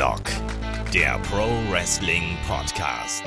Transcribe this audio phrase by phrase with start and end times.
[0.00, 0.22] Headlock,
[0.94, 3.22] der Pro Wrestling Podcast.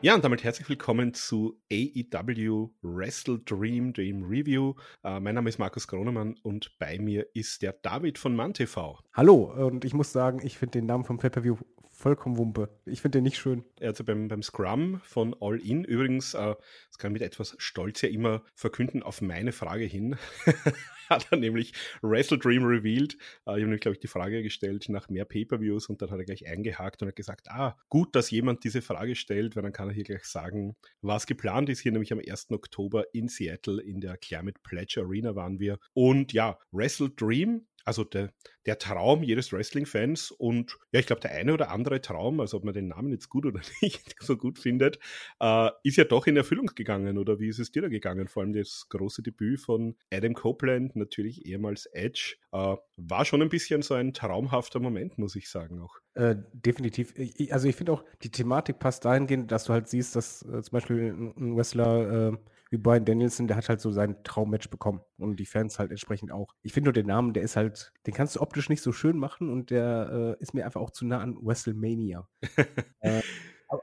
[0.00, 4.70] Ja, und damit herzlich willkommen zu AEW Wrestle Dream Dream Review.
[5.04, 9.00] Uh, mein Name ist Markus Gronemann und bei mir ist der David von MannTV.
[9.12, 11.58] Hallo, und ich muss sagen, ich finde den Namen vom Pay-Per-View
[12.02, 12.68] vollkommen Wumpe.
[12.84, 13.64] Ich finde den nicht schön.
[13.80, 16.56] Also beim, beim Scrum von All In, übrigens, uh,
[16.88, 20.16] das kann mit etwas Stolz ja immer verkünden, auf meine Frage hin,
[21.08, 23.14] hat er nämlich Wrestle Dream revealed.
[23.14, 26.18] Uh, ich habe nämlich, glaube ich, die Frage gestellt nach mehr Pay-Per-Views und dann hat
[26.18, 29.72] er gleich eingehakt und hat gesagt, ah, gut, dass jemand diese Frage stellt, weil dann
[29.72, 31.80] kann er hier gleich sagen, was geplant ist.
[31.80, 32.50] Hier nämlich am 1.
[32.50, 35.78] Oktober in Seattle in der Climate Pledge Arena waren wir.
[35.94, 38.32] Und ja, Wrestle Dream also der,
[38.66, 42.64] der Traum jedes Wrestling-Fans und ja, ich glaube, der eine oder andere Traum, also ob
[42.64, 44.98] man den Namen jetzt gut oder nicht so gut findet,
[45.40, 47.18] äh, ist ja doch in Erfüllung gegangen.
[47.18, 48.28] Oder wie ist es dir da gegangen?
[48.28, 53.48] Vor allem das große Debüt von Adam Copeland, natürlich ehemals Edge, äh, war schon ein
[53.48, 55.96] bisschen so ein traumhafter Moment, muss ich sagen auch.
[56.14, 57.14] Äh, definitiv.
[57.16, 60.62] Ich, also ich finde auch, die Thematik passt dahingehend, dass du halt siehst, dass äh,
[60.62, 62.36] zum Beispiel ein Wrestler äh,
[62.72, 66.32] wie Brian Danielson, der hat halt so sein Traummatch bekommen und die Fans halt entsprechend
[66.32, 66.54] auch.
[66.62, 69.18] Ich finde nur den Namen, der ist halt, den kannst du optisch nicht so schön
[69.18, 72.26] machen und der äh, ist mir einfach auch zu nah an WrestleMania.
[73.00, 73.20] äh,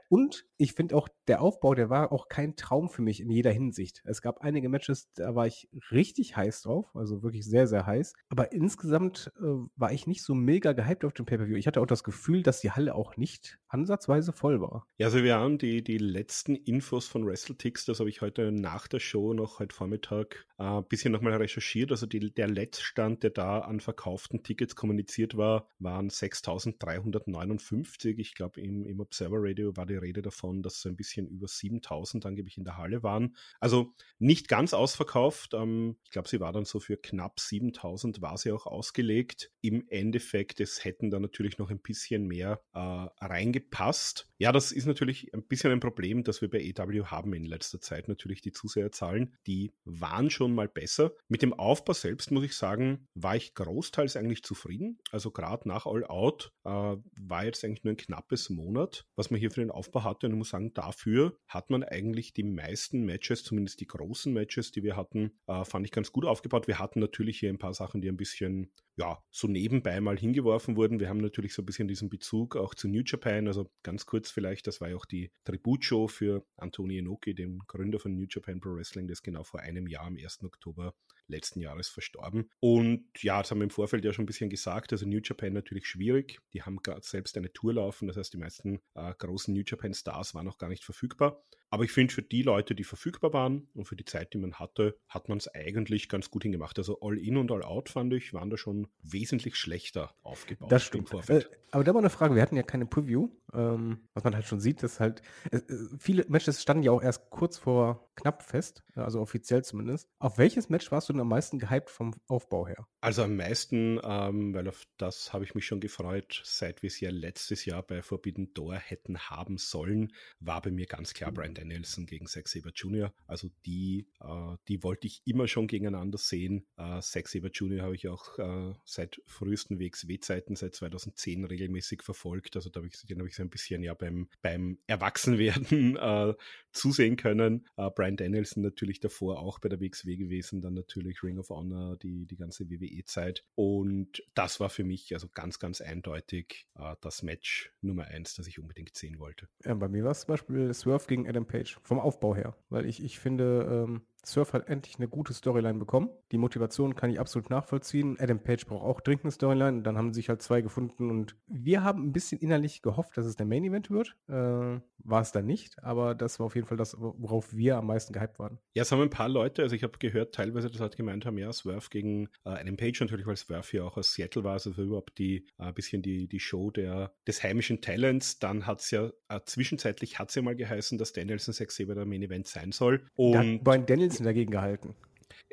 [0.08, 3.50] und ich finde auch, der Aufbau, der war auch kein Traum für mich in jeder
[3.50, 4.02] Hinsicht.
[4.04, 8.12] Es gab einige Matches, da war ich richtig heiß drauf, also wirklich sehr, sehr heiß.
[8.28, 9.42] Aber insgesamt äh,
[9.76, 11.56] war ich nicht so mega gehypt auf dem Pay-Per-View.
[11.56, 14.86] Ich hatte auch das Gefühl, dass die Halle auch nicht ansatzweise voll war.
[14.98, 18.88] Ja, also wir haben die, die letzten Infos von WrestleTix, das habe ich heute nach
[18.88, 21.90] der Show noch heute Vormittag ein äh, bisschen nochmal recherchiert.
[21.90, 28.18] Also die, der Letztstand, der da an verkauften Tickets kommuniziert war, waren 6.359.
[28.18, 31.46] Ich glaube, im, im Observer Radio war die Rede davon, dass so ein bisschen über
[31.46, 33.34] 7.000 angeblich in der Halle waren.
[33.60, 35.54] Also nicht ganz ausverkauft.
[35.54, 39.50] Ähm, ich glaube, sie war dann so für knapp 7.000 war sie auch ausgelegt.
[39.62, 44.28] Im Endeffekt, es hätten da natürlich noch ein bisschen mehr äh, reingepasst.
[44.36, 47.80] Ja, das ist natürlich ein bisschen ein Problem, das wir bei EW haben in letzter
[47.80, 48.08] Zeit.
[48.08, 51.12] Natürlich die Zuseherzahlen, die waren schon mal besser.
[51.28, 54.98] Mit dem Aufbau selbst muss ich sagen, war ich großteils eigentlich zufrieden.
[55.10, 59.40] Also gerade nach All Out äh, war jetzt eigentlich nur ein knappes Monat, was man
[59.40, 60.26] hier für den Aufbau hatte.
[60.26, 64.72] Und ich muss sagen, dafür hat man eigentlich die meisten Matches, zumindest die großen Matches,
[64.72, 66.68] die wir hatten, äh, fand ich ganz gut aufgebaut.
[66.68, 70.76] Wir hatten natürlich hier ein paar Sachen, die ein bisschen ja, so nebenbei mal hingeworfen
[70.76, 71.00] wurden.
[71.00, 73.46] Wir haben natürlich so ein bisschen diesen Bezug auch zu New Japan.
[73.46, 77.98] Also ganz kurz vielleicht, das war ja auch die Tributshow für Antonio Inoki, dem Gründer
[77.98, 80.42] von New Japan Pro Wrestling, das genau vor einem Jahr am 1.
[80.44, 80.94] Oktober
[81.30, 82.50] letzten Jahres verstorben.
[82.60, 84.92] Und ja, das haben wir im Vorfeld ja schon ein bisschen gesagt.
[84.92, 86.40] Also New Japan natürlich schwierig.
[86.52, 88.08] Die haben gerade selbst eine Tour laufen.
[88.08, 91.42] Das heißt, die meisten äh, großen New Japan Stars waren noch gar nicht verfügbar.
[91.70, 94.54] Aber ich finde, für die Leute, die verfügbar waren und für die Zeit, die man
[94.54, 96.78] hatte, hat man es eigentlich ganz gut hingemacht.
[96.78, 100.72] Also All-In und All-Out, fand ich, waren da schon wesentlich schlechter aufgebaut.
[100.72, 101.12] Das stimmt.
[101.28, 103.28] Äh, aber da war eine Frage, wir hatten ja keine Preview.
[103.52, 105.60] Ähm, was man halt schon sieht, dass halt äh,
[105.98, 110.08] viele Matches standen ja auch erst kurz vor knapp fest, also offiziell zumindest.
[110.18, 112.86] Auf welches Match warst du denn am meisten gehypt vom Aufbau her?
[113.00, 117.00] Also am meisten, ähm, weil auf das habe ich mich schon gefreut, seit wir es
[117.00, 121.54] ja letztes Jahr bei Forbidden Door hätten haben sollen, war bei mir ganz klar Brian
[121.60, 123.12] Danielson gegen Zack Saber Jr.
[123.26, 126.66] Also die, äh, die wollte ich immer schon gegeneinander sehen.
[126.76, 127.82] Äh, Zack Saber Jr.
[127.82, 132.56] habe ich auch äh, seit frühesten WXW-Zeiten, seit 2010 regelmäßig verfolgt.
[132.56, 136.34] Also da habe ich, den habe ich so ein bisschen ja beim, beim Erwachsenwerden äh,
[136.72, 137.66] zusehen können.
[137.76, 141.96] Äh, Brian Danielson natürlich davor auch bei der WXW gewesen, dann natürlich Ring of Honor,
[141.96, 143.44] die, die ganze WWE-Zeit.
[143.54, 148.46] Und das war für mich also ganz, ganz eindeutig äh, das Match Nummer eins, das
[148.46, 149.48] ich unbedingt sehen wollte.
[149.64, 152.86] Ja, bei mir war es zum Beispiel Swerve gegen Adam Page, vom Aufbau her, weil
[152.86, 156.10] ich, ich finde, ähm, Surf hat endlich eine gute Storyline bekommen.
[156.32, 158.16] Die Motivation kann ich absolut nachvollziehen.
[158.18, 159.82] Adam Page braucht auch dringend eine Storyline.
[159.82, 163.36] Dann haben sich halt zwei gefunden und wir haben ein bisschen innerlich gehofft, dass es
[163.36, 164.16] der Main Event wird.
[164.28, 167.86] Äh, war es dann nicht, aber das war auf jeden Fall das, worauf wir am
[167.86, 168.58] meisten gehypt waren.
[168.74, 171.38] Ja, es haben ein paar Leute, also ich habe gehört, teilweise das halt gemeint haben,
[171.38, 174.70] ja, Swerve gegen äh, Adam Page natürlich, weil Swerve ja auch aus Seattle war, also
[174.70, 178.38] überhaupt die äh, bisschen die, die Show der, des heimischen Talents.
[178.38, 181.94] Dann hat es ja äh, zwischenzeitlich hat es ja mal geheißen, dass Danielson Sex Saber
[181.94, 183.06] der Main Event sein soll.
[183.14, 183.78] Und bei
[184.10, 184.94] Danielson dagegen gehalten.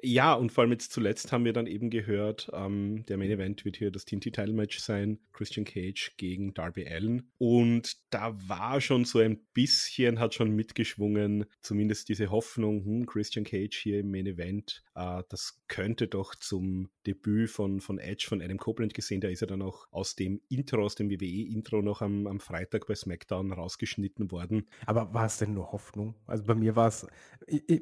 [0.04, 3.66] Ja, und vor allem jetzt zuletzt haben wir dann eben gehört, ähm, der Main Event
[3.66, 7.32] wird hier das TNT-Title-Match sein, Christian Cage gegen Darby Allen.
[7.40, 13.46] Und da war schon so ein bisschen, hat schon mitgeschwungen, zumindest diese Hoffnung, hm, Christian
[13.46, 18.42] Cage hier im Main Event, äh, das könnte doch zum Debüt von, von Edge, von
[18.42, 22.02] Adam Copeland gesehen, da ist er dann auch aus dem Intro, aus dem WWE-Intro noch
[22.02, 24.68] am, am Freitag bei SmackDown rausgeschnitten worden.
[24.86, 26.16] Aber war es denn nur Hoffnung?
[26.26, 27.08] Also bei mir war es,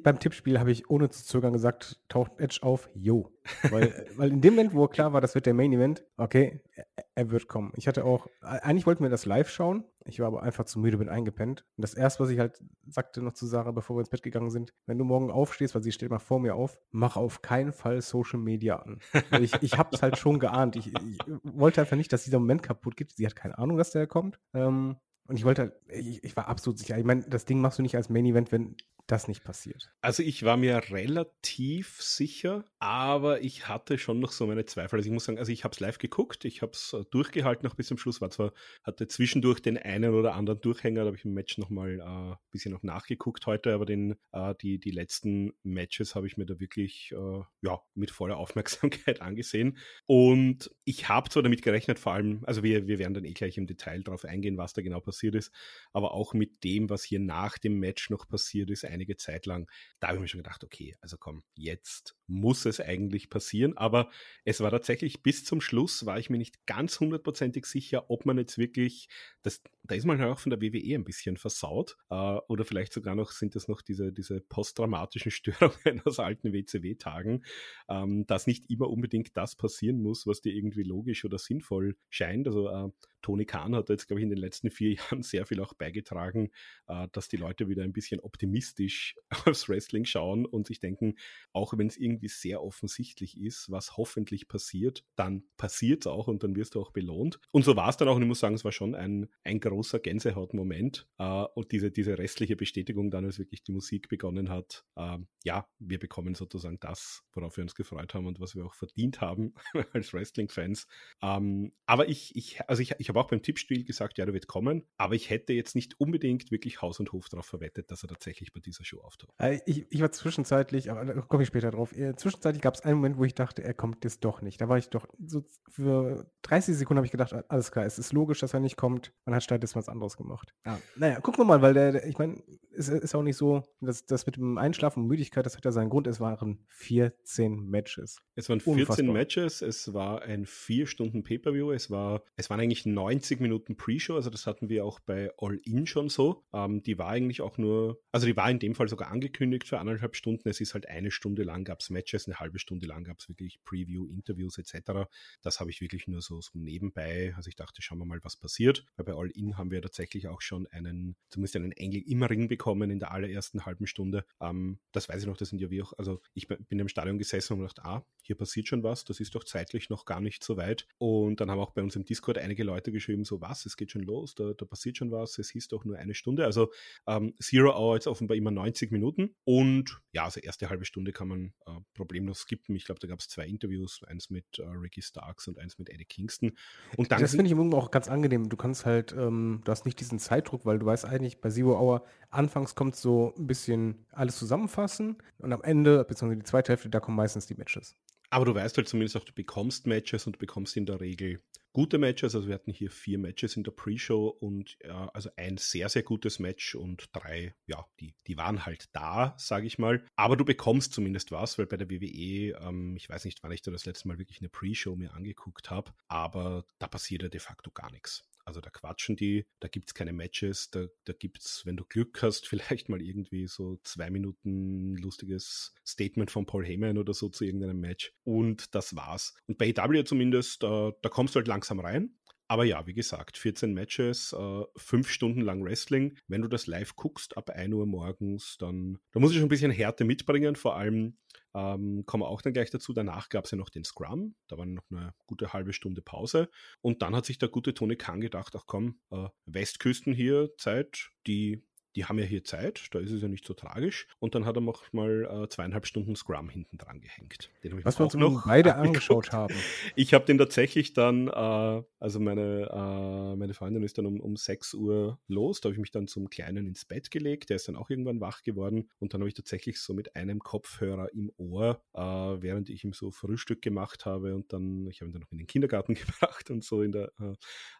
[0.02, 2.90] beim Tippspiel habe ich ohne zu zögern gesagt, taucht Edge auf?
[2.94, 3.32] Jo.
[3.70, 6.86] Weil, weil in dem Moment, wo klar war, das wird der Main Event, okay, er,
[7.14, 7.72] er wird kommen.
[7.76, 10.98] Ich hatte auch, eigentlich wollten wir das live schauen, ich war aber einfach zu müde,
[10.98, 11.64] bin eingepennt.
[11.76, 14.50] Und das erste, was ich halt sagte noch zu Sarah, bevor wir ins Bett gegangen
[14.50, 17.72] sind, wenn du morgen aufstehst, weil sie steht mal vor mir auf, mach auf keinen
[17.72, 19.00] Fall Social Media an.
[19.40, 20.76] ich, ich habe es halt schon geahnt.
[20.76, 23.12] Ich, ich, wollte einfach nicht, dass dieser Moment kaputt geht.
[23.12, 24.38] Sie hat keine Ahnung, dass der kommt.
[24.54, 26.96] Ähm, und ich wollte halt, ich, ich, war absolut sicher.
[26.98, 28.76] Ich meine, das Ding machst du nicht als Main Event, wenn
[29.06, 29.90] das nicht passiert.
[30.00, 34.96] Also ich war mir relativ sicher, aber ich hatte schon noch so meine Zweifel.
[34.96, 37.64] Also ich muss sagen, also ich habe es live geguckt, ich habe es äh, durchgehalten
[37.66, 41.16] noch bis zum Schluss, war zwar, hatte zwischendurch den einen oder anderen Durchhänger, da habe
[41.16, 44.90] ich im Match nochmal ein äh, bisschen noch nachgeguckt heute, aber den, äh, die, die
[44.90, 49.78] letzten Matches habe ich mir da wirklich äh, ja, mit voller Aufmerksamkeit angesehen.
[50.06, 53.56] Und ich habe zwar damit gerechnet, vor allem, also wir, wir werden dann eh gleich
[53.56, 55.52] im Detail darauf eingehen, was da genau passiert ist,
[55.92, 59.70] aber auch mit dem, was hier nach dem Match noch passiert ist, einige Zeit lang,
[60.00, 63.76] da habe ich mir schon gedacht, okay, also komm, jetzt muss es eigentlich passieren.
[63.76, 64.10] Aber
[64.44, 68.38] es war tatsächlich bis zum Schluss, war ich mir nicht ganz hundertprozentig sicher, ob man
[68.38, 69.08] jetzt wirklich,
[69.42, 71.96] das, da ist man halt auch von der WWE ein bisschen versaut.
[72.10, 72.14] Äh,
[72.48, 77.44] oder vielleicht sogar noch sind das noch diese, diese posttraumatischen Störungen aus alten WCW-Tagen,
[77.88, 82.46] ähm, dass nicht immer unbedingt das passieren muss, was dir irgendwie logisch oder sinnvoll scheint.
[82.46, 82.90] Also äh,
[83.26, 86.52] Tony Khan hat jetzt, glaube ich, in den letzten vier Jahren sehr viel auch beigetragen,
[86.86, 91.16] äh, dass die Leute wieder ein bisschen optimistisch aufs Wrestling schauen und sich denken,
[91.52, 96.42] auch wenn es irgendwie sehr offensichtlich ist, was hoffentlich passiert, dann passiert es auch und
[96.44, 97.40] dann wirst du auch belohnt.
[97.50, 99.58] Und so war es dann auch und ich muss sagen, es war schon ein, ein
[99.58, 104.84] großer Gänsehautmoment äh, und diese, diese restliche Bestätigung dann, als wirklich die Musik begonnen hat,
[104.94, 108.74] äh, ja, wir bekommen sozusagen das, worauf wir uns gefreut haben und was wir auch
[108.74, 109.54] verdient haben
[109.92, 110.86] als Wrestling-Fans.
[111.22, 114.34] Ähm, aber ich, ich, also ich, ich habe habe auch beim Tippspiel gesagt, ja, der
[114.34, 118.02] wird kommen, aber ich hätte jetzt nicht unbedingt wirklich Haus und Hof darauf verwettet, dass
[118.02, 119.34] er tatsächlich bei dieser Show auftaucht.
[119.38, 122.80] Äh, ich, ich, war zwischenzeitlich, aber da komme ich später drauf, äh, zwischenzeitlich gab es
[122.82, 124.60] einen Moment, wo ich dachte, er kommt jetzt doch nicht.
[124.60, 128.12] Da war ich doch, so für 30 Sekunden habe ich gedacht, alles klar, es ist
[128.12, 129.12] logisch, dass er nicht kommt.
[129.24, 130.54] Man hat stattdessen was anderes gemacht.
[130.64, 130.78] Ja.
[130.96, 134.06] Naja, gucken wir mal, weil der, der ich meine, es ist auch nicht so, dass
[134.06, 136.06] das mit dem Einschlafen und Müdigkeit, das hat ja seinen Grund.
[136.06, 138.18] Es waren 14 Matches.
[138.34, 139.12] Es waren 14 Unfassbar.
[139.12, 144.14] Matches, es war ein vier Stunden Pay-Per-View, es war, es waren eigentlich 90 Minuten Pre-Show,
[144.14, 146.44] also das hatten wir auch bei All In schon so.
[146.52, 149.78] Ähm, die war eigentlich auch nur, also die war in dem Fall sogar angekündigt für
[149.78, 150.48] anderthalb Stunden.
[150.48, 153.28] Es ist halt eine Stunde lang gab es Matches, eine halbe Stunde lang gab es
[153.28, 155.08] wirklich Preview, Interviews etc.
[155.42, 158.36] Das habe ich wirklich nur so, so nebenbei, also ich dachte, schauen wir mal, was
[158.36, 158.84] passiert.
[158.96, 162.48] Weil bei All In haben wir tatsächlich auch schon einen, zumindest einen Engel im Ring
[162.48, 164.24] bekommen in der allerersten halben Stunde.
[164.40, 167.18] Ähm, das weiß ich noch, das sind ja wie auch, also ich bin im Stadion
[167.18, 170.44] gesessen und gedacht, ah, hier passiert schon was, das ist doch zeitlich noch gar nicht
[170.44, 170.86] so weit.
[170.98, 173.90] Und dann haben auch bei uns im Discord einige Leute geschrieben, so was, es geht
[173.90, 176.44] schon los, da, da passiert schon was, es hieß doch nur eine Stunde.
[176.44, 176.72] Also
[177.06, 179.34] ähm, Zero Hour jetzt offenbar immer 90 Minuten.
[179.44, 182.76] Und ja, also erste halbe Stunde kann man äh, problemlos skippen.
[182.76, 185.88] Ich glaube, da gab es zwei Interviews, eins mit äh, Ricky Starks und eins mit
[185.88, 186.52] Eddie Kingston.
[186.96, 188.48] Und dann das finde ich im Übrigen auch ganz angenehm.
[188.48, 191.78] Du kannst halt, ähm, du hast nicht diesen Zeitdruck, weil du weißt eigentlich, bei Zero
[191.78, 196.90] Hour, anfangs kommt so ein bisschen alles zusammenfassen und am Ende, beziehungsweise die zweite Hälfte,
[196.90, 197.96] da kommen meistens die Matches.
[198.30, 201.40] Aber du weißt halt zumindest auch, du bekommst Matches und du bekommst in der Regel
[201.76, 202.34] gute Matches.
[202.34, 206.02] Also wir hatten hier vier Matches in der Pre-Show und ja, also ein sehr, sehr
[206.02, 210.02] gutes Match und drei, ja, die, die waren halt da, sage ich mal.
[210.16, 213.60] Aber du bekommst zumindest was, weil bei der WWE, ähm, ich weiß nicht, wann ich
[213.60, 217.40] da das letzte Mal wirklich eine Pre-Show mir angeguckt habe, aber da passiert ja de
[217.40, 218.26] facto gar nichts.
[218.46, 221.84] Also da quatschen die, da gibt es keine Matches, da, da gibt es, wenn du
[221.84, 227.28] Glück hast, vielleicht mal irgendwie so zwei Minuten lustiges Statement von Paul Heyman oder so
[227.28, 228.14] zu irgendeinem Match.
[228.24, 229.34] Und das war's.
[229.46, 232.14] Und bei AW zumindest, äh, da kommst du halt langsam rein.
[232.48, 236.16] Aber ja, wie gesagt, 14 Matches, äh, 5 Stunden lang Wrestling.
[236.28, 239.50] Wenn du das live guckst ab 1 Uhr morgens, dann da muss ich schon ein
[239.50, 240.54] bisschen Härte mitbringen.
[240.54, 241.18] Vor allem
[241.54, 242.92] ähm, kommen wir auch dann gleich dazu.
[242.92, 244.36] Danach gab es ja noch den Scrum.
[244.46, 246.48] Da war noch eine gute halbe Stunde Pause.
[246.82, 251.10] Und dann hat sich der gute Tony Khan gedacht, ach komm, äh, Westküsten hier, Zeit,
[251.26, 251.64] die
[251.96, 254.06] die haben ja hier Zeit, da ist es ja nicht so tragisch.
[254.18, 257.50] Und dann hat er noch mal äh, zweieinhalb Stunden Scrum hinten dran gehängt.
[257.82, 259.54] Was wir uns noch beide angeschaut haben.
[259.94, 264.36] Ich habe den tatsächlich dann, äh, also meine, äh, meine Freundin ist dann um, um
[264.36, 267.66] 6 Uhr los, da habe ich mich dann zum Kleinen ins Bett gelegt, der ist
[267.66, 271.32] dann auch irgendwann wach geworden und dann habe ich tatsächlich so mit einem Kopfhörer im
[271.38, 275.22] Ohr, äh, während ich ihm so Frühstück gemacht habe und dann, ich habe ihn dann
[275.22, 277.32] noch in den Kindergarten gebracht und so in der, äh,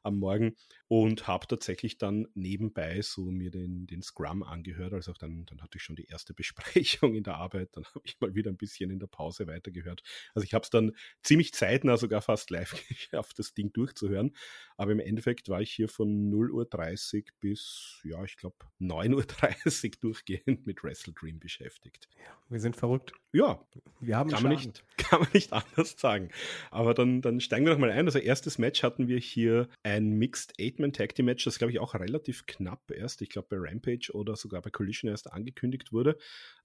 [0.03, 0.57] am Morgen
[0.89, 4.93] und habe tatsächlich dann nebenbei so mir den, den Scrum angehört.
[4.93, 7.71] Also dann, dann hatte ich schon die erste Besprechung in der Arbeit.
[7.73, 10.03] Dann habe ich mal wieder ein bisschen in der Pause weitergehört.
[10.35, 14.33] Also ich habe es dann ziemlich zeitnah sogar fast live geschafft, das Ding durchzuhören.
[14.77, 19.91] Aber im Endeffekt war ich hier von 0.30 Uhr bis, ja, ich glaube 9.30 Uhr
[20.01, 22.09] durchgehend mit Wrestle Dream beschäftigt.
[22.17, 23.13] Ja, wir sind verrückt.
[23.33, 23.61] Ja,
[24.01, 26.31] wir haben kann man, nicht, kann man nicht anders sagen.
[26.71, 28.07] Aber dann, dann steigen wir noch mal ein.
[28.07, 31.79] Also erstes Match hatten wir hier ein Mixed Eight-Man Tag Team Match, das glaube ich
[31.79, 36.19] auch relativ knapp erst, ich glaube bei Rampage oder sogar bei Collision erst angekündigt wurde.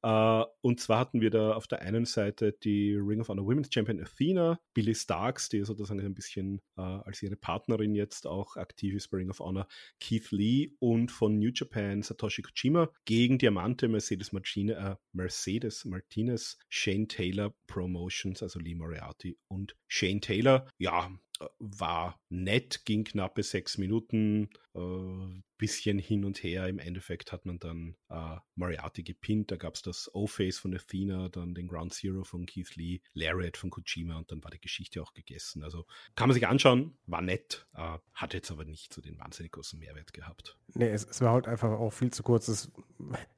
[0.04, 3.70] Uh, und zwar hatten wir da auf der einen Seite die Ring of Honor Women's
[3.74, 8.96] Champion Athena, Billy Starks, die sozusagen ein bisschen uh, als ihre Partnerin jetzt auch aktiv
[8.96, 9.68] ist bei Ring of Honor,
[10.00, 16.58] Keith Lee und von New Japan Satoshi Kojima gegen Diamante Mercedes, Martine, äh, Mercedes Martinez,
[16.68, 20.68] Shane Taylor Promotions, also Lee Moriarty und Shane Taylor.
[20.78, 21.12] Ja,
[21.60, 26.68] war nett, ging knappe sechs Minuten, äh, bisschen hin und her.
[26.68, 31.30] Im Endeffekt hat man dann äh, Moriarty gepinnt, da gab es das O-Face von Athena,
[31.30, 35.04] dann den Ground Zero von Keith Lee, Lariat von Kojima und dann war die Geschichte
[35.04, 35.64] auch gegessen.
[35.64, 39.52] Also kann man sich anschauen, war nett, äh, hat jetzt aber nicht so den wahnsinnig
[39.52, 40.58] großen Mehrwert gehabt.
[40.74, 42.48] Nee, es, es war halt einfach auch viel zu kurz.
[42.48, 42.72] Es,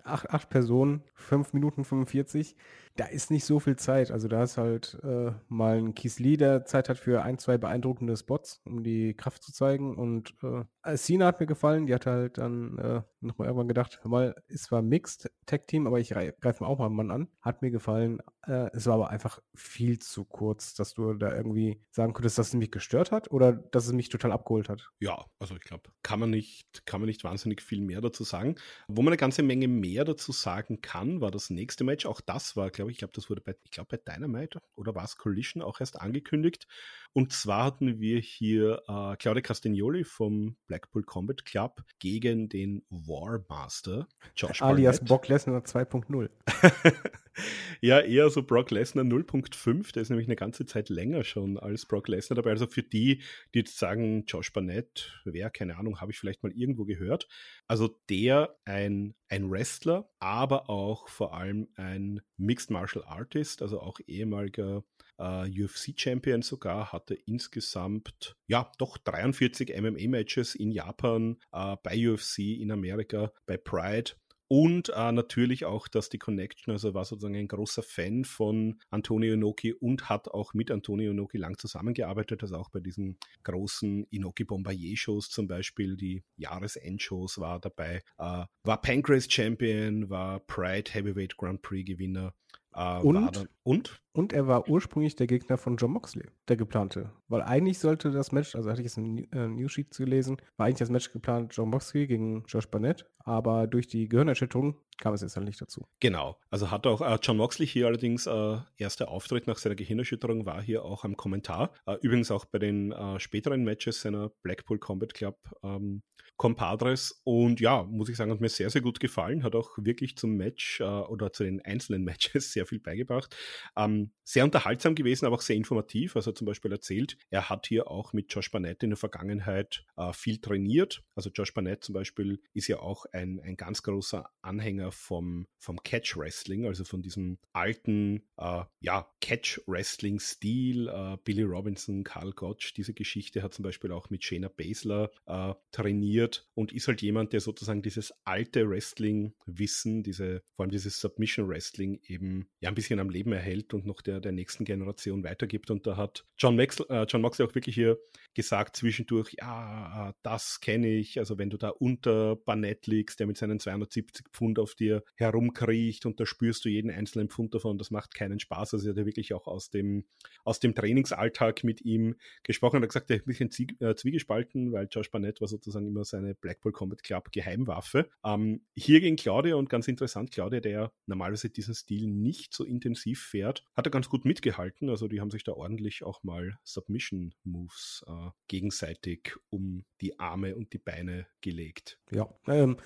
[0.05, 2.55] acht, acht Personen, fünf Minuten 45
[2.95, 4.11] da ist nicht so viel Zeit.
[4.11, 7.57] Also da ist halt äh, mal ein Keith Lee, der Zeit hat für ein, zwei
[7.57, 9.95] beeindruckende Spots, um die Kraft zu zeigen.
[9.97, 11.87] Und äh, Cena hat mir gefallen.
[11.87, 15.87] Die hat halt dann äh, nochmal irgendwann gedacht, hör mal, es war Mixed Tag Team,
[15.87, 17.27] aber ich greife auch mal einen Mann an.
[17.41, 18.19] Hat mir gefallen.
[18.45, 22.47] Äh, es war aber einfach viel zu kurz, dass du da irgendwie sagen könntest, dass
[22.47, 24.89] es mich gestört hat oder dass es mich total abgeholt hat.
[24.99, 28.55] Ja, also ich glaube, kann man nicht, kann man nicht wahnsinnig viel mehr dazu sagen.
[28.87, 32.05] Wo man eine ganze Menge mehr dazu sagen kann, war das nächste Match.
[32.05, 32.95] Auch das war, glaube ich.
[32.95, 35.99] Ich glaube, das wurde bei, ich glaube, bei Dynamite oder war es Collision auch erst
[35.99, 36.67] angekündigt.
[37.13, 44.07] Und zwar hatten wir hier äh, Claudia Castagnoli vom Blackpool Combat Club gegen den Warmaster,
[44.35, 45.07] Josh Alias Barnett.
[45.07, 46.29] Brock Lesnar 2.0.
[47.81, 49.93] ja, eher so Brock Lesnar 0.5.
[49.93, 52.51] Der ist nämlich eine ganze Zeit länger schon als Brock Lesnar dabei.
[52.51, 53.21] Also für die,
[53.53, 57.27] die jetzt sagen, Josh Barnett, wer, keine Ahnung, habe ich vielleicht mal irgendwo gehört.
[57.67, 63.99] Also der ein, ein Wrestler, aber auch vor allem ein Mixed Martial Artist, also auch
[64.07, 64.83] ehemaliger
[65.23, 72.71] äh, UFC-Champion sogar, hatte insgesamt, ja, doch 43 MMA-Matches in Japan, uh, bei UFC, in
[72.71, 74.11] Amerika, bei Pride.
[74.49, 79.33] Und äh, natürlich auch, dass die Connection, also war sozusagen ein großer Fan von Antonio
[79.33, 84.43] Inoki und hat auch mit Antonio Inoki lang zusammengearbeitet, also auch bei diesen großen Inoki
[84.43, 91.63] Bombardier-Shows zum Beispiel, die Jahresendshows war dabei, äh, war Pancrase Champion, war Pride Heavyweight Grand
[91.63, 92.35] Prix Gewinner
[92.75, 94.01] äh, und, dann, und?
[94.13, 97.11] Und er war ursprünglich der Gegner von John Moxley, der geplante.
[97.27, 100.79] Weil eigentlich sollte das Match, also hatte ich jetzt ein äh, Newsheet gelesen, war eigentlich
[100.79, 105.35] das Match geplant John Moxley gegen Josh Barnett, aber durch die Gehirnerschütterung kam es jetzt
[105.35, 105.85] halt nicht dazu.
[105.99, 106.37] Genau.
[106.49, 110.61] Also hat auch äh, John Moxley hier allerdings äh, erster Auftritt nach seiner Gehirnerschütterung war
[110.61, 111.71] hier auch am Kommentar.
[111.85, 116.03] Äh, übrigens auch bei den äh, späteren Matches seiner Blackpool Combat Club ähm,
[116.43, 117.21] Compadres.
[117.23, 119.43] Und ja, muss ich sagen, hat mir sehr, sehr gut gefallen.
[119.43, 123.33] Hat auch wirklich zum Match äh, oder zu den einzelnen Matches sehr viel beigebracht.
[123.77, 126.17] Ähm, sehr unterhaltsam gewesen, aber auch sehr informativ.
[126.17, 130.11] Also zum Beispiel erzählt, er hat hier auch mit Josh Barnett in der Vergangenheit äh,
[130.11, 131.01] viel trainiert.
[131.15, 135.81] Also Josh Barnett zum Beispiel ist ja auch ein, ein ganz großer Anhänger vom, vom
[135.81, 140.89] Catch Wrestling, also von diesem alten äh, ja, Catch Wrestling Stil.
[140.89, 145.53] Äh, Billy Robinson, Karl Gotch, diese Geschichte hat zum Beispiel auch mit Shayna Baszler äh,
[145.71, 150.99] trainiert trainiert und ist halt jemand, der sozusagen dieses alte Wrestling-Wissen, diese, vor allem dieses
[150.99, 155.71] Submission-Wrestling eben ja ein bisschen am Leben erhält und noch der, der nächsten Generation weitergibt.
[155.71, 157.97] Und da hat John, Max, äh, John Moxley auch wirklich hier
[158.33, 161.19] gesagt zwischendurch, ja, das kenne ich.
[161.19, 166.05] Also wenn du da unter Barnett liegst, der mit seinen 270 Pfund auf dir herumkriecht
[166.05, 168.75] und da spürst du jeden einzelnen Pfund davon, das macht keinen Spaß.
[168.75, 170.05] Also er hat ja wirklich auch aus dem,
[170.43, 174.71] aus dem Trainingsalltag mit ihm gesprochen und hat gesagt, er ist ein bisschen äh, zwiegespalten,
[174.71, 178.09] weil Josh Barnett war sozusagen immer seine Blackpool Combat Club Geheimwaffe.
[178.23, 183.21] Ähm, hier gegen Claudia und ganz interessant, Claudia, der normalerweise diesen Stil nicht so intensiv
[183.21, 184.89] fährt, hat er ganz gut mitgehalten.
[184.89, 190.55] Also die haben sich da ordentlich auch mal Submission Moves äh, gegenseitig um die Arme
[190.55, 191.99] und die Beine gelegt.
[192.11, 192.77] Ja, ähm,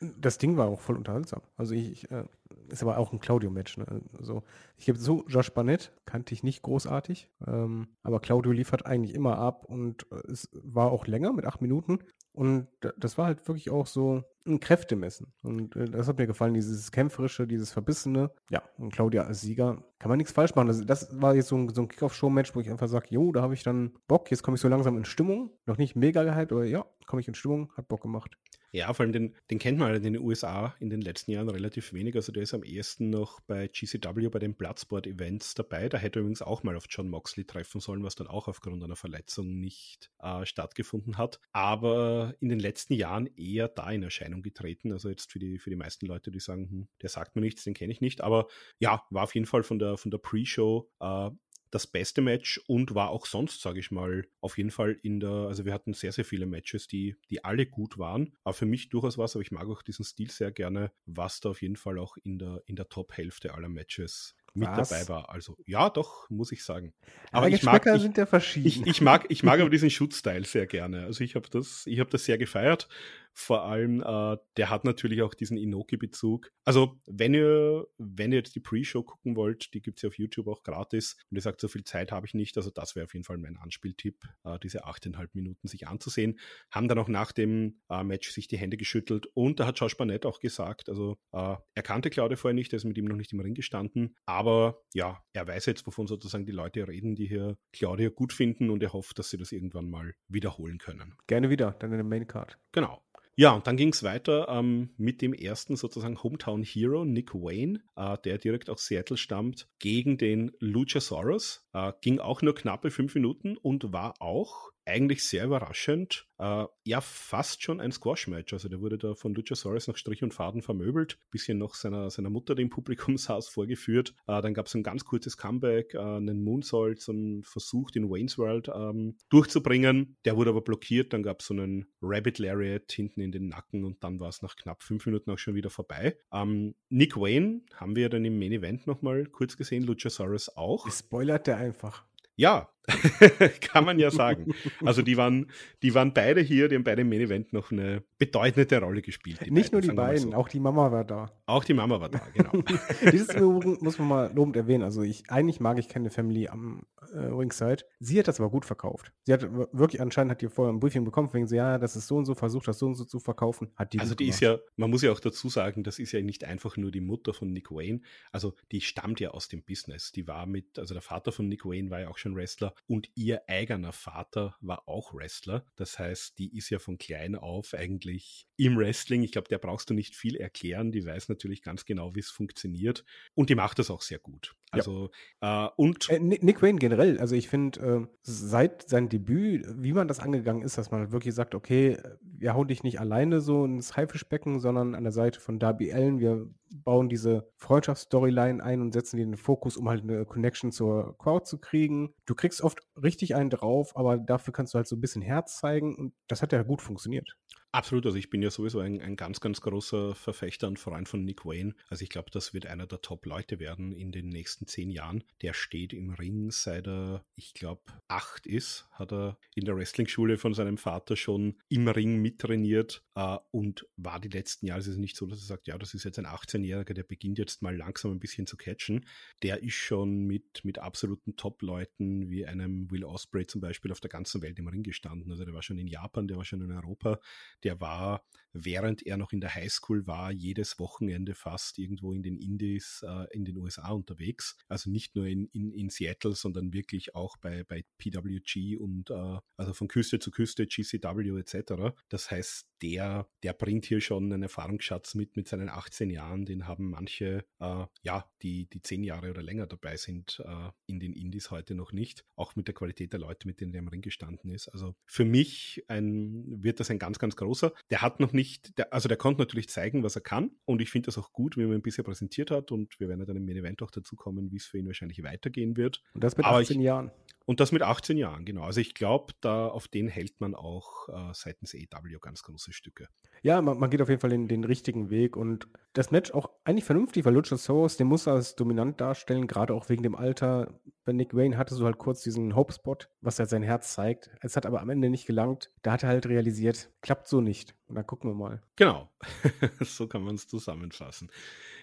[0.00, 1.42] das Ding war auch voll unterhaltsam.
[1.56, 2.24] Also ich, ich äh,
[2.68, 3.78] ist aber auch ein Claudio-Match.
[3.78, 4.02] Ne?
[4.18, 4.42] Also
[4.76, 9.38] ich gebe so, Josh Barnett kannte ich nicht großartig, ähm, aber Claudio liefert eigentlich immer
[9.38, 12.00] ab und äh, es war auch länger mit acht Minuten.
[12.32, 12.68] Und
[12.98, 15.32] das war halt wirklich auch so ein Kräftemessen.
[15.42, 18.30] Und äh, das hat mir gefallen, dieses Kämpferische, dieses Verbissene.
[18.50, 20.68] Ja, und Claudia als Sieger kann man nichts falsch machen.
[20.68, 23.42] Das, das war jetzt so ein, so ein Kick-Off-Show-Match, wo ich einfach sage, jo, da
[23.42, 25.50] habe ich dann Bock, jetzt komme ich so langsam in Stimmung.
[25.66, 28.36] Noch nicht mega gehypt, aber ja, komme ich in Stimmung, hat Bock gemacht.
[28.72, 31.48] Ja, vor allem den, den kennt man halt in den USA in den letzten Jahren
[31.48, 32.14] relativ wenig.
[32.14, 35.88] Also der ist am ehesten noch bei GCW bei den Bloodsport-Events dabei.
[35.88, 38.82] Da hätte er übrigens auch mal auf John Moxley treffen sollen, was dann auch aufgrund
[38.84, 41.40] einer Verletzung nicht äh, stattgefunden hat.
[41.52, 44.92] Aber in den letzten Jahren eher da in Erscheinung getreten.
[44.92, 47.64] Also jetzt für die, für die meisten Leute, die sagen, hm, der sagt mir nichts,
[47.64, 48.20] den kenne ich nicht.
[48.20, 48.46] Aber
[48.78, 51.30] ja, war auf jeden Fall von der, von der Pre-Show äh,
[51.70, 55.30] das beste Match und war auch sonst, sage ich mal, auf jeden Fall in der,
[55.30, 58.88] also wir hatten sehr, sehr viele Matches, die, die alle gut waren, aber für mich
[58.88, 61.98] durchaus was, aber ich mag auch diesen Stil sehr gerne, was da auf jeden Fall
[61.98, 64.88] auch in der, in der Top-Hälfte aller Matches mit Was?
[64.88, 65.30] dabei war.
[65.30, 66.92] Also ja, doch, muss ich sagen.
[67.30, 68.66] Aber, aber ich mag, ich, sind ja verschieden.
[68.66, 71.04] Ich, ich, mag, ich mag aber diesen Schutzteil sehr gerne.
[71.04, 72.88] Also ich habe das, ich habe das sehr gefeiert.
[73.32, 76.50] Vor allem, äh, der hat natürlich auch diesen Inoki-Bezug.
[76.64, 80.18] Also, wenn ihr, wenn ihr jetzt die Pre-Show gucken wollt, die gibt es ja auf
[80.18, 83.04] YouTube auch gratis und ihr sagt, so viel Zeit habe ich nicht, also das wäre
[83.04, 86.38] auf jeden Fall mein Anspieltipp, äh, diese 8,5 Minuten sich anzusehen.
[86.70, 89.96] Haben dann auch nach dem äh, Match sich die Hände geschüttelt und da hat Josh
[89.96, 93.16] Barnett auch gesagt, also äh, er kannte Claudia vorher nicht, er ist mit ihm noch
[93.16, 97.26] nicht im Ring gestanden, aber ja, er weiß jetzt, wovon sozusagen die Leute reden, die
[97.26, 101.14] hier Claudia gut finden und er hofft, dass sie das irgendwann mal wiederholen können.
[101.26, 102.58] Gerne wieder, dann in der Main Card.
[102.72, 103.02] Genau.
[103.36, 107.80] Ja, und dann ging es weiter ähm, mit dem ersten sozusagen Hometown Hero, Nick Wayne,
[107.96, 111.66] äh, der direkt aus Seattle stammt, gegen den Luchasaurus.
[111.72, 116.26] Äh, ging auch nur knappe fünf Minuten und war auch eigentlich sehr überraschend.
[116.38, 118.52] Äh, ja, fast schon ein Squash-Match.
[118.52, 122.30] Also der wurde da von Luchasaurus nach Strich und Faden vermöbelt, bisschen noch seiner, seiner
[122.30, 124.14] Mutter dem Publikumshaus vorgeführt.
[124.26, 128.10] Äh, dann gab es ein ganz kurzes Comeback, äh, einen Moonsault, so einen Versuch, den
[128.10, 130.16] Wayne's World ähm, durchzubringen.
[130.24, 131.12] Der wurde aber blockiert.
[131.12, 134.42] Dann gab es so einen Rabbit Lariat hinten in den Nacken und dann war es
[134.42, 136.16] nach knapp fünf Minuten auch schon wieder vorbei.
[136.32, 140.90] Ähm, Nick Wayne haben wir dann im Main Event nochmal kurz gesehen, Luchasaurus auch.
[140.90, 142.04] Spoilert der einfach.
[142.40, 142.70] Ja,
[143.60, 144.52] kann man ja sagen.
[144.84, 145.46] Also die waren,
[145.82, 149.40] die waren beide hier, die haben beide im Main Event noch eine bedeutende Rolle gespielt.
[149.50, 150.36] Nicht beiden, nur die beiden, so.
[150.36, 151.30] auch die Mama war da.
[151.46, 152.52] Auch die Mama war da, genau.
[153.12, 153.34] Dieses
[153.80, 154.84] muss man mal lobend erwähnen.
[154.84, 156.82] Also ich, eigentlich mag ich keine Family am
[157.12, 157.84] äh, Ringside.
[157.98, 159.12] Sie hat das aber gut verkauft.
[159.24, 159.42] Sie hat
[159.72, 162.24] wirklich, anscheinend hat die vorher ein Briefing bekommen, wegen so, ja, das ist so und
[162.24, 163.70] so, versucht das so und so zu verkaufen.
[163.76, 166.20] Hat die also die ist ja, man muss ja auch dazu sagen, das ist ja
[166.20, 168.00] nicht einfach nur die Mutter von Nick Wayne.
[168.32, 170.12] Also die stammt ja aus dem Business.
[170.12, 173.10] Die war mit, also der Vater von Nick Wayne war ja auch schon Wrestler und
[173.14, 175.64] ihr eigener Vater war auch Wrestler.
[175.76, 179.22] Das heißt, die ist ja von klein auf eigentlich im Wrestling.
[179.22, 180.92] Ich glaube, der brauchst du nicht viel erklären.
[180.92, 183.04] Die weiß natürlich ganz genau, wie es funktioniert.
[183.34, 184.54] Und die macht das auch sehr gut.
[184.70, 185.10] Also,
[185.42, 185.66] ja.
[185.66, 186.08] äh, und.
[186.08, 190.62] Äh, Nick Wayne generell, also ich finde, äh, seit seinem Debüt, wie man das angegangen
[190.62, 194.94] ist, dass man wirklich sagt, okay, wir hauen dich nicht alleine so ins Haifischbecken, sondern
[194.94, 196.20] an der Seite von Darby Allen.
[196.20, 201.46] Wir bauen diese Freundschaftsstoryline ein und setzen den Fokus, um halt eine Connection zur Crowd
[201.46, 202.14] zu kriegen.
[202.26, 205.56] Du kriegst oft richtig einen drauf, aber dafür kannst du halt so ein bisschen Herz
[205.56, 207.36] zeigen und das hat ja gut funktioniert.
[207.72, 211.24] Absolut, also ich bin ja sowieso ein, ein ganz, ganz großer Verfechter und Freund von
[211.24, 211.74] Nick Wayne.
[211.88, 215.22] Also ich glaube, das wird einer der Top-Leute werden in den nächsten zehn Jahren.
[215.40, 220.36] Der steht im Ring, seit er, ich glaube, acht ist, hat er in der Wrestling-Schule
[220.36, 224.96] von seinem Vater schon im Ring mittrainiert äh, und war die letzten Jahre, es ist
[224.96, 227.76] nicht so, dass er sagt, ja, das ist jetzt ein 18-Jähriger, der beginnt jetzt mal
[227.76, 229.06] langsam ein bisschen zu catchen.
[229.44, 234.10] Der ist schon mit, mit absoluten Top-Leuten wie einem Will Osprey zum Beispiel auf der
[234.10, 235.30] ganzen Welt im Ring gestanden.
[235.30, 237.20] Also der war schon in Japan, der war schon in Europa
[237.64, 242.36] der war, während er noch in der Highschool war, jedes Wochenende fast irgendwo in den
[242.36, 244.56] Indies äh, in den USA unterwegs.
[244.68, 249.38] Also nicht nur in, in, in Seattle, sondern wirklich auch bei, bei PWG und äh,
[249.56, 251.94] also von Küste zu Küste, GCW etc.
[252.08, 256.44] Das heißt, der, der bringt hier schon einen Erfahrungsschatz mit mit seinen 18 Jahren.
[256.44, 260.98] Den haben manche, äh, ja, die, die 10 Jahre oder länger dabei sind, äh, in
[260.98, 262.24] den Indies heute noch nicht.
[262.36, 264.68] Auch mit der Qualität der Leute, mit denen er im Ring gestanden ist.
[264.68, 267.72] Also für mich ein, wird das ein ganz, ganz großer.
[267.90, 270.52] Der hat noch nicht, der, also der konnte natürlich zeigen, was er kann.
[270.64, 272.70] Und ich finde das auch gut, wie man ihn bisher präsentiert hat.
[272.70, 275.22] Und wir werden dann im Main Event auch dazu kommen, wie es für ihn wahrscheinlich
[275.22, 276.02] weitergehen wird.
[276.14, 277.10] Und das mit Aber 18 ich, Jahren.
[277.50, 278.62] Und das mit 18 Jahren, genau.
[278.62, 283.08] Also ich glaube, da auf den hält man auch äh, seitens EW ganz große Stücke.
[283.42, 286.50] Ja, man, man, geht auf jeden Fall den, den richtigen Weg und das Match auch
[286.62, 290.78] eigentlich vernünftig, weil Luchasaurus, den muss er als dominant darstellen, gerade auch wegen dem Alter.
[291.04, 294.30] Bei Nick Wayne hatte so halt kurz diesen Hope-Spot, was halt sein Herz zeigt.
[294.42, 295.72] Es hat aber am Ende nicht gelangt.
[295.82, 297.74] Da hat er halt realisiert, klappt so nicht.
[297.88, 298.62] Und dann gucken wir mal.
[298.76, 299.10] Genau,
[299.80, 301.30] so kann man es zusammenfassen.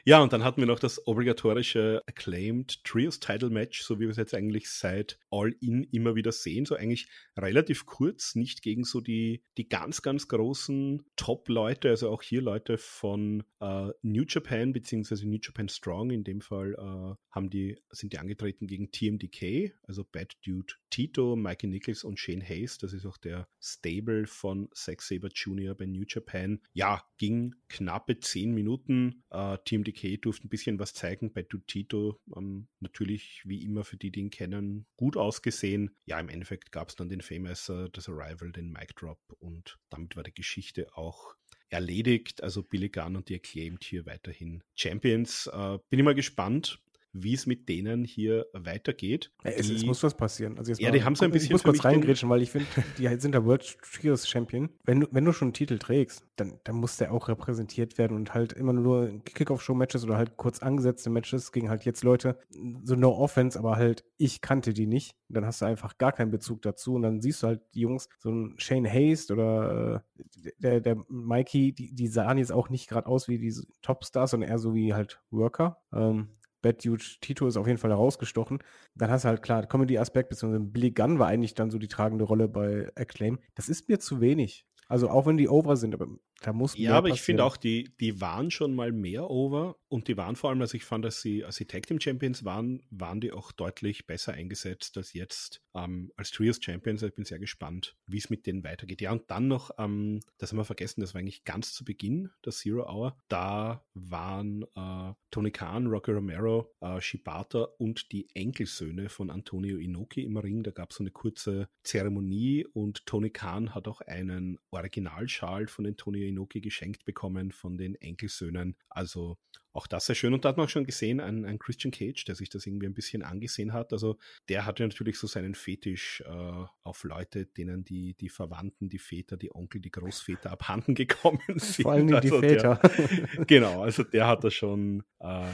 [0.08, 4.12] Ja, und dann hatten wir noch das obligatorische Acclaimed Trios Title Match, so wie wir
[4.12, 6.66] es jetzt eigentlich seit All In immer wieder sehen.
[6.66, 12.22] So eigentlich relativ kurz, nicht gegen so die, die ganz, ganz großen Top-Leute, also auch
[12.22, 16.12] hier Leute von äh, New Japan beziehungsweise New Japan Strong.
[16.12, 21.36] In dem Fall äh, haben die, sind die angetreten gegen TMDK, also Bad Dude Tito,
[21.36, 22.78] Mikey Nichols und Shane Hayes.
[22.78, 25.76] Das ist auch der Stable von Zack Saber Jr.
[25.76, 26.62] bei New Japan.
[26.72, 29.26] Ja, ging knappe zehn Minuten.
[29.32, 31.32] Äh, TMDK durfte ein bisschen was zeigen.
[31.32, 35.96] Bei Dude Tito ähm, natürlich wie immer für die, die ihn kennen, gut ausgesehen.
[36.06, 39.78] Ja, im Endeffekt gab es dann den Famous, äh, das Arrival, den Mic Drop und
[39.90, 41.36] damit war die Geschichte auch
[41.70, 42.44] erledigt.
[42.44, 45.48] Also Billy Gunn und die Acclaimed hier weiterhin Champions.
[45.48, 46.80] Äh, bin ich mal gespannt,
[47.14, 49.32] wie es mit denen hier weitergeht.
[49.44, 50.58] Ja, es, es, muss was passieren.
[50.58, 51.48] Also ja, die haben so ein bisschen.
[51.48, 52.68] Ich muss kurz reingrätschen, weil ich finde,
[52.98, 54.70] die sind der World Trios Champion.
[54.84, 58.16] Wenn du, wenn du schon einen Titel trägst, dann, dann muss der auch repräsentiert werden
[58.16, 62.40] und halt immer nur Kickoff-Show-Matches oder halt kurz angesetzte Matches gegen halt jetzt Leute,
[62.84, 65.16] so No Offense, aber halt ich kannte die nicht.
[65.30, 68.10] Dann hast du einfach gar keinen Bezug dazu und dann siehst du halt die Jungs,
[68.20, 72.88] so ein Shane Haste oder äh, der, der Mikey, die, die sahen jetzt auch nicht
[72.88, 75.82] gerade aus wie diese Topstars, sondern eher so wie halt Worker.
[75.94, 76.30] Ähm,
[76.62, 78.60] Bad Dude Tito ist auf jeden Fall herausgestochen.
[78.96, 82.26] Dann hast du halt klar, Comedy-Aspekt, beziehungsweise Billy Gunn war eigentlich dann so die tragende
[82.26, 83.40] Rolle bei Acclaim.
[83.56, 84.66] Das ist mir zu wenig.
[84.88, 86.08] Also auch wenn die over sind, aber
[86.42, 90.08] da muss Ja, aber ich finde auch, die, die waren schon mal mehr over und
[90.08, 92.84] die waren vor allem, also ich fand, dass sie, als sie Tag Team Champions waren,
[92.90, 97.04] waren die auch deutlich besser eingesetzt als jetzt ähm, als Trios Champions.
[97.04, 99.02] Ich bin sehr gespannt, wie es mit denen weitergeht.
[99.02, 102.30] Ja, und dann noch, ähm, das haben wir vergessen, das war eigentlich ganz zu Beginn
[102.46, 103.18] der Zero Hour.
[103.28, 110.24] Da waren äh, Tony Khan, Rocky Romero, äh, Shibata und die Enkelsöhne von Antonio Inoki
[110.24, 110.64] im Ring.
[110.64, 115.86] Da gab es so eine kurze Zeremonie und Tony Khan hat auch einen Originalschal von
[115.86, 118.76] Antonio Inoki geschenkt bekommen von den Enkelsöhnen.
[118.90, 119.38] Also
[119.78, 120.34] auch das sehr schön.
[120.34, 122.88] Und da hat man auch schon gesehen, ein, ein, Christian Cage, der sich das irgendwie
[122.88, 123.94] ein bisschen angesehen hat.
[123.94, 124.18] Also
[124.50, 129.38] der hatte natürlich so seinen Fetisch äh, auf Leute, denen die, die Verwandten, die Väter,
[129.38, 131.84] die Onkel, die Großväter abhanden gekommen sind.
[131.84, 132.76] Vor allem also die Väter.
[132.76, 135.46] Der, genau, also der hat da schon äh,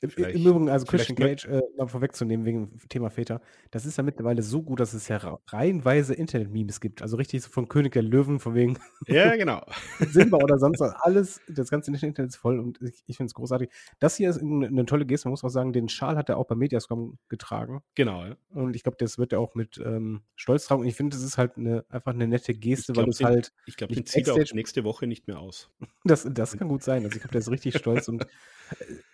[0.00, 4.04] im, Im Übrigen, also Christian Cage, äh, mal vorwegzunehmen wegen Thema Väter, das ist ja
[4.04, 7.02] mittlerweile so gut, dass es ja reihenweise Internet-Memes gibt.
[7.02, 9.64] Also richtig so von König der Löwen, von wegen Ja, genau.
[10.10, 10.94] Simba oder sonst was.
[11.00, 13.70] Alles, das ganze Internet ist voll und ich, ich finde es großartig.
[13.98, 16.36] Das hier ist eine, eine, tolle Geste, man muss auch sagen, den Schal hat er
[16.36, 17.82] auch bei Mediascom getragen.
[17.94, 18.36] Genau, ja.
[18.50, 20.82] Und ich glaube, das wird er auch mit ähm, Stolz tragen.
[20.82, 23.52] Und ich finde, das ist halt eine, einfach eine nette Geste, glaub, weil es halt.
[23.66, 25.70] Ich glaube, den zieht er auch nächste Woche nicht mehr aus.
[26.04, 27.04] Das, das kann gut sein.
[27.04, 28.24] Also ich glaube, der ist richtig stolz und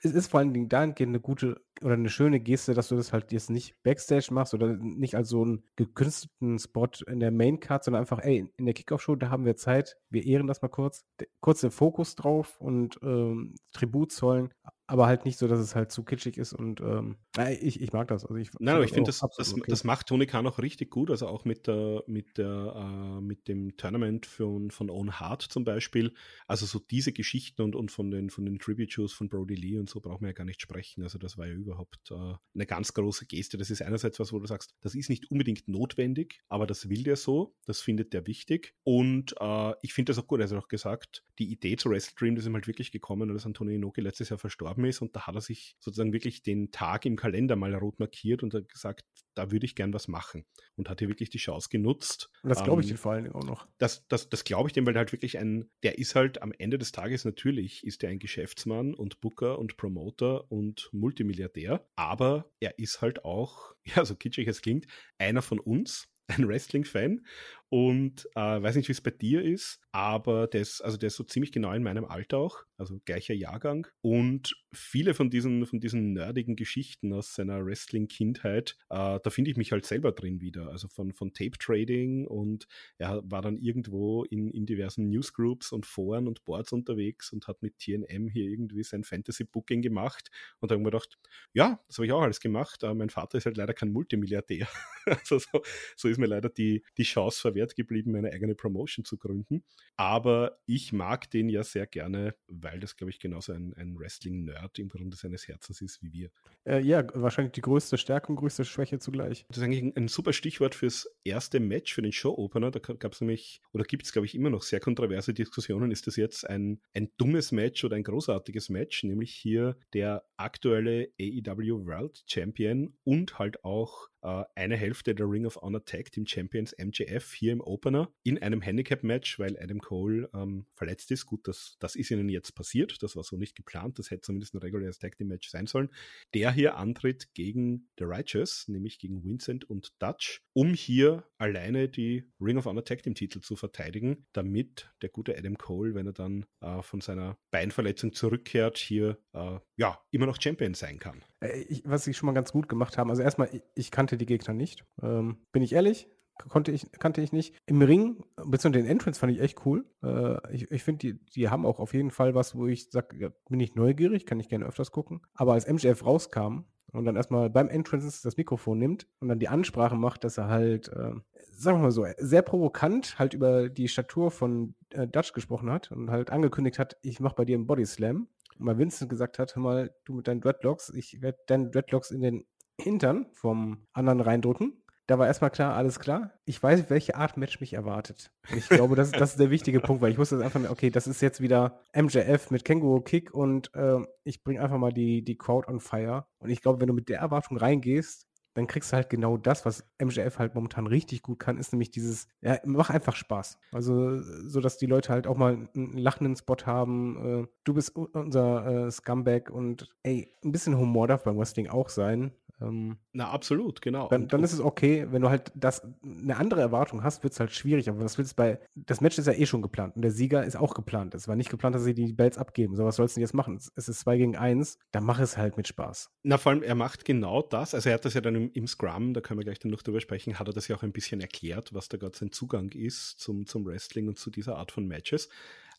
[0.02, 3.12] es ist vor allen Dingen dahingehend eine gute oder eine schöne Geste, dass du das
[3.12, 7.60] halt jetzt nicht Backstage machst oder nicht als so einen gekünstelten Spot in der Main
[7.60, 10.68] Card, sondern einfach, ey, in der Kickoff-Show, da haben wir Zeit, wir ehren das mal
[10.68, 11.04] kurz,
[11.40, 14.52] kurz den Fokus drauf und ähm, Tribut zollen,
[14.86, 17.16] aber halt nicht so, dass es halt zu kitschig ist und ähm,
[17.60, 18.24] ich, ich mag das.
[18.24, 19.62] Also ich, Nein, aber ich finde, das, das, okay.
[19.66, 23.48] das macht Tony Khan auch richtig gut, also auch mit, der, mit, der, äh, mit
[23.48, 26.12] dem Tournament von, von Own Heart zum Beispiel.
[26.46, 29.88] Also so diese Geschichten und, und von den, von den Tribute-Shows von Brody Lee und
[29.88, 31.02] so brauchen wir ja gar nicht sprechen.
[31.02, 33.56] Also das war ja überhaupt äh, eine ganz große Geste.
[33.56, 37.04] Das ist einerseits was, wo du sagst, das ist nicht unbedingt notwendig, aber das will
[37.04, 40.40] der so, das findet der wichtig und äh, ich finde das auch gut.
[40.40, 43.32] Er hat auch gesagt, die Idee zu Wrestle Dream, das ist ihm halt wirklich gekommen,
[43.32, 46.42] dass Antonio Inoki letztes Jahr verstorben gestorben ist und da hat er sich sozusagen wirklich
[46.42, 50.08] den Tag im Kalender mal rot markiert und hat gesagt, da würde ich gern was
[50.08, 50.44] machen
[50.76, 52.30] und hat hier wirklich die Chance genutzt.
[52.42, 53.66] Und das glaube ich ähm, dir vor allen Dingen auch noch.
[53.78, 56.52] Das, das, das glaube ich dem, weil er halt wirklich ein, der ist halt am
[56.52, 62.50] Ende des Tages natürlich, ist er ein Geschäftsmann und Booker und Promoter und Multimilliardär, aber
[62.60, 64.86] er ist halt auch, ja, so kitschig es klingt,
[65.18, 67.26] einer von uns, ein Wrestling-Fan
[67.74, 71.16] und äh, weiß nicht, wie es bei dir ist, aber der ist, also der ist
[71.16, 73.88] so ziemlich genau in meinem Alter auch, also gleicher Jahrgang.
[74.00, 79.56] Und viele von diesen, von diesen nerdigen Geschichten aus seiner Wrestling-Kindheit, äh, da finde ich
[79.56, 80.68] mich halt selber drin wieder.
[80.68, 86.28] Also von, von Tape-Trading und er war dann irgendwo in, in diversen Newsgroups und Foren
[86.28, 90.30] und Boards unterwegs und hat mit TNM hier irgendwie sein Fantasy-Booking gemacht.
[90.60, 91.18] Und da habe ich mir gedacht,
[91.52, 94.68] ja, das habe ich auch alles gemacht, aber mein Vater ist halt leider kein Multimilliardär.
[95.06, 95.62] also so,
[95.96, 99.64] so ist mir leider die, die Chance verwehrt geblieben, meine eigene Promotion zu gründen.
[99.96, 104.78] Aber ich mag den ja sehr gerne, weil das, glaube ich, genauso ein, ein Wrestling-Nerd
[104.78, 106.30] im Grunde seines Herzens ist wie wir.
[106.64, 109.44] Äh, ja, wahrscheinlich die größte Stärke und größte Schwäche zugleich.
[109.48, 112.70] Das ist eigentlich ein, ein super Stichwort fürs erste Match, für den Show-Opener.
[112.70, 115.90] Da gab es nämlich, oder gibt es, glaube ich, immer noch sehr kontroverse Diskussionen.
[115.90, 119.04] Ist das jetzt ein, ein dummes Match oder ein großartiges Match?
[119.04, 125.46] Nämlich hier der aktuelle AEW World Champion und halt auch äh, eine Hälfte der Ring
[125.46, 130.30] of Honor Tag Team Champions MJF hier im Opener in einem Handicap-Match, weil Adam Cole
[130.34, 131.26] ähm, verletzt ist.
[131.26, 133.02] Gut, das, das ist ihnen jetzt passiert.
[133.02, 133.98] Das war so nicht geplant.
[133.98, 135.90] Das hätte zumindest ein reguläres Tag Team Match sein sollen.
[136.32, 142.24] Der hier antritt gegen The Righteous, nämlich gegen Vincent und Dutch, um hier alleine die
[142.40, 146.12] Ring of Honor Tag Team Titel zu verteidigen, damit der gute Adam Cole, wenn er
[146.12, 151.22] dann äh, von seiner Beinverletzung zurückkehrt, hier äh, ja immer noch Champion sein kann.
[151.40, 154.16] Äh, ich, was sie schon mal ganz gut gemacht haben, also erstmal, ich, ich kannte
[154.16, 154.84] die Gegner nicht.
[155.02, 156.08] Ähm, bin ich ehrlich,
[156.48, 157.54] konnte ich, kannte ich nicht.
[157.66, 159.84] Im Ring, beziehungsweise den Entrance fand ich echt cool.
[160.02, 163.16] Äh, ich ich finde, die, die haben auch auf jeden Fall was, wo ich sage,
[163.18, 165.20] ja, bin ich neugierig, kann ich gerne öfters gucken.
[165.34, 169.48] Aber als MJF rauskam und dann erstmal beim Entrance das Mikrofon nimmt und dann die
[169.48, 171.12] Ansprache macht, dass er halt, äh,
[171.50, 175.90] sagen wir mal so, sehr provokant halt über die Statur von äh, Dutch gesprochen hat
[175.90, 178.28] und halt angekündigt hat, ich mache bei dir einen Body Slam.
[178.56, 182.20] Mal Vincent gesagt hat, hör mal, du mit deinen Dreadlocks, ich werde deine Dreadlocks in
[182.20, 182.46] den
[182.80, 184.84] Hintern vom anderen reindrücken.
[185.06, 186.32] Da war erstmal klar, alles klar.
[186.46, 188.32] Ich weiß, welche Art Match mich erwartet.
[188.56, 191.20] Ich glaube, das, das ist der wichtige Punkt, weil ich wusste einfach, okay, das ist
[191.20, 195.70] jetzt wieder MJF mit Känguru Kick und äh, ich bringe einfach mal die, die Crowd
[195.70, 196.26] on fire.
[196.38, 199.66] Und ich glaube, wenn du mit der Erwartung reingehst, dann kriegst du halt genau das,
[199.66, 203.58] was MJF halt momentan richtig gut kann, ist nämlich dieses, ja, mach einfach Spaß.
[203.72, 207.44] Also, so dass die Leute halt auch mal einen lachenden Spot haben.
[207.44, 211.88] Äh, du bist unser äh, Scumbag und ey, ein bisschen Humor darf beim Wrestling auch
[211.88, 212.32] sein.
[212.60, 214.08] Ähm, Na, absolut, genau.
[214.08, 217.40] Dann, dann, ist es okay, wenn du halt das eine andere Erwartung hast, wird es
[217.40, 217.88] halt schwierig.
[217.88, 218.60] Aber was willst du bei.
[218.74, 221.14] Das Match ist ja eh schon geplant und der Sieger ist auch geplant.
[221.14, 222.76] Es war nicht geplant, dass sie die Bells abgeben.
[222.76, 223.58] So, was sollst du jetzt machen?
[223.74, 226.10] Es ist 2 gegen 1, dann mach es halt mit Spaß.
[226.22, 227.74] Na, vor allem, er macht genau das.
[227.74, 229.82] Also, er hat das ja dann im, im Scrum, da können wir gleich dann noch
[229.82, 232.70] drüber sprechen, hat er das ja auch ein bisschen erklärt, was da gerade sein Zugang
[232.70, 235.28] ist zum, zum Wrestling und zu dieser Art von Matches.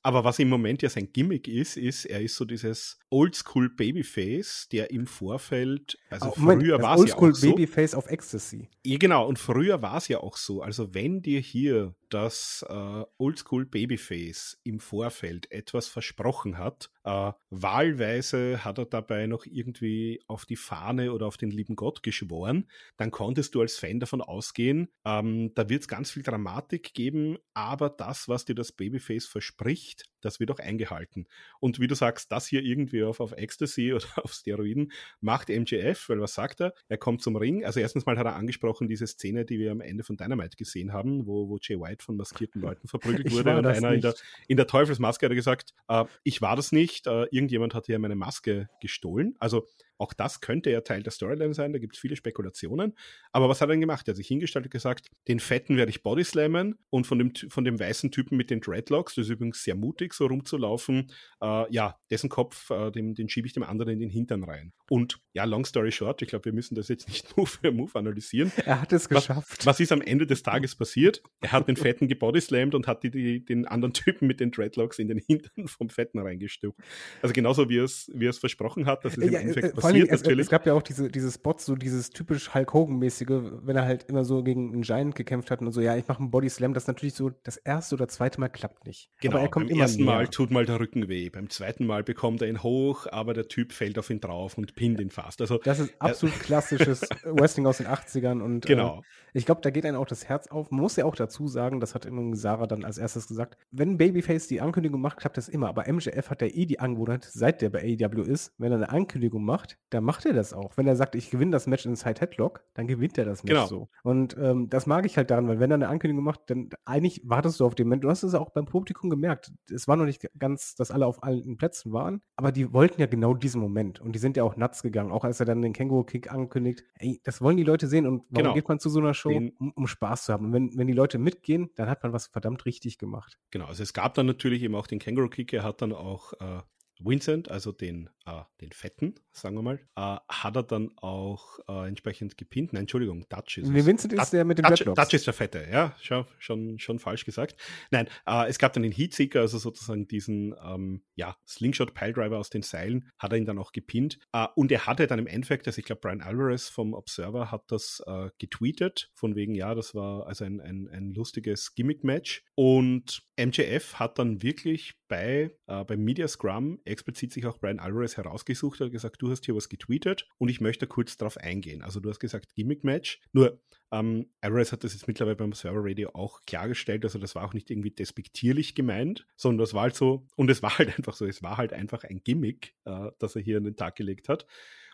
[0.05, 4.67] Aber was im Moment ja sein Gimmick ist, ist, er ist so dieses Oldschool Babyface,
[4.71, 7.25] der im Vorfeld, also oh, Moment, früher war es ja auch so.
[7.25, 8.69] Oldschool Babyface auf Ecstasy.
[8.83, 9.27] Ja, genau.
[9.27, 10.61] Und früher war es ja auch so.
[10.61, 18.63] Also wenn dir hier das äh, Oldschool Babyface im Vorfeld etwas versprochen hat, äh, wahlweise
[18.63, 23.11] hat er dabei noch irgendwie auf die Fahne oder auf den lieben Gott geschworen, dann
[23.11, 27.89] konntest du als Fan davon ausgehen, ähm, da wird es ganz viel Dramatik geben, aber
[27.89, 31.27] das, was dir das Babyface verspricht, das wird auch eingehalten.
[31.59, 36.09] Und wie du sagst, das hier irgendwie auf, auf Ecstasy oder auf Steroiden macht MJF,
[36.09, 36.73] weil was sagt er?
[36.87, 37.65] Er kommt zum Ring.
[37.65, 40.93] Also erstens mal hat er angesprochen diese Szene, die wir am Ende von Dynamite gesehen
[40.93, 44.15] haben, wo, wo Jay White von maskierten Leuten verprügelt wurde und einer in der,
[44.47, 47.99] in der Teufelsmaske hat er gesagt, äh, ich war das nicht, äh, irgendjemand hat hier
[47.99, 49.35] meine Maske gestohlen.
[49.39, 52.93] Also auch das könnte ja Teil der Storyline sein, da gibt es viele Spekulationen.
[53.31, 54.07] Aber was hat er denn gemacht?
[54.07, 57.63] Er hat sich hingestellt und gesagt, den Fetten werde ich bodyslammen und von dem, von
[57.63, 61.97] dem weißen Typen mit den Dreadlocks, das ist übrigens sehr mutig, so rumzulaufen, äh, ja,
[62.09, 64.73] dessen Kopf, äh, den, den schiebe ich dem anderen in den Hintern rein.
[64.89, 67.91] Und ja, long story short, ich glaube, wir müssen das jetzt nicht Move für Move
[67.95, 68.51] analysieren.
[68.65, 69.59] Er hat es geschafft.
[69.59, 71.21] Was, was ist am Ende des Tages passiert?
[71.41, 74.99] Er hat den Fetten gebodyslammt und hat die, die, den anderen Typen mit den Dreadlocks
[74.99, 76.79] in den Hintern vom Fetten reingestuppt.
[77.21, 80.09] Also genauso wie es, wie es versprochen hat, dass es ja, im Endeffekt äh, passiert
[80.11, 80.45] es, natürlich.
[80.45, 84.03] Es gab ja auch diese, diese Spots, so dieses typisch Hulk Hogan-mäßige, wenn er halt
[84.03, 86.73] immer so gegen einen Giant gekämpft hat und so, ja, ich mache einen Body Slam,
[86.73, 89.09] das natürlich so das erste oder zweite Mal klappt nicht.
[89.19, 90.13] Genau, aber er kommt beim immer ersten näher.
[90.13, 93.47] Mal tut mal der Rücken weh, beim zweiten Mal bekommt er ihn hoch, aber der
[93.47, 95.41] Typ fällt auf ihn drauf und pinnt ihn fast.
[95.41, 98.99] Also, das ist absolut äh, klassisches Wrestling aus den 80ern und genau.
[98.99, 99.01] Äh,
[99.33, 100.71] ich glaube, da geht einem auch das Herz auf.
[100.71, 104.47] Man muss ja auch dazu sagen, das hat Sarah dann als erstes gesagt, wenn Babyface
[104.47, 107.69] die Ankündigung macht, klappt das immer, aber MJF hat ja eh die Angewohnheit, seit der
[107.69, 110.77] bei AEW ist, wenn er eine Ankündigung macht, dann macht er das auch.
[110.77, 113.53] Wenn er sagt, ich gewinne das Match in Side Headlock, dann gewinnt er das Match
[113.53, 113.67] genau.
[113.67, 113.89] so.
[114.03, 117.21] Und ähm, das mag ich halt daran, weil wenn er eine Ankündigung macht, dann eigentlich
[117.25, 118.05] wartest du auf den Moment.
[118.05, 119.51] Du hast es auch beim Publikum gemerkt.
[119.69, 123.07] Es war noch nicht ganz, dass alle auf allen Plätzen waren, aber die wollten ja
[123.07, 123.99] genau diesen Moment.
[123.99, 126.83] Und die sind ja auch nuts gegangen, auch als er dann den Känguru-Kick ankündigt.
[126.95, 128.05] Ey, das wollen die Leute sehen.
[128.05, 128.53] Und warum genau.
[128.53, 129.29] geht man zu so einer Show?
[129.29, 130.45] Um, um, Spaß zu haben.
[130.45, 133.37] Und wenn, wenn die Leute mitgehen, dann hat man was verdammt richtig gemacht.
[133.51, 135.53] Genau, also es gab dann natürlich eben auch den Känguru-Kick.
[135.53, 136.61] Er hat dann auch äh,
[136.99, 141.87] Vincent, also den, äh, den Fetten, sagen wir mal, äh, hat er dann auch äh,
[141.87, 142.73] entsprechend gepinnt.
[142.73, 145.67] Nein, Entschuldigung, Dutch ist nee, Vincent ist der mit dem Dutch, Dutch ist der Fette,
[145.71, 147.55] ja, schon, schon, schon falsch gesagt.
[147.91, 152.61] Nein, äh, es gab dann den Heatseeker, also sozusagen diesen ähm, ja, Slingshot-Piledriver aus den
[152.61, 154.19] Seilen, hat er ihn dann auch gepinnt.
[154.31, 157.63] Äh, und er hatte dann im Endeffekt, also ich glaube, Brian Alvarez vom Observer hat
[157.67, 162.43] das äh, getweetet, von wegen, ja, das war also ein, ein, ein lustiges Gimmick-Match.
[162.55, 168.17] Und MJF hat dann wirklich bei, äh, beim Media Scrum explizit sich auch Brian Alvarez
[168.17, 171.81] herausgesucht hat gesagt, du hast hier was getweetet und ich möchte kurz darauf eingehen.
[171.81, 173.21] Also du hast gesagt Gimmick-Match.
[173.33, 177.45] Nur ähm, Alvarez hat das jetzt mittlerweile beim Server Radio auch klargestellt, also das war
[177.45, 181.13] auch nicht irgendwie despektierlich gemeint, sondern das war halt so, und es war halt einfach
[181.13, 184.29] so, es war halt einfach ein Gimmick, äh, das er hier an den Tag gelegt
[184.29, 184.45] hat.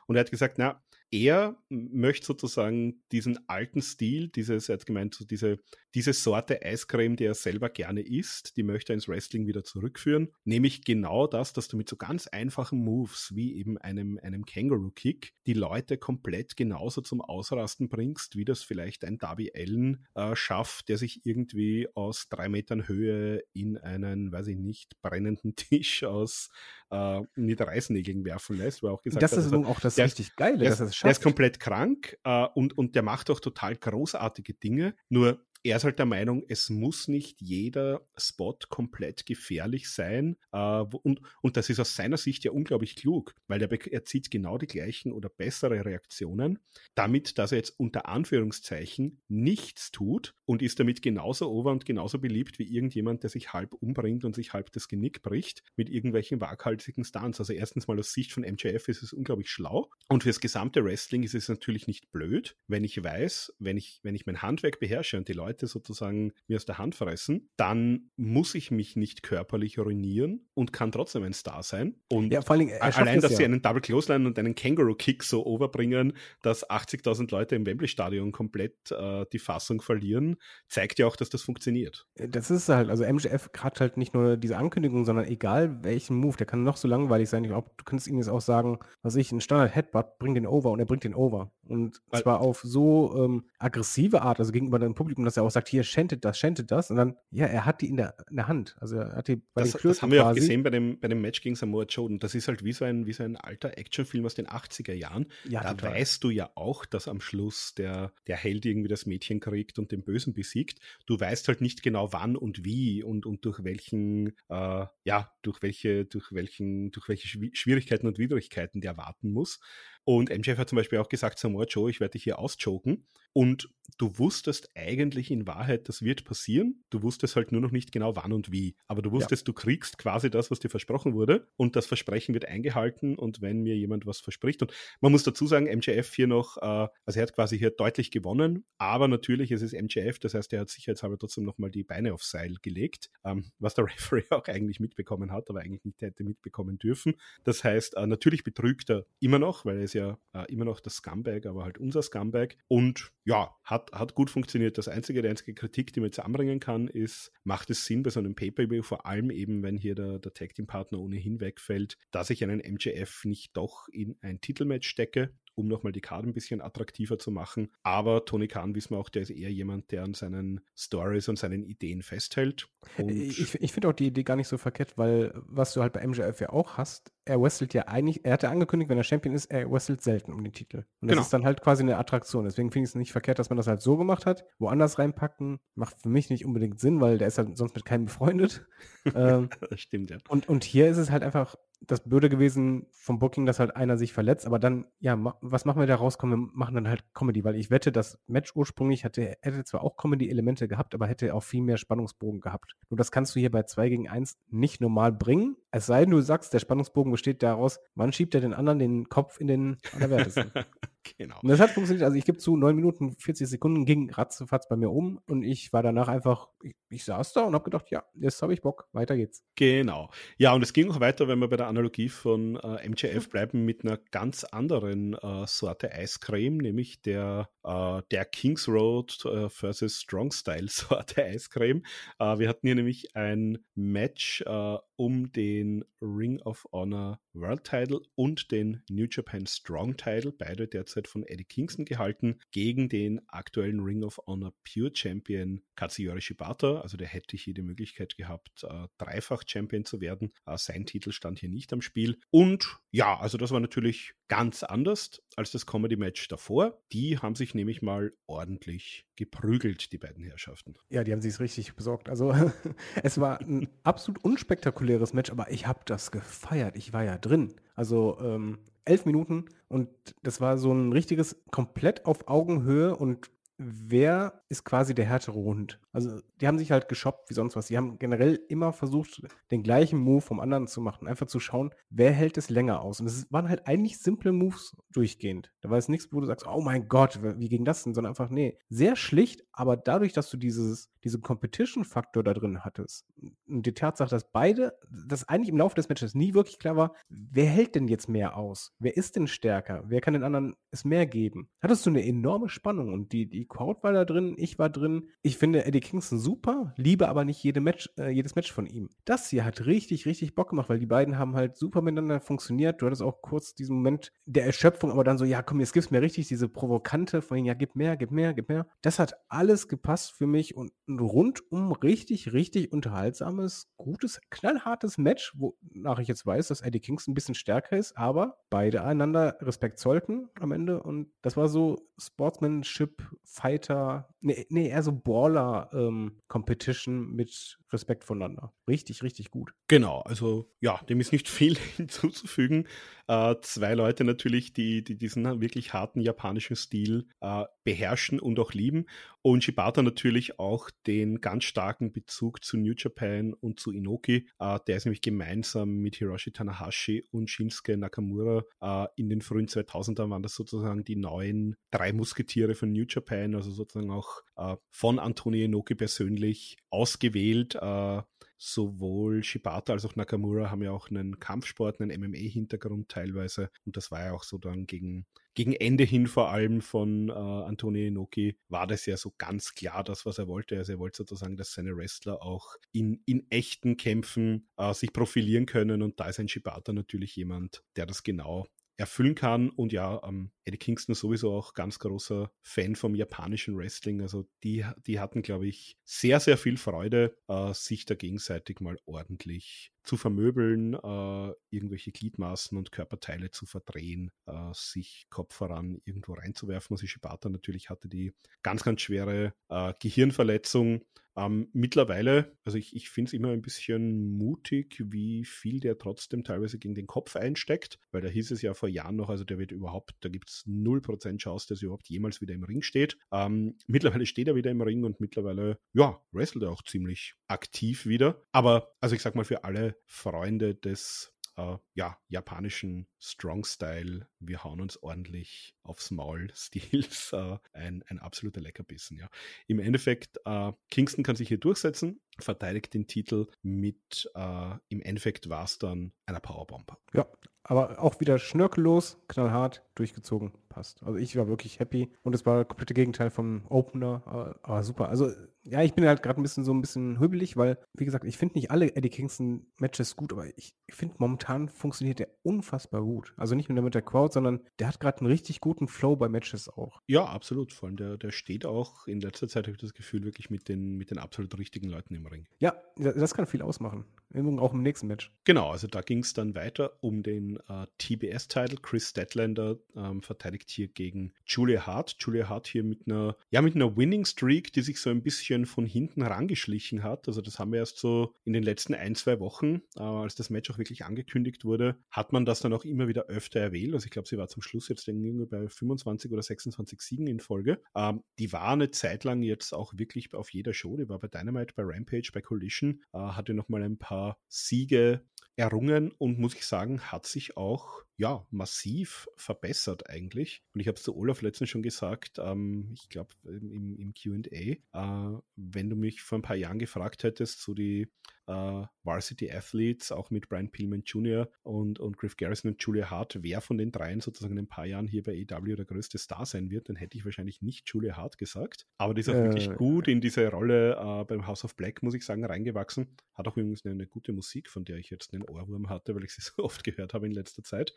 [0.08, 5.14] Und er hat gesagt, na, er möchte sozusagen diesen alten Stil, dieses, er hat gemeint,
[5.14, 5.60] so diese,
[5.94, 10.30] diese Sorte Eiscreme, die er selber gerne isst, die möchte er ins Wrestling wieder zurückführen.
[10.46, 15.34] Nämlich genau das, dass du mit so ganz einfachen Moves wie eben einem, einem Kangaroo-Kick
[15.48, 20.88] die Leute komplett genauso zum Ausrasten bringst, wie das vielleicht ein Darby Allen äh, schafft,
[20.88, 26.50] der sich irgendwie aus drei Metern Höhe in einen, weiß ich nicht, brennenden Tisch aus
[26.90, 30.36] äh, mit Reißnägeln werfen lässt, weil auch gesagt das hat, ist also, auch das richtig
[30.36, 31.18] Geile, der, dass er es schafft.
[31.18, 34.96] Der ist komplett krank äh, und, und der macht auch total großartige Dinge.
[35.10, 40.38] Nur er ist halt der Meinung, es muss nicht jeder Spot komplett gefährlich sein.
[40.52, 44.32] Äh, und, und das ist aus seiner Sicht ja unglaublich klug, weil er, er zieht
[44.32, 46.60] genau die gleichen oder bessere Reaktionen,
[46.96, 52.20] damit, dass er jetzt unter Anführungszeichen nichts tut und ist damit genauso over und genauso
[52.20, 56.42] beliebt wie irgendjemand, der sich halb umbringt und sich halb das Genick bricht mit irgendwelchen
[56.42, 57.40] waghalsigen Stunts.
[57.40, 61.24] Also erstens mal aus Sicht von MJF ist es unglaublich schlau und fürs gesamte Wrestling
[61.24, 65.18] ist es natürlich nicht blöd, wenn ich weiß, wenn ich, wenn ich mein Handwerk beherrsche
[65.18, 69.22] und die Leute Leute sozusagen mir aus der Hand fressen, dann muss ich mich nicht
[69.22, 71.96] körperlich ruinieren und kann trotzdem ein Star sein.
[72.10, 73.38] Und ja, vor allem, allein, dass ja.
[73.38, 77.90] sie einen Double Clothesline und einen Kangaroo Kick so overbringen, dass 80.000 Leute im Wembley
[77.90, 80.38] Stadion komplett äh, die Fassung verlieren,
[80.70, 82.08] zeigt ja auch, dass das funktioniert.
[82.16, 86.16] Äh, das ist halt, also MGF hat halt nicht nur diese Ankündigung, sondern egal welchen
[86.16, 87.44] Move, der kann noch so langweilig sein.
[87.44, 90.48] Ich glaube, du könntest ihm jetzt auch sagen, was ich, ein Standard Headbutt bringt den
[90.48, 91.52] over und er bringt den over.
[91.72, 95.52] Und Weil, zwar auf so ähm, aggressive Art, also gegenüber dem Publikum, dass er auch
[95.52, 96.92] sagt, hier, schentet das, schentet das.
[96.92, 98.76] Und dann, ja, er hat die in der, in der Hand.
[98.82, 101.22] Also er hat die bei das, das haben wir auch gesehen bei dem, bei dem
[101.22, 102.06] Match gegen Samoa Joe.
[102.06, 104.94] Und das ist halt wie so ein, wie so ein alter Actionfilm aus den 80er
[104.94, 105.28] Jahren.
[105.48, 105.94] Ja, da total.
[105.94, 109.94] weißt du ja auch, dass am Schluss der, der Held irgendwie das Mädchen kriegt und
[109.94, 110.80] den Bösen besiegt.
[111.06, 115.62] Du weißt halt nicht genau wann und wie und, und durch welchen, äh, ja, durch
[115.62, 119.60] welche, durch welchen, durch welche Schwierigkeiten und Widrigkeiten der warten muss.
[120.04, 123.06] Und MJF hat zum Beispiel auch gesagt, Samoa Joe, ich werde dich hier ausjoken.
[123.34, 126.84] Und du wusstest eigentlich in Wahrheit, das wird passieren.
[126.90, 128.76] Du wusstest halt nur noch nicht genau wann und wie.
[128.88, 129.46] Aber du wusstest, ja.
[129.46, 131.48] du kriegst quasi das, was dir versprochen wurde.
[131.56, 133.16] Und das Versprechen wird eingehalten.
[133.16, 134.62] Und wenn mir jemand was verspricht.
[134.62, 138.12] Und man muss dazu sagen, MJF hier noch, äh, also er hat quasi hier deutlich
[138.12, 138.66] gewonnen.
[138.78, 140.20] Aber natürlich ist es MJF.
[140.20, 143.12] Das heißt, er hat sicherheitshalber trotzdem nochmal die Beine aufs Seil gelegt.
[143.24, 147.16] Ähm, was der Referee auch eigentlich mitbekommen hat, aber eigentlich nicht hätte mitbekommen dürfen.
[147.44, 150.80] Das heißt, äh, natürlich betrügt er immer noch, weil er ist ja äh, immer noch
[150.80, 152.56] das Scumbag, aber halt unser Scumbag.
[152.68, 154.78] Und ja, hat, hat gut funktioniert.
[154.78, 158.10] Das einzige, der einzige Kritik, die man jetzt anbringen kann, ist, macht es Sinn bei
[158.10, 162.44] so einem Pay-Per-View, vor allem eben, wenn hier der, der Tag-Team-Partner ohnehin wegfällt, dass ich
[162.44, 167.18] einen MJF nicht doch in ein Titelmatch stecke um nochmal die Karte ein bisschen attraktiver
[167.18, 167.70] zu machen.
[167.84, 171.40] Aber Tony Khan, wissen wir auch, der ist eher jemand, der an seinen Stories und
[171.40, 172.70] seinen Ideen festhält.
[172.98, 176.06] ich ich finde auch die Idee gar nicht so verkehrt, weil was du halt bei
[176.06, 179.36] MJF ja auch hast, er wrestelt ja eigentlich, er hat ja angekündigt, wenn er Champion
[179.36, 180.78] ist, er wrestelt selten um den Titel.
[181.02, 181.22] Und das genau.
[181.22, 182.46] ist dann halt quasi eine Attraktion.
[182.46, 184.44] Deswegen finde ich es nicht verkehrt, dass man das halt so gemacht hat.
[184.58, 188.06] Woanders reinpacken, macht für mich nicht unbedingt Sinn, weil der ist halt sonst mit keinem
[188.06, 188.66] befreundet.
[189.16, 190.18] ähm, stimmt, ja.
[190.30, 191.56] Und, und hier ist es halt einfach
[191.88, 195.66] das Blöde gewesen vom Booking, dass halt einer sich verletzt, aber dann, ja, ma was
[195.66, 196.18] machen wir da raus?
[196.18, 199.84] Komm, wir machen dann halt Comedy, weil ich wette, das Match ursprünglich hatte, hätte zwar
[199.84, 202.76] auch Comedy-Elemente gehabt, aber hätte auch viel mehr Spannungsbogen gehabt.
[202.90, 206.12] Nur das kannst du hier bei 2 gegen 1 nicht normal bringen, es sei denn,
[206.12, 209.78] du sagst, der Spannungsbogen besteht daraus, wann schiebt er den anderen den Kopf in den
[209.94, 210.52] Allerwertesten.
[211.18, 211.40] genau.
[211.42, 212.04] Und das hat funktioniert.
[212.04, 215.72] Also ich gebe zu, 9 Minuten, 40 Sekunden ging ratzefatz bei mir um und ich
[215.72, 218.90] war danach einfach, ich, ich saß da und habe gedacht, ja, jetzt habe ich Bock,
[218.92, 219.46] weiter geht's.
[219.56, 220.10] Genau.
[220.38, 223.64] Ja, und es ging auch weiter, wenn wir bei der Analogie von äh, MJF bleiben,
[223.64, 230.02] mit einer ganz anderen äh, Sorte Eiscreme, nämlich der, äh, der Kings Road äh, versus
[230.02, 231.84] Strong Style Sorte Eiscreme.
[232.20, 238.02] Äh, wir hatten hier nämlich ein Match äh, um den Ring of Honor World Title
[238.16, 243.80] und den New Japan Strong Title, beide derzeit von Eddie Kingston gehalten, gegen den aktuellen
[243.80, 246.82] Ring of Honor Pure Champion Katsuyori Shibata.
[246.82, 250.34] Also der hätte hier die Möglichkeit gehabt, äh, dreifach Champion zu werden.
[250.46, 252.20] Äh, sein Titel stand hier nicht am Spiel.
[252.30, 256.82] Und ja, also das war natürlich ganz anders als das Comedy-Match davor.
[256.92, 260.76] Die haben sich nämlich mal ordentlich geprügelt, die beiden Herrschaften.
[260.90, 262.10] Ja, die haben sich richtig besorgt.
[262.10, 262.34] Also
[263.04, 266.76] es war ein absolut unspektakuläres Match, aber ich habe das gefeiert.
[266.76, 267.54] Ich war ja drin.
[267.76, 269.90] Also ähm, elf Minuten und
[270.24, 273.30] das war so ein richtiges komplett auf Augenhöhe und
[273.64, 275.80] wer ist quasi der härtere Hund?
[275.92, 277.68] Also, die haben sich halt geshoppt wie sonst was.
[277.68, 279.22] Die haben generell immer versucht,
[279.52, 281.08] den gleichen Move vom anderen zu machen.
[281.08, 283.00] Einfach zu schauen, wer hält es länger aus.
[283.00, 285.52] Und es waren halt eigentlich simple Moves durchgehend.
[285.62, 287.94] Da war es nichts, wo du sagst, oh mein Gott, wie ging das denn?
[287.94, 293.06] Sondern einfach, nee, sehr schlicht, aber dadurch, dass du dieses, diesen Competition-Faktor da drin hattest
[293.48, 296.96] und die Tatsache, dass beide, dass eigentlich im Laufe des Matches nie wirklich klar war,
[297.10, 298.74] wer hält denn jetzt mehr aus?
[298.80, 299.84] Wer ist denn stärker?
[299.86, 301.50] Wer kann den anderen es mehr geben?
[301.62, 305.10] Hattest du eine enorme Spannung und die, die Crowd war da drin, ich war drin.
[305.22, 308.90] Ich finde Eddie Kingston super, liebe aber nicht jede Match, äh, jedes Match von ihm.
[309.04, 312.82] Das hier hat richtig, richtig Bock gemacht, weil die beiden haben halt super miteinander funktioniert.
[312.82, 315.92] Du hattest auch kurz diesen Moment der Erschöpfung, aber dann so, ja komm, jetzt gib's
[315.92, 318.68] mir richtig diese provokante von ja, gib mehr, gib mehr, gib mehr.
[318.82, 325.36] Das hat alles gepasst für mich und ein rundum richtig, richtig unterhaltsames, gutes, knallhartes Match,
[325.38, 329.80] wonach ich jetzt weiß, dass Eddie Kingston ein bisschen stärker ist, aber beide einander Respekt
[329.80, 333.04] zollten am Ende und das war so Sportsmanship,
[333.34, 338.52] Fighter, nee, nee eher so Baller-Competition ähm, mit Respekt voneinander.
[338.68, 339.54] Richtig, richtig gut.
[339.70, 342.68] Genau, also ja, dem ist nicht viel hinzuzufügen.
[343.12, 348.54] Äh, zwei Leute natürlich, die, die diesen wirklich harten japanischen Stil äh, beherrschen und auch
[348.54, 348.86] lieben.
[349.22, 354.30] Und Shibata natürlich auch den ganz starken Bezug zu New Japan und zu Inoki.
[354.40, 359.48] Äh, der ist nämlich gemeinsam mit Hiroshi Tanahashi und Shinsuke Nakamura äh, in den frühen
[359.48, 364.56] 2000ern waren das sozusagen die neuen drei Musketiere von New Japan, also sozusagen auch äh,
[364.70, 368.02] von Antonio Inoki persönlich ausgewählt äh,
[368.44, 373.52] sowohl Shibata als auch Nakamura haben ja auch einen Kampfsport, einen MMA-Hintergrund teilweise.
[373.66, 377.12] Und das war ja auch so dann gegen, gegen Ende hin vor allem von äh,
[377.12, 380.58] Antonio Inoki war das ja so ganz klar das, was er wollte.
[380.58, 385.46] Also er wollte sozusagen, dass seine Wrestler auch in, in echten Kämpfen äh, sich profilieren
[385.46, 385.84] können.
[385.84, 388.48] Und da ist ein Shibata natürlich jemand, der das genau
[388.82, 389.50] erfüllen kann.
[389.50, 394.02] Und ja, ähm, Eddie Kingston ist sowieso auch ganz großer Fan vom japanischen Wrestling.
[394.02, 398.78] Also die, die hatten, glaube ich, sehr, sehr viel Freude, äh, sich da gegenseitig mal
[398.86, 406.14] ordentlich zu vermöbeln, äh, irgendwelche Gliedmaßen und Körperteile zu verdrehen, äh, sich Kopf voran irgendwo
[406.14, 406.76] reinzuwerfen.
[406.76, 408.14] Also Shibata natürlich hatte die
[408.44, 410.82] ganz, ganz schwere äh, Gehirnverletzung.
[411.18, 416.24] Ähm, mittlerweile, also ich, ich finde es immer ein bisschen mutig, wie viel der trotzdem
[416.24, 419.38] teilweise gegen den Kopf einsteckt, weil da hieß es ja vor Jahren noch, also der
[419.38, 422.98] wird überhaupt, da gibt es 0% Chance, dass er überhaupt jemals wieder im Ring steht.
[423.12, 427.86] Ähm, mittlerweile steht er wieder im Ring und mittlerweile, ja, wrestelt er auch ziemlich aktiv
[427.86, 428.24] wieder.
[428.32, 434.62] Aber, also ich sag mal, für alle Freunde des äh, ja, japanischen Strong-Style, wir hauen
[434.62, 438.98] uns ordentlich aufs Maul Stils, äh, ein, ein absoluter Leckerbissen.
[438.98, 439.10] Ja.
[439.48, 445.30] Im Endeffekt, äh, Kingston kann sich hier durchsetzen, verteidigt den Titel mit, äh, im Endeffekt
[445.30, 446.78] war es dann einer Powerbomb.
[446.94, 447.08] Ja,
[447.44, 450.84] aber auch wieder schnörkellos, knallhart, durchgezogen, passt.
[450.84, 454.64] Also ich war wirklich happy und es war das komplette Gegenteil vom Opener, aber, aber
[454.64, 454.90] super.
[454.90, 455.12] Also
[455.44, 458.18] ja, ich bin halt gerade ein bisschen so ein bisschen hübelig, weil, wie gesagt, ich
[458.18, 463.14] finde nicht alle Eddie Kingston-Matches gut, aber ich, ich finde momentan funktioniert der unfassbar gut.
[463.18, 466.10] Also nicht nur mit der Crowd, sondern der hat gerade einen richtig guten Flow bei
[466.10, 466.82] Matches auch.
[466.86, 467.54] Ja, absolut.
[467.54, 470.48] Vor allem der, der steht auch in letzter Zeit, habe ich das Gefühl, wirklich mit
[470.48, 472.26] den, mit den absolut richtigen Leuten im Ring.
[472.40, 473.86] Ja, das kann viel ausmachen.
[474.14, 475.12] Auch im nächsten Match.
[475.24, 478.58] Genau, also da ging es dann weiter um den äh, TBS-Titel.
[478.62, 481.96] Chris Statlander ähm, verteidigt hier gegen Julia Hart.
[482.00, 485.46] Julia Hart hier mit einer, ja, mit einer Winning Streak, die sich so ein bisschen
[485.46, 487.08] von hinten rangeschlichen hat.
[487.08, 490.30] Also das haben wir erst so in den letzten ein, zwei Wochen, äh, als das
[490.30, 493.74] Match auch wirklich angekündigt wurde, hat man das dann auch immer wieder öfter erwähnt.
[493.74, 497.22] Also ich glaube, sie war zum Schluss jetzt irgendwie bei 25 oder 26 Siegen in
[497.22, 497.62] Folge.
[497.76, 500.76] Ähm, die war eine Zeit lang jetzt auch wirklich auf jeder Show.
[500.76, 505.92] Die war bei Dynamite, bei Rampage, bei Collision, äh, hatte nochmal ein paar Siege errungen
[505.92, 510.42] und muss ich sagen, hat sich auch ja, massiv verbessert eigentlich.
[510.56, 514.18] Und ich habe es zu Olaf letztens schon gesagt, ähm, ich glaube im, im QA,
[514.18, 517.92] äh, wenn du mich vor ein paar Jahren gefragt hättest, so die
[518.32, 521.30] äh, Varsity Athletes, auch mit Brian Pillman Jr.
[521.44, 524.66] und, und Griff Garrison und Julia Hart, wer von den dreien sozusagen in ein paar
[524.66, 527.98] Jahren hier bei EW der größte Star sein wird, dann hätte ich wahrscheinlich nicht Julia
[527.98, 528.66] Hart gesagt.
[528.78, 531.84] Aber die ist auch äh, wirklich gut in diese Rolle äh, beim House of Black,
[531.84, 532.96] muss ich sagen, reingewachsen.
[533.14, 536.04] Hat auch übrigens eine, eine gute Musik, von der ich jetzt einen Ohrwurm hatte, weil
[536.04, 537.76] ich sie so oft gehört habe in letzter Zeit.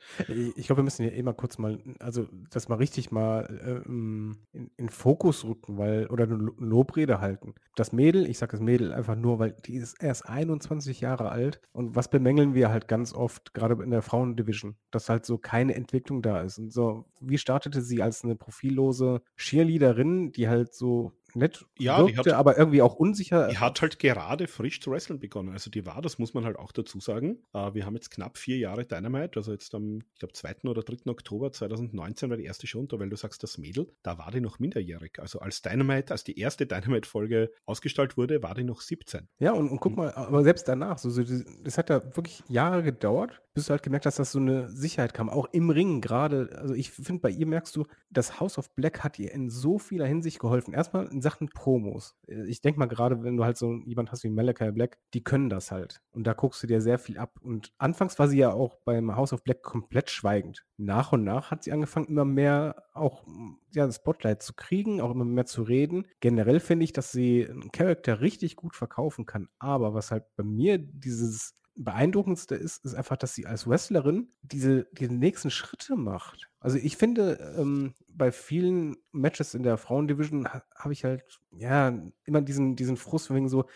[0.57, 4.39] Ich glaube, wir müssen hier eh mal kurz mal, also das mal richtig mal ähm,
[4.53, 7.55] in, in, Fokus rücken, weil, oder eine Lobrede halten.
[7.77, 11.61] Das Mädel, ich sage das Mädel einfach nur, weil die ist erst 21 Jahre alt
[11.73, 15.75] und was bemängeln wir halt ganz oft, gerade in der Frauendivision, dass halt so keine
[15.75, 16.59] Entwicklung da ist.
[16.59, 22.31] Und so, wie startete sie als eine profillose Cheerleaderin, die halt so nett ja, wirkte,
[22.31, 23.49] hat, aber irgendwie auch unsicher.
[23.49, 25.51] Die hat halt gerade frisch zu wresteln begonnen.
[25.51, 27.43] Also die war, das muss man halt auch dazu sagen.
[27.53, 30.69] Äh, wir haben jetzt knapp vier Jahre Dynamite, also jetzt am, ich glaube, 2.
[30.69, 31.11] oder 3.
[31.11, 34.41] Oktober 2019 war die erste Show, und weil du sagst, das Mädel, da war die
[34.41, 35.19] noch minderjährig.
[35.19, 39.29] Also als Dynamite, als die erste Dynamite-Folge ausgestrahlt wurde, war die noch 17.
[39.39, 39.97] Ja, und, und guck hm.
[39.97, 41.23] mal, aber selbst danach, so, so,
[41.63, 45.15] das hat ja wirklich Jahre gedauert, bis du halt gemerkt hast, dass so eine Sicherheit
[45.15, 46.51] kam, auch im Ring gerade.
[46.59, 49.79] Also ich finde, bei ihr merkst du, das House of Black hat ihr in so
[49.79, 50.75] vieler Hinsicht geholfen.
[50.75, 52.17] Erstmal in Sachen Promos.
[52.27, 55.49] Ich denke mal gerade, wenn du halt so jemand hast wie Malachi Black, die können
[55.49, 56.03] das halt.
[56.11, 57.39] Und da guckst du dir sehr viel ab.
[57.41, 60.65] Und anfangs war sie ja auch beim House of Black komplett schweigend.
[60.77, 63.25] Nach und nach hat sie angefangen, immer mehr auch
[63.73, 66.07] ja, das Spotlight zu kriegen, auch immer mehr zu reden.
[66.19, 69.49] Generell finde ich, dass sie einen Charakter richtig gut verkaufen kann.
[69.61, 74.87] Aber was halt bei mir dieses Beeindruckendste ist, ist einfach, dass sie als Wrestlerin diese,
[74.93, 76.49] diese nächsten Schritte macht.
[76.61, 81.25] Also ich finde, ähm, bei vielen Matches in der Frauendivision ha habe ich halt,
[81.59, 81.93] ja,
[82.25, 83.67] immer diesen, diesen Frust wegen so,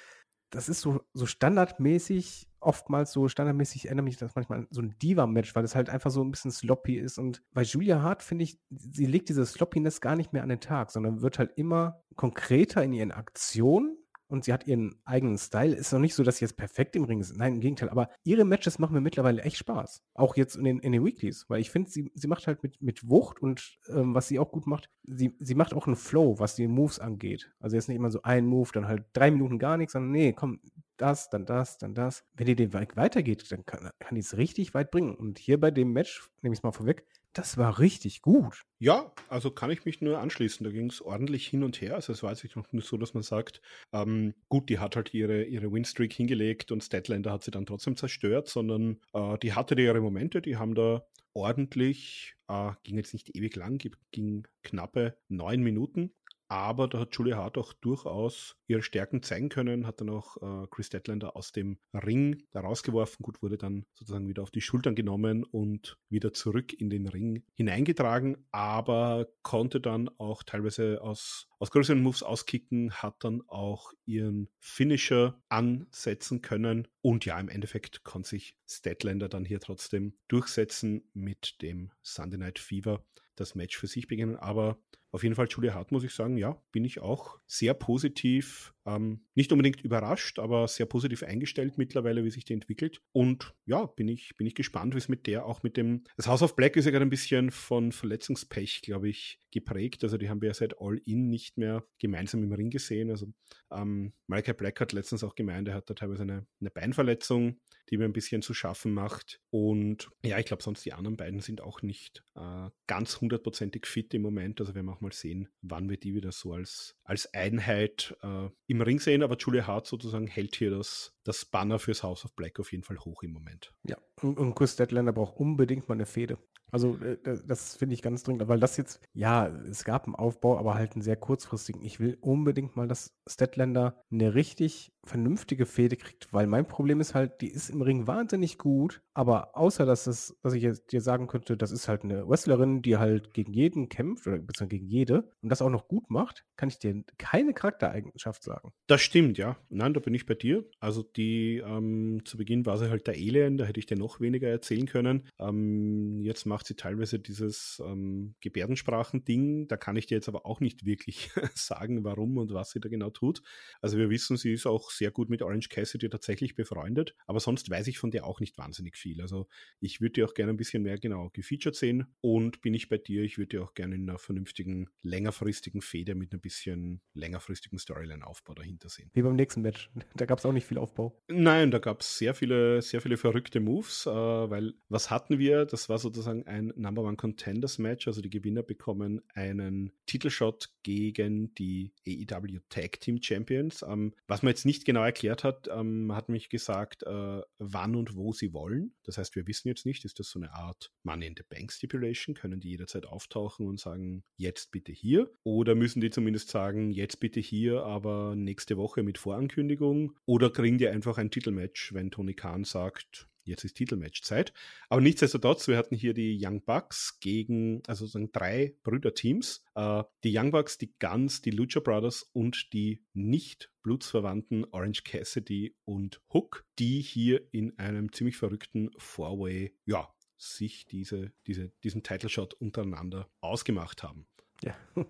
[0.50, 4.96] das ist so, so standardmäßig, oftmals so standardmäßig erinnere mich das manchmal an so ein
[5.02, 7.18] Diva-Match, weil es halt einfach so ein bisschen sloppy ist.
[7.18, 10.60] Und bei Julia Hart finde ich, sie legt diese Sloppiness gar nicht mehr an den
[10.60, 13.98] Tag, sondern wird halt immer konkreter in ihren Aktionen
[14.28, 15.74] und sie hat ihren eigenen Style.
[15.74, 17.36] Ist noch nicht so, dass sie jetzt perfekt im Ring ist.
[17.36, 17.88] Nein, im Gegenteil.
[17.88, 20.02] Aber ihre Matches machen mir mittlerweile echt Spaß.
[20.14, 21.46] Auch jetzt in den, in den Weeklies.
[21.48, 24.52] Weil ich finde, sie, sie macht halt mit, mit Wucht und ähm, was sie auch
[24.52, 27.50] gut macht, sie, sie macht auch einen Flow, was die Moves angeht.
[27.60, 30.32] Also jetzt nicht immer so ein Move, dann halt drei Minuten gar nichts, sondern nee,
[30.32, 30.60] komm,
[30.98, 32.24] das, dann das, dann das.
[32.34, 35.14] Wenn die den Weg weitergeht, dann kann, kann die es richtig weit bringen.
[35.14, 38.62] Und hier bei dem Match, nehme ich es mal vorweg, das war richtig gut.
[38.78, 40.64] Ja, also kann ich mich nur anschließen.
[40.64, 41.94] Da ging es ordentlich hin und her.
[41.94, 43.60] Also es war jetzt noch nicht so, dass man sagt,
[43.92, 47.96] ähm, gut, die hat halt ihre, ihre Winstreak hingelegt und Statlander hat sie dann trotzdem
[47.96, 53.36] zerstört, sondern äh, die hatte ihre Momente, die haben da ordentlich, äh, ging jetzt nicht
[53.36, 53.78] ewig lang,
[54.10, 56.12] ging knappe neun Minuten,
[56.48, 60.66] aber da hat Julia Hart auch durchaus ihre Stärken zeigen können, hat dann auch äh,
[60.70, 64.94] Chris Deadlander aus dem Ring da rausgeworfen, gut, wurde dann sozusagen wieder auf die Schultern
[64.94, 71.70] genommen und wieder zurück in den Ring hineingetragen, aber konnte dann auch teilweise aus, aus
[71.70, 78.30] größeren Moves auskicken, hat dann auch ihren Finisher ansetzen können und ja, im Endeffekt konnte
[78.30, 83.04] sich Statlander dann hier trotzdem durchsetzen mit dem Sunday Night Fever
[83.40, 84.36] das Match für sich beginnen.
[84.36, 84.78] Aber
[85.10, 89.24] auf jeden Fall Julia Hart, muss ich sagen, ja, bin ich auch sehr positiv, ähm,
[89.34, 93.00] nicht unbedingt überrascht, aber sehr positiv eingestellt mittlerweile, wie sich die entwickelt.
[93.12, 96.04] Und ja, bin ich, bin ich gespannt, wie es mit der auch mit dem.
[96.16, 100.04] Das House of Black ist ja gerade ein bisschen von Verletzungspech, glaube ich, geprägt.
[100.04, 103.10] Also die haben wir ja seit All In nicht mehr gemeinsam im Ring gesehen.
[103.10, 103.32] Also
[103.70, 107.60] ähm, Malachi Black hat letztens auch gemeint, er hat da teilweise eine, eine Beinverletzung
[107.90, 109.40] die mir ein bisschen zu schaffen macht.
[109.50, 114.12] Und ja, ich glaube, sonst die anderen beiden sind auch nicht äh, ganz hundertprozentig fit
[114.14, 114.60] im Moment.
[114.60, 118.48] Also werden wir auch mal sehen, wann wir die wieder so als, als Einheit äh,
[118.66, 119.22] im Ring sehen.
[119.22, 122.84] Aber Julia Hart sozusagen hält hier das, das Banner fürs House of Black auf jeden
[122.84, 123.72] Fall hoch im Moment.
[123.84, 126.38] Ja, und, und Chris Deadlander braucht unbedingt mal eine Fehde.
[126.70, 130.58] Also äh, das finde ich ganz dringend, weil das jetzt, ja, es gab einen Aufbau,
[130.58, 131.82] aber halt einen sehr kurzfristigen.
[131.82, 137.14] Ich will unbedingt mal, dass Statlander eine richtig vernünftige Fehde kriegt, weil mein Problem ist
[137.14, 141.00] halt, die ist im Ring wahnsinnig gut, aber außer dass das, dass ich jetzt dir
[141.00, 144.86] sagen könnte, das ist halt eine Wrestlerin, die halt gegen jeden kämpft oder beziehungsweise gegen
[144.86, 148.72] jede und das auch noch gut macht, kann ich dir keine Charaktereigenschaft sagen.
[148.86, 149.56] Das stimmt, ja.
[149.68, 150.64] Nein, da bin ich bei dir.
[150.80, 154.20] Also die ähm, zu Beginn war sie halt der Alien, da hätte ich dir noch
[154.20, 155.28] weniger erzählen können.
[155.38, 159.68] Ähm, jetzt macht sie teilweise dieses ähm, Gebärdensprachen-Ding.
[159.68, 162.88] Da kann ich dir jetzt aber auch nicht wirklich sagen, warum und was sie da
[162.88, 163.42] genau tut.
[163.80, 167.70] Also wir wissen, sie ist auch sehr gut mit Orange Cassidy tatsächlich befreundet, aber sonst
[167.70, 169.20] weiß ich von der auch nicht wahnsinnig viel.
[169.22, 169.48] Also
[169.80, 172.98] ich würde dir auch gerne ein bisschen mehr genau gefeatured sehen und bin ich bei
[172.98, 177.78] dir, ich würde dir auch gerne in einer vernünftigen, längerfristigen Feder mit ein bisschen längerfristigen
[177.78, 179.10] Storyline-Aufbau dahinter sehen.
[179.14, 179.90] Wie beim nächsten Match.
[180.18, 181.22] Da gab es auch nicht viel Aufbau.
[181.28, 185.64] Nein, da gab es sehr viele, sehr viele verrückte Moves, äh, weil was hatten wir?
[185.64, 191.54] Das war sozusagen ein Number One Contenders Match, also die Gewinner bekommen einen Titelshot gegen
[191.54, 193.82] die AEW Tag Team Champions.
[193.82, 198.16] Ähm, was man jetzt nicht genau erklärt hat, ähm, hat mich gesagt, äh, wann und
[198.16, 198.94] wo sie wollen.
[199.04, 201.70] Das heißt, wir wissen jetzt nicht, ist das so eine Art Money in the Bank
[201.70, 202.34] Stipulation?
[202.34, 205.30] Können die jederzeit auftauchen und sagen, jetzt bitte hier?
[205.44, 210.16] Oder müssen die zumindest sagen, jetzt bitte hier, aber nächste Woche mit Vorankündigung?
[210.24, 214.52] Oder kriegen die einfach ein Titelmatch, wenn Tony Khan sagt, jetzt ist Titelmatchzeit.
[214.88, 219.64] Aber nichtsdestotrotz, wir hatten hier die Young Bucks gegen, also sozusagen drei Brüderteams.
[219.74, 225.74] Äh, die Young Bucks, die Guns, die Lucha Brothers und die nicht blutsverwandten Orange Cassidy
[225.84, 232.28] und Hook, die hier in einem ziemlich verrückten Four-Way, ja, sich diese, diese, diesen Title
[232.28, 234.26] Shot untereinander ausgemacht haben.
[234.64, 234.74] Ja,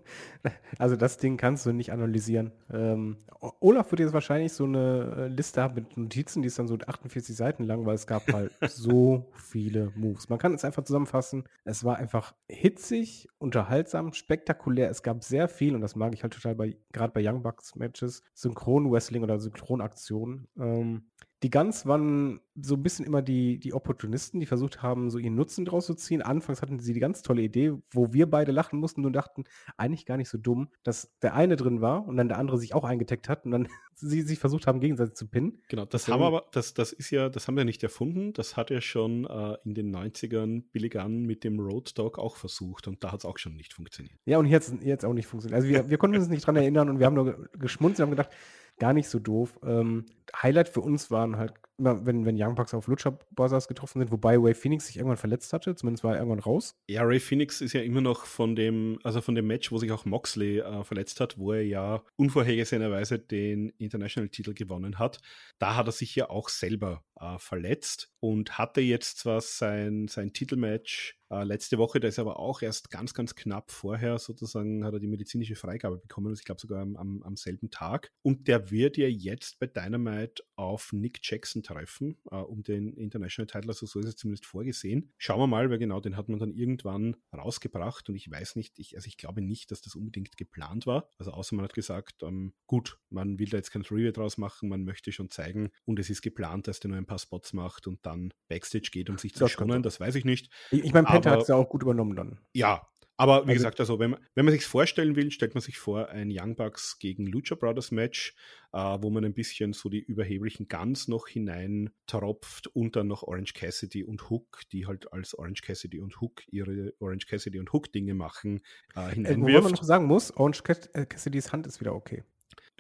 [0.79, 2.53] also das Ding kannst du nicht analysieren.
[2.71, 3.17] Ähm,
[3.61, 6.77] Olaf wird jetzt wahrscheinlich so eine äh, Liste haben mit Notizen, die ist dann so
[6.87, 10.29] 48 Seiten lang, weil es gab halt so viele Moves.
[10.29, 11.45] Man kann es einfach zusammenfassen.
[11.65, 14.91] Es war einfach hitzig, unterhaltsam, spektakulär.
[14.91, 17.75] Es gab sehr viel und das mag ich halt total bei, gerade bei Young Bucks
[17.75, 20.49] Matches, Synchron-Wrestling oder Synchronaktionen.
[20.59, 21.05] Ähm,
[21.43, 25.37] die Guns waren so ein bisschen immer die, die Opportunisten, die versucht haben, so ihren
[25.37, 26.21] Nutzen draus zu ziehen.
[26.21, 29.45] Anfangs hatten sie die ganz tolle Idee, wo wir beide lachen mussten und dachten,
[29.77, 32.75] eigentlich gar nicht so dumm, dass der eine drin war und dann der andere sich
[32.75, 35.63] auch eingeteckt hat und dann sie sich versucht haben, gegenseitig zu pinnen.
[35.69, 38.33] Genau, das haben aber, das, das ist ja, das haben wir nicht erfunden.
[38.33, 42.37] Das hat ja schon äh, in den 90ern Billy Gunn mit dem Road Dog auch
[42.37, 44.19] versucht und da hat es auch schon nicht funktioniert.
[44.25, 45.57] Ja, und jetzt, jetzt auch nicht funktioniert.
[45.57, 48.17] Also wir, wir konnten uns nicht dran erinnern und wir haben nur geschmunzelt und haben
[48.17, 48.31] gedacht,
[48.79, 49.59] gar nicht so doof.
[49.63, 50.07] Ähm,
[50.43, 54.11] Highlight für uns waren halt immer, wenn, wenn Young Bucks auf Lucha Brothers getroffen sind,
[54.11, 56.77] wobei Ray Phoenix sich irgendwann verletzt hatte, zumindest war er irgendwann raus.
[56.89, 59.93] Ja, Ray Phoenix ist ja immer noch von dem, also von dem Match, wo sich
[59.93, 65.21] auch Moxley äh, verletzt hat, wo er ja unvorhergesehenerweise den International-Titel gewonnen hat.
[65.59, 70.33] Da hat er sich ja auch selber äh, verletzt und hatte jetzt zwar sein, sein
[70.33, 74.95] Titelmatch äh, letzte Woche, da ist aber auch erst ganz, ganz knapp vorher sozusagen, hat
[74.95, 78.11] er die medizinische Freigabe bekommen, also ich glaube sogar am, am, am, selben Tag.
[78.23, 83.47] Und der wird ja jetzt bei Dynamite auf Nick Jackson treffen, äh, um den International
[83.47, 85.13] Title, also so ist es zumindest vorgesehen.
[85.19, 88.79] Schauen wir mal, weil genau den hat man dann irgendwann rausgebracht und ich weiß nicht,
[88.79, 91.11] ich, also ich glaube nicht, dass das unbedingt geplant war.
[91.19, 94.69] Also außer man hat gesagt, ähm, gut, man will da jetzt kein Review draus machen,
[94.69, 97.87] man möchte schon zeigen und es ist geplant, dass der nur ein paar Spots macht
[97.87, 100.51] und dann Backstage geht, um sich zu schonen, das weiß ich nicht.
[100.71, 102.39] Ich, ich meine, Penta hat es ja auch gut übernommen dann.
[102.53, 102.89] Ja,
[103.21, 105.77] aber wie also, gesagt, also wenn man, wenn man sich vorstellen will, stellt man sich
[105.77, 108.37] vor ein Young Bucks gegen Lucha Brothers Match,
[108.73, 113.25] äh, wo man ein bisschen so die überheblichen Guns noch hinein tropft und dann noch
[113.25, 117.73] Orange Cassidy und Hook, die halt als Orange Cassidy und Hook ihre Orange Cassidy und
[117.73, 118.61] Hook Dinge machen,
[118.95, 119.51] äh, hineinwirft.
[119.51, 120.63] Äh, wo man noch sagen muss, Orange
[120.93, 122.23] äh, Cassidys Hand ist wieder okay.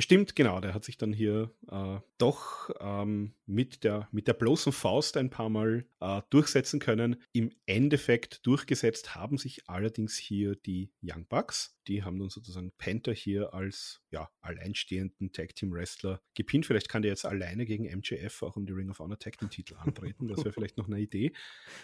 [0.01, 0.61] Stimmt, genau.
[0.61, 5.29] Der hat sich dann hier äh, doch ähm, mit, der, mit der bloßen Faust ein
[5.29, 7.17] paar Mal äh, durchsetzen können.
[7.33, 11.77] Im Endeffekt durchgesetzt haben sich allerdings hier die Young Bucks.
[11.89, 16.67] Die haben dann sozusagen Panther hier als ja, alleinstehenden Tag Team Wrestler gepinnt.
[16.67, 19.51] Vielleicht kann der jetzt alleine gegen MJF auch um die Ring of Honor Tag Team
[19.51, 20.29] Titel antreten.
[20.29, 21.33] Das wäre vielleicht noch eine Idee.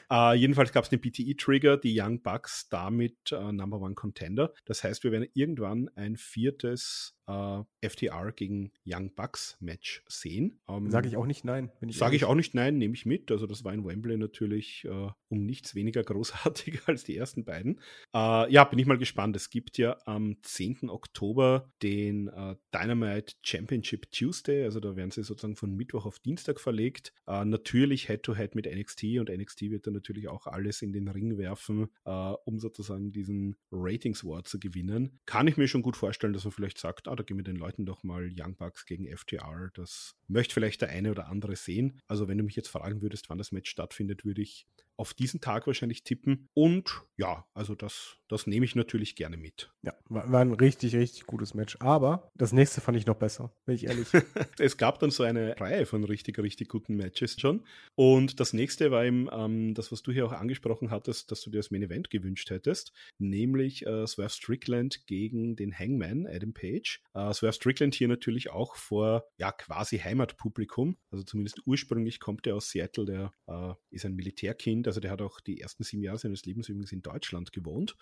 [0.09, 4.53] Äh, jedenfalls gab es den PTE Trigger, die Young Bucks damit äh, Number One Contender.
[4.67, 10.61] Das heißt, wir werden irgendwann ein viertes äh, FTR gegen Young Bucks Match sehen.
[10.69, 11.71] Ähm, Sage ich auch nicht nein.
[11.89, 13.31] Sage ich auch nicht nein, nehme ich mit.
[13.31, 17.81] Also das war in Wembley natürlich äh, um nichts weniger großartig als die ersten beiden.
[18.15, 19.37] Äh, ja, bin ich mal gespannt.
[19.37, 20.89] Es gibt ja am 10.
[20.89, 24.65] Oktober den äh, Dynamite Championship Tuesday.
[24.65, 27.13] Also da werden sie sozusagen von Mittwoch auf Dienstag verlegt.
[27.27, 31.09] Äh, natürlich Head-to-Head -head mit NXT und NXT wird dann natürlich auch alles in den
[31.09, 35.19] Ring werfen, äh, um sozusagen diesen Ratings War zu gewinnen.
[35.27, 37.57] Kann ich mir schon gut vorstellen, dass man vielleicht sagt, ah, da geben wir den
[37.57, 39.71] Leuten doch mal Young Bucks gegen FTR.
[39.75, 42.01] Das möchte vielleicht der eine oder andere sehen.
[42.07, 44.67] Also wenn du mich jetzt fragen würdest, wann das Match stattfindet, würde ich
[44.97, 46.49] auf diesen Tag wahrscheinlich tippen.
[46.55, 49.73] Und ja, also das, das nehme ich natürlich gerne mit.
[49.83, 51.77] Ja, war, war, ein richtig, richtig gutes Match.
[51.81, 54.09] Aber das nächste fand ich noch besser, bin ich ehrlich.
[54.59, 57.65] es gab dann so eine Reihe von richtig, richtig guten Matches schon.
[57.95, 61.51] Und das nächste war eben ähm, das, was du hier auch angesprochen hattest, dass du
[61.51, 67.01] dir das Main Event gewünscht hättest, nämlich äh, Swerve Strickland gegen den Hangman, Adam Page.
[67.15, 70.97] Äh, Swerve Strickland hier natürlich auch vor ja quasi Heimatpublikum.
[71.11, 74.89] Also zumindest ursprünglich kommt er aus Seattle, der äh, ist ein Militärkind Kind.
[74.89, 77.97] Also der hat auch die ersten sieben Jahre seines Lebens übrigens in Deutschland gewohnt.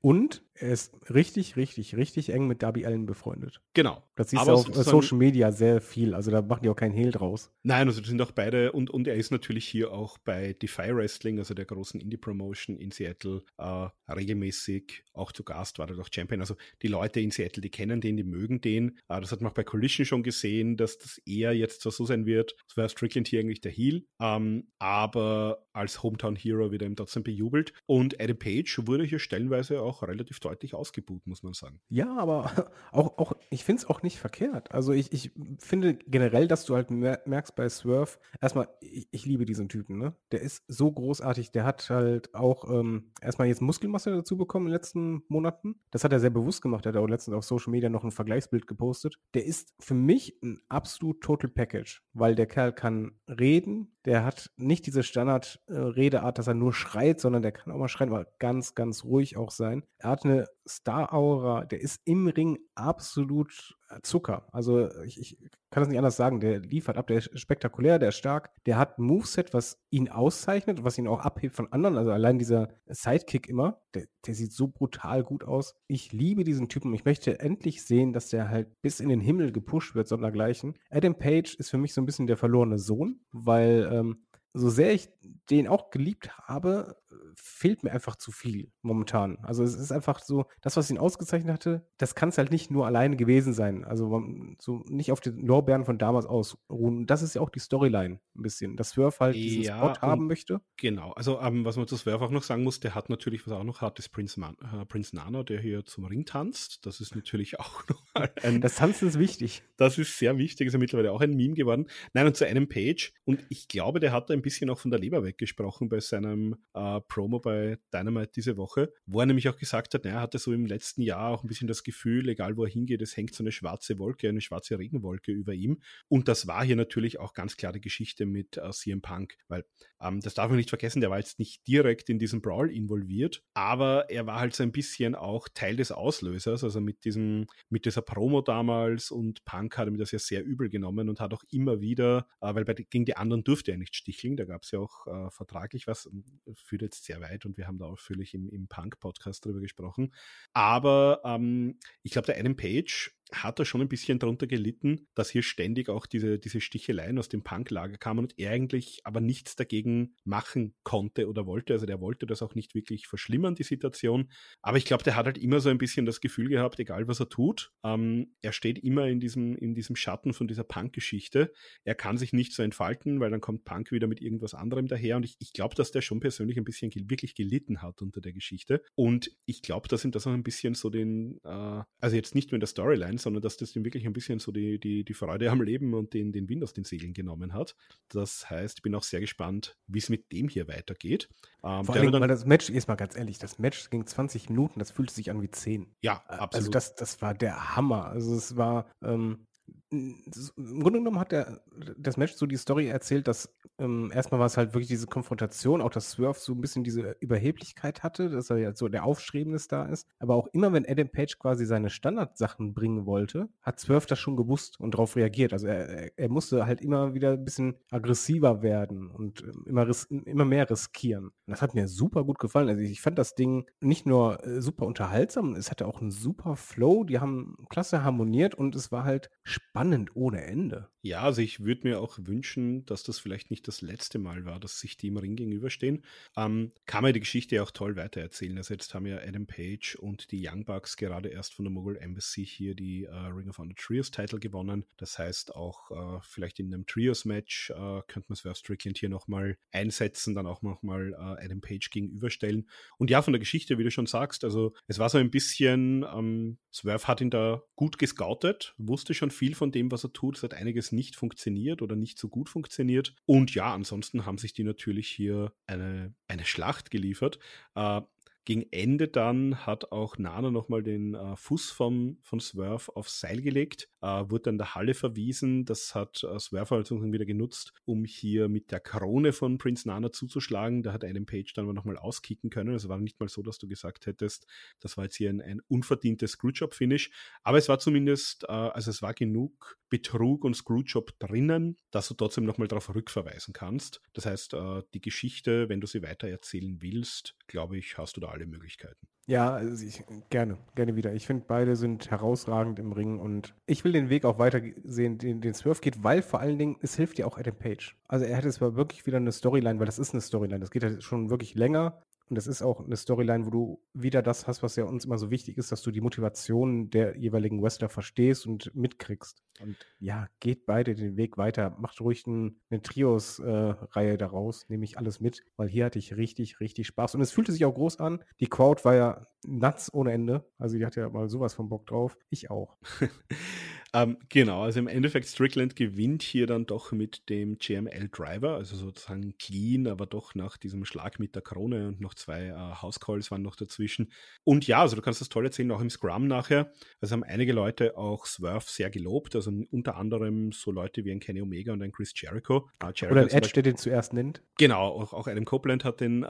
[0.00, 3.60] Und er ist richtig, richtig, richtig eng mit Darby Allen befreundet.
[3.74, 4.02] Genau.
[4.14, 6.14] Das siehst du auf Social Media sehr viel.
[6.14, 7.50] Also da machen die auch keinen Hehl draus.
[7.62, 8.72] Nein, also das sind auch beide.
[8.72, 12.90] Und, und er ist natürlich hier auch bei Defy Wrestling, also der großen Indie-Promotion in
[12.90, 16.40] Seattle, äh, regelmäßig auch zu Gast, war er doch Champion.
[16.40, 18.98] Also die Leute in Seattle, die kennen den, die mögen den.
[19.08, 22.26] Äh, das hat man auch bei Collision schon gesehen, dass das eher jetzt so sein
[22.26, 22.54] wird.
[22.68, 24.06] Es war Strickland hier eigentlich der Heel.
[24.20, 27.72] Ähm, aber als Hometown Hero wieder im trotzdem bejubelt.
[27.86, 31.80] Und Adam Page wurde hier stellenweise auch relativ deutlich ausgebucht, muss man sagen.
[31.88, 34.72] Ja, aber auch, auch ich finde es auch nicht verkehrt.
[34.72, 39.44] Also ich, ich finde generell, dass du halt merkst bei Swerve, erstmal, ich, ich liebe
[39.44, 40.14] diesen Typen, ne?
[40.32, 44.70] Der ist so großartig, der hat halt auch ähm, erstmal jetzt Muskelmasse dazu bekommen in
[44.70, 45.76] den letzten Monaten.
[45.90, 46.86] Das hat er sehr bewusst gemacht.
[46.86, 49.18] Er hat auch letztens auf Social Media noch ein Vergleichsbild gepostet.
[49.34, 54.50] Der ist für mich ein absolut Total Package, weil der Kerl kann reden, der hat
[54.56, 58.26] nicht diese Standard-Redeart, äh, dass er nur schreit, sondern der kann auch mal schreien, aber
[58.38, 59.84] ganz, ganz ruhig auch sein.
[59.98, 64.46] Er hat eine Star-Aura, der ist im Ring absolut äh, Zucker.
[64.52, 65.38] Also ich, ich,
[65.70, 66.40] kann das nicht anders sagen.
[66.40, 68.50] Der liefert ab, der ist spektakulär, der ist stark.
[68.66, 71.96] Der hat ein Moveset, was ihn auszeichnet, was ihn auch abhebt von anderen.
[71.96, 75.74] Also allein dieser Sidekick immer, der, der sieht so brutal gut aus.
[75.86, 76.94] Ich liebe diesen Typen.
[76.94, 80.74] Ich möchte endlich sehen, dass der halt bis in den Himmel gepusht wird, sondergleichen.
[80.90, 84.92] Adam Page ist für mich so ein bisschen der verlorene Sohn, weil ähm, so sehr
[84.92, 85.08] ich
[85.50, 86.96] den auch geliebt habe,
[87.34, 89.38] fehlt mir einfach zu viel momentan.
[89.42, 92.70] Also es ist einfach so, das, was ihn ausgezeichnet hatte, das kann es halt nicht
[92.70, 93.84] nur alleine gewesen sein.
[93.84, 94.22] Also
[94.60, 97.06] so nicht auf den Lorbeeren von damals ausruhen.
[97.06, 100.26] Das ist ja auch die Storyline ein bisschen, dass Swerve halt diesen ja, Spot haben
[100.26, 100.60] möchte.
[100.76, 103.52] Genau, also ähm, was man zu Swerve auch noch sagen muss, der hat natürlich, was
[103.52, 106.84] er auch noch hat, ist Prince, Man äh, Prince Nana, der hier zum Ring tanzt.
[106.86, 108.02] Das ist natürlich auch noch
[108.42, 108.60] ein...
[108.60, 109.62] Das Tanzen ist wichtig.
[109.76, 111.86] Das ist sehr wichtig, ist ja mittlerweile auch ein Meme geworden.
[112.12, 114.90] Nein, und zu einem Page, und ich glaube, der hat da ein bisschen auch von
[114.90, 119.56] der Leber weggesprochen bei seinem äh, Promo bei Dynamite diese Woche, wo er nämlich auch
[119.56, 122.64] gesagt hat, er hatte so im letzten Jahr auch ein bisschen das Gefühl, egal wo
[122.64, 125.80] er hingeht, es hängt so eine schwarze Wolke, eine schwarze Regenwolke über ihm.
[126.08, 129.64] Und das war hier natürlich auch ganz klar die Geschichte mit äh, CM Punk, weil
[130.00, 133.42] ähm, das darf man nicht vergessen, der war jetzt nicht direkt in diesen Brawl involviert,
[133.54, 137.84] aber er war halt so ein bisschen auch Teil des Auslösers, also mit diesem, mit
[137.84, 141.44] dieser Promo damals und Punk hat ihm das ja sehr übel genommen und hat auch
[141.50, 144.70] immer wieder, äh, weil bei, gegen die anderen durfte er nicht sticheln, da gab es
[144.70, 146.08] ja auch äh, vertraglich was,
[146.54, 150.12] führt jetzt sehr weit und wir haben da ausführlich im, im Punk-Podcast drüber gesprochen.
[150.52, 155.30] Aber ähm, ich glaube, der Adam Page hat er schon ein bisschen darunter gelitten, dass
[155.30, 159.56] hier ständig auch diese, diese Sticheleien aus dem Punk-Lager kamen und er eigentlich aber nichts
[159.56, 161.72] dagegen machen konnte oder wollte.
[161.74, 164.30] Also der wollte das auch nicht wirklich verschlimmern, die Situation.
[164.62, 167.20] Aber ich glaube, der hat halt immer so ein bisschen das Gefühl gehabt, egal was
[167.20, 171.52] er tut, ähm, er steht immer in diesem, in diesem Schatten von dieser Punk-Geschichte.
[171.84, 175.16] Er kann sich nicht so entfalten, weil dann kommt Punk wieder mit irgendwas anderem daher.
[175.16, 178.32] Und ich, ich glaube, dass der schon persönlich ein bisschen wirklich gelitten hat unter der
[178.32, 178.82] Geschichte.
[178.94, 182.50] Und ich glaube, dass ihm das auch ein bisschen so den, äh, also jetzt nicht
[182.50, 185.14] nur in der Storyline, sondern dass das ihm wirklich ein bisschen so die, die, die
[185.14, 187.76] Freude am Leben und den, den Wind aus den Segeln genommen hat.
[188.08, 191.28] Das heißt, ich bin auch sehr gespannt, wie es mit dem hier weitergeht.
[191.62, 194.78] Ähm, Vor allem, weil das Match, jetzt mal ganz ehrlich, das Match ging 20 Minuten,
[194.78, 195.94] das fühlte sich an wie 10.
[196.02, 196.54] Ja, äh, also absolut.
[196.54, 198.06] Also das, das war der Hammer.
[198.06, 199.46] Also es war, ähm,
[199.90, 201.62] im Grunde genommen hat der,
[201.96, 205.80] das Match so die Story erzählt, dass ähm, erstmal war es halt wirklich diese Konfrontation,
[205.80, 209.58] auch dass Swerve so ein bisschen diese Überheblichkeit hatte, dass er ja so der Aufstrebende
[209.68, 210.06] da ist.
[210.18, 214.36] Aber auch immer, wenn Adam Page quasi seine Standardsachen bringen wollte, hat Swerve das schon
[214.36, 215.52] gewusst und darauf reagiert.
[215.52, 219.86] Also er, er musste halt immer wieder ein bisschen aggressiver werden und ähm, immer,
[220.26, 221.26] immer mehr riskieren.
[221.28, 222.68] Und das hat mir super gut gefallen.
[222.68, 226.56] Also ich fand das Ding nicht nur äh, super unterhaltsam, es hatte auch einen super
[226.56, 230.88] Flow, die haben klasse harmoniert und es war halt spannend spannend ohne Ende.
[231.02, 234.58] Ja, also ich würde mir auch wünschen, dass das vielleicht nicht das letzte Mal war,
[234.58, 236.04] dass sich die im Ring gegenüberstehen.
[236.36, 238.56] Ähm, kann man die Geschichte auch toll weitererzählen.
[238.58, 241.96] Also jetzt haben ja Adam Page und die Young Bucks gerade erst von der Mogul
[241.96, 244.84] Embassy hier die äh, Ring of Honor Trios Title gewonnen.
[244.96, 249.08] Das heißt auch äh, vielleicht in einem Trios Match äh, könnte man Swerve Strickland hier
[249.08, 252.68] nochmal einsetzen, dann auch nochmal äh, Adam Page gegenüberstellen.
[252.98, 256.04] Und ja, von der Geschichte, wie du schon sagst, also es war so ein bisschen,
[256.12, 260.42] ähm, Swerve hat ihn da gut gescoutet, wusste schon viel von dem, was er tut.
[260.42, 263.14] Hat einiges nicht funktioniert oder nicht so gut funktioniert.
[263.26, 267.38] Und ja, ansonsten haben sich die natürlich hier eine, eine Schlacht geliefert.
[267.74, 268.00] Äh,
[268.48, 273.42] gegen Ende dann hat auch Nana nochmal den äh, Fuß vom, von Swerve aufs Seil
[273.42, 275.66] gelegt, äh, wurde dann der Halle verwiesen.
[275.66, 280.12] Das hat äh, Swerve also wieder genutzt, um hier mit der Krone von Prince Nana
[280.12, 280.82] zuzuschlagen.
[280.82, 282.74] Da hat Adam Page dann aber nochmal auskicken können.
[282.74, 284.46] Es war nicht mal so, dass du gesagt hättest,
[284.80, 287.10] das war jetzt hier ein, ein unverdientes Screwjob-Finish.
[287.42, 292.14] Aber es war zumindest, äh, also es war genug Betrug und Screwjob drinnen, dass du
[292.14, 294.00] trotzdem nochmal darauf rückverweisen kannst.
[294.14, 298.22] Das heißt, äh, die Geschichte, wenn du sie weiter erzählen willst, glaube ich, hast du
[298.22, 299.06] da alle Möglichkeiten.
[299.26, 301.12] Ja, also ich, gerne, gerne wieder.
[301.12, 305.18] Ich finde, beide sind herausragend im Ring und ich will den Weg auch weiter sehen,
[305.18, 307.94] den, den Swerve geht, weil vor allen Dingen, es hilft ja auch Adam Page.
[308.08, 310.82] Also er hätte zwar wirklich wieder eine Storyline, weil das ist eine Storyline, das geht
[310.82, 314.62] ja schon wirklich länger und das ist auch eine Storyline, wo du wieder das hast,
[314.62, 318.46] was ja uns immer so wichtig ist, dass du die Motivation der jeweiligen Wrestler verstehst
[318.46, 319.42] und mitkriegst.
[319.60, 321.76] Und ja, geht beide den Weg weiter.
[321.78, 324.68] Macht ruhig ein, eine Trios-Reihe äh, daraus.
[324.68, 327.14] Nehme ich alles mit, weil hier hatte ich richtig, richtig Spaß.
[327.14, 328.22] Und es fühlte sich auch groß an.
[328.40, 330.44] Die Crowd war ja nuts ohne Ende.
[330.58, 332.16] Also die hatte ja mal sowas von Bock drauf.
[332.30, 332.76] Ich auch.
[333.94, 338.76] Ähm, genau, also im Endeffekt Strickland gewinnt hier dann doch mit dem GML Driver, also
[338.76, 343.00] sozusagen clean, aber doch nach diesem Schlag mit der Krone und noch zwei äh, House
[343.00, 344.12] Calls waren noch dazwischen.
[344.44, 346.70] Und ja, also du kannst das toll erzählen, auch im Scrum nachher.
[347.00, 351.20] Also haben einige Leute auch Swerve sehr gelobt, also unter anderem so Leute wie ein
[351.20, 352.68] Kenny Omega und ein Chris Jericho.
[352.82, 354.42] Äh, Jericho Oder ein Edge, der den zuerst nennt.
[354.58, 356.26] Genau, auch, auch Adam Copeland hat den, äh,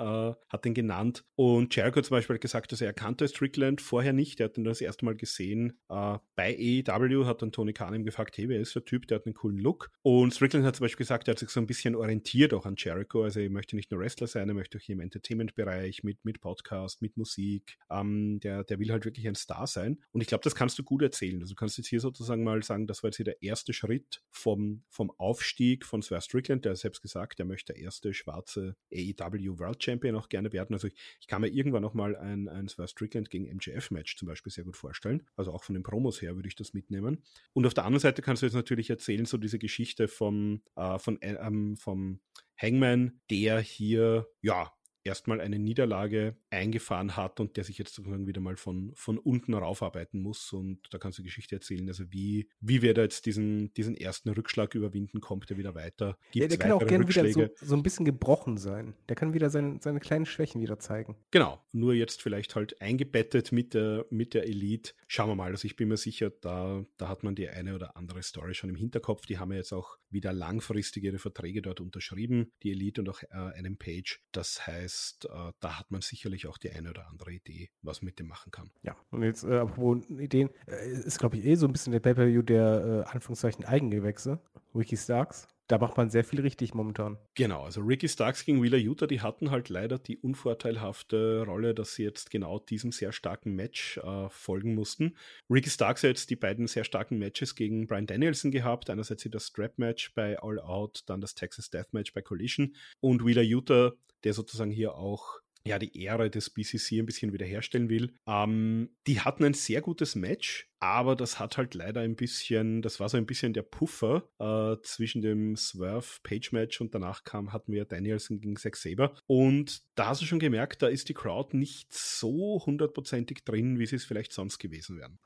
[0.48, 1.24] hat den genannt.
[1.34, 4.38] Und Jericho zum Beispiel hat gesagt, dass er kannte Strickland vorher nicht.
[4.38, 8.04] Er hat ihn das erste Mal gesehen äh, bei AEW, hat dann Tony Khan ihm
[8.04, 9.90] gefragt, hey, wer ist der Typ, der hat einen coolen Look.
[10.02, 12.74] Und Strickland hat zum Beispiel gesagt, er hat sich so ein bisschen orientiert auch an
[12.76, 13.22] Jericho.
[13.24, 16.40] Also er möchte nicht nur Wrestler sein, er möchte auch hier im Entertainment-Bereich mit, mit
[16.40, 17.78] Podcast, mit Musik.
[17.90, 19.98] Ähm, der, der will halt wirklich ein Star sein.
[20.12, 21.40] Und ich glaube, das kannst du gut erzählen.
[21.40, 24.22] Also du kannst jetzt hier sozusagen mal sagen, das war jetzt hier der erste Schritt
[24.30, 26.64] vom, vom Aufstieg von Swerve Strickland.
[26.64, 30.74] Der hat selbst gesagt, er möchte der erste schwarze AEW World Champion auch gerne werden.
[30.74, 34.28] Also ich, ich kann mir irgendwann noch mal ein, ein Swerve Strickland gegen MJF-Match zum
[34.28, 35.26] Beispiel sehr gut vorstellen.
[35.36, 37.22] Also auch von den Promos her würde ich das mitnehmen.
[37.52, 40.98] Und auf der anderen Seite kannst du jetzt natürlich erzählen, so diese Geschichte vom, äh,
[40.98, 42.20] von, äh, ähm, vom
[42.60, 44.72] Hangman, der hier, ja,
[45.04, 49.54] erstmal eine Niederlage eingefahren hat und der sich jetzt sozusagen wieder mal von, von unten
[49.54, 50.52] raufarbeiten muss.
[50.52, 54.28] Und da kannst du Geschichte erzählen, also wie, wie wir da jetzt diesen, diesen ersten
[54.30, 56.18] Rückschlag überwinden, kommt er wieder weiter.
[56.32, 58.94] Gibt's ja, der kann auch gerne wieder so, so ein bisschen gebrochen sein.
[59.08, 61.16] Der kann wieder seine, seine kleinen Schwächen wieder zeigen.
[61.30, 64.92] Genau, nur jetzt vielleicht halt eingebettet mit der, mit der Elite.
[65.06, 67.96] Schauen wir mal, also ich bin mir sicher, da, da hat man die eine oder
[67.96, 69.26] andere Story schon im Hinterkopf.
[69.26, 73.22] Die haben ja jetzt auch wieder langfristig ihre Verträge dort unterschrieben, die Elite und auch
[73.22, 74.20] äh, einem Page.
[74.32, 74.87] Das heißt,
[75.24, 78.50] äh, da hat man sicherlich auch die eine oder andere Idee, was mit dem machen
[78.50, 78.70] kann.
[78.82, 82.00] Ja, und jetzt, äh, apropos Ideen, äh, ist, glaube ich, eh so ein bisschen der
[82.00, 84.40] Pay-Per-View der, äh, Anführungszeichen, Eigengewächse.
[84.74, 87.18] Ricky Starks da macht man sehr viel richtig momentan.
[87.34, 91.94] Genau, also Ricky Starks gegen Wheeler Utah, die hatten halt leider die unvorteilhafte Rolle, dass
[91.94, 95.14] sie jetzt genau diesem sehr starken Match äh, folgen mussten.
[95.50, 98.88] Ricky Starks hat jetzt die beiden sehr starken Matches gegen Brian Danielson gehabt.
[98.88, 102.74] Einerseits das Strap-Match bei All Out, dann das Texas Death Match bei Collision.
[103.00, 103.92] Und Wheeler Utah,
[104.24, 108.14] der sozusagen hier auch ja, die Ehre des BCC ein bisschen wiederherstellen will.
[108.26, 113.00] Ähm, die hatten ein sehr gutes Match aber das hat halt leider ein bisschen, das
[113.00, 117.84] war so ein bisschen der Puffer äh, zwischen dem Swerve-Page-Match und danach kam, hatten wir
[117.84, 119.12] Danielson gegen Zack Saber.
[119.26, 123.86] Und da hast du schon gemerkt, da ist die Crowd nicht so hundertprozentig drin, wie
[123.86, 125.18] sie es vielleicht sonst gewesen wären.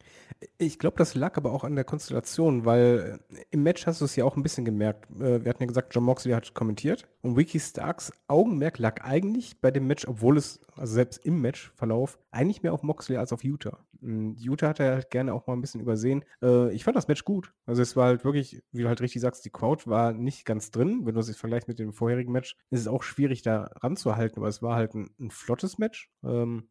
[0.58, 4.06] Ich glaube, das lag aber auch an der Konstellation, weil äh, im Match hast du
[4.06, 5.10] es ja auch ein bisschen gemerkt.
[5.20, 9.60] Äh, wir hatten ja gesagt, John Moxley hat kommentiert und Wiki Starks Augenmerk lag eigentlich
[9.60, 13.44] bei dem Match, obwohl es, also selbst im Matchverlauf, eigentlich mehr auf Moxley als auf
[13.44, 13.84] Utah.
[14.00, 16.24] Hm, Utah hat er halt gerne auch mal ein bisschen übersehen.
[16.42, 17.52] Äh, ich fand das Match gut.
[17.66, 20.70] Also es war halt wirklich, wie du halt richtig sagst, die Crowd war nicht ganz
[20.70, 21.00] drin.
[21.04, 24.48] Wenn du es vergleichst mit dem vorherigen Match, ist es auch schwierig da ranzuhalten, aber
[24.48, 26.10] es war halt ein, ein flottes Match.
[26.24, 26.68] Ähm,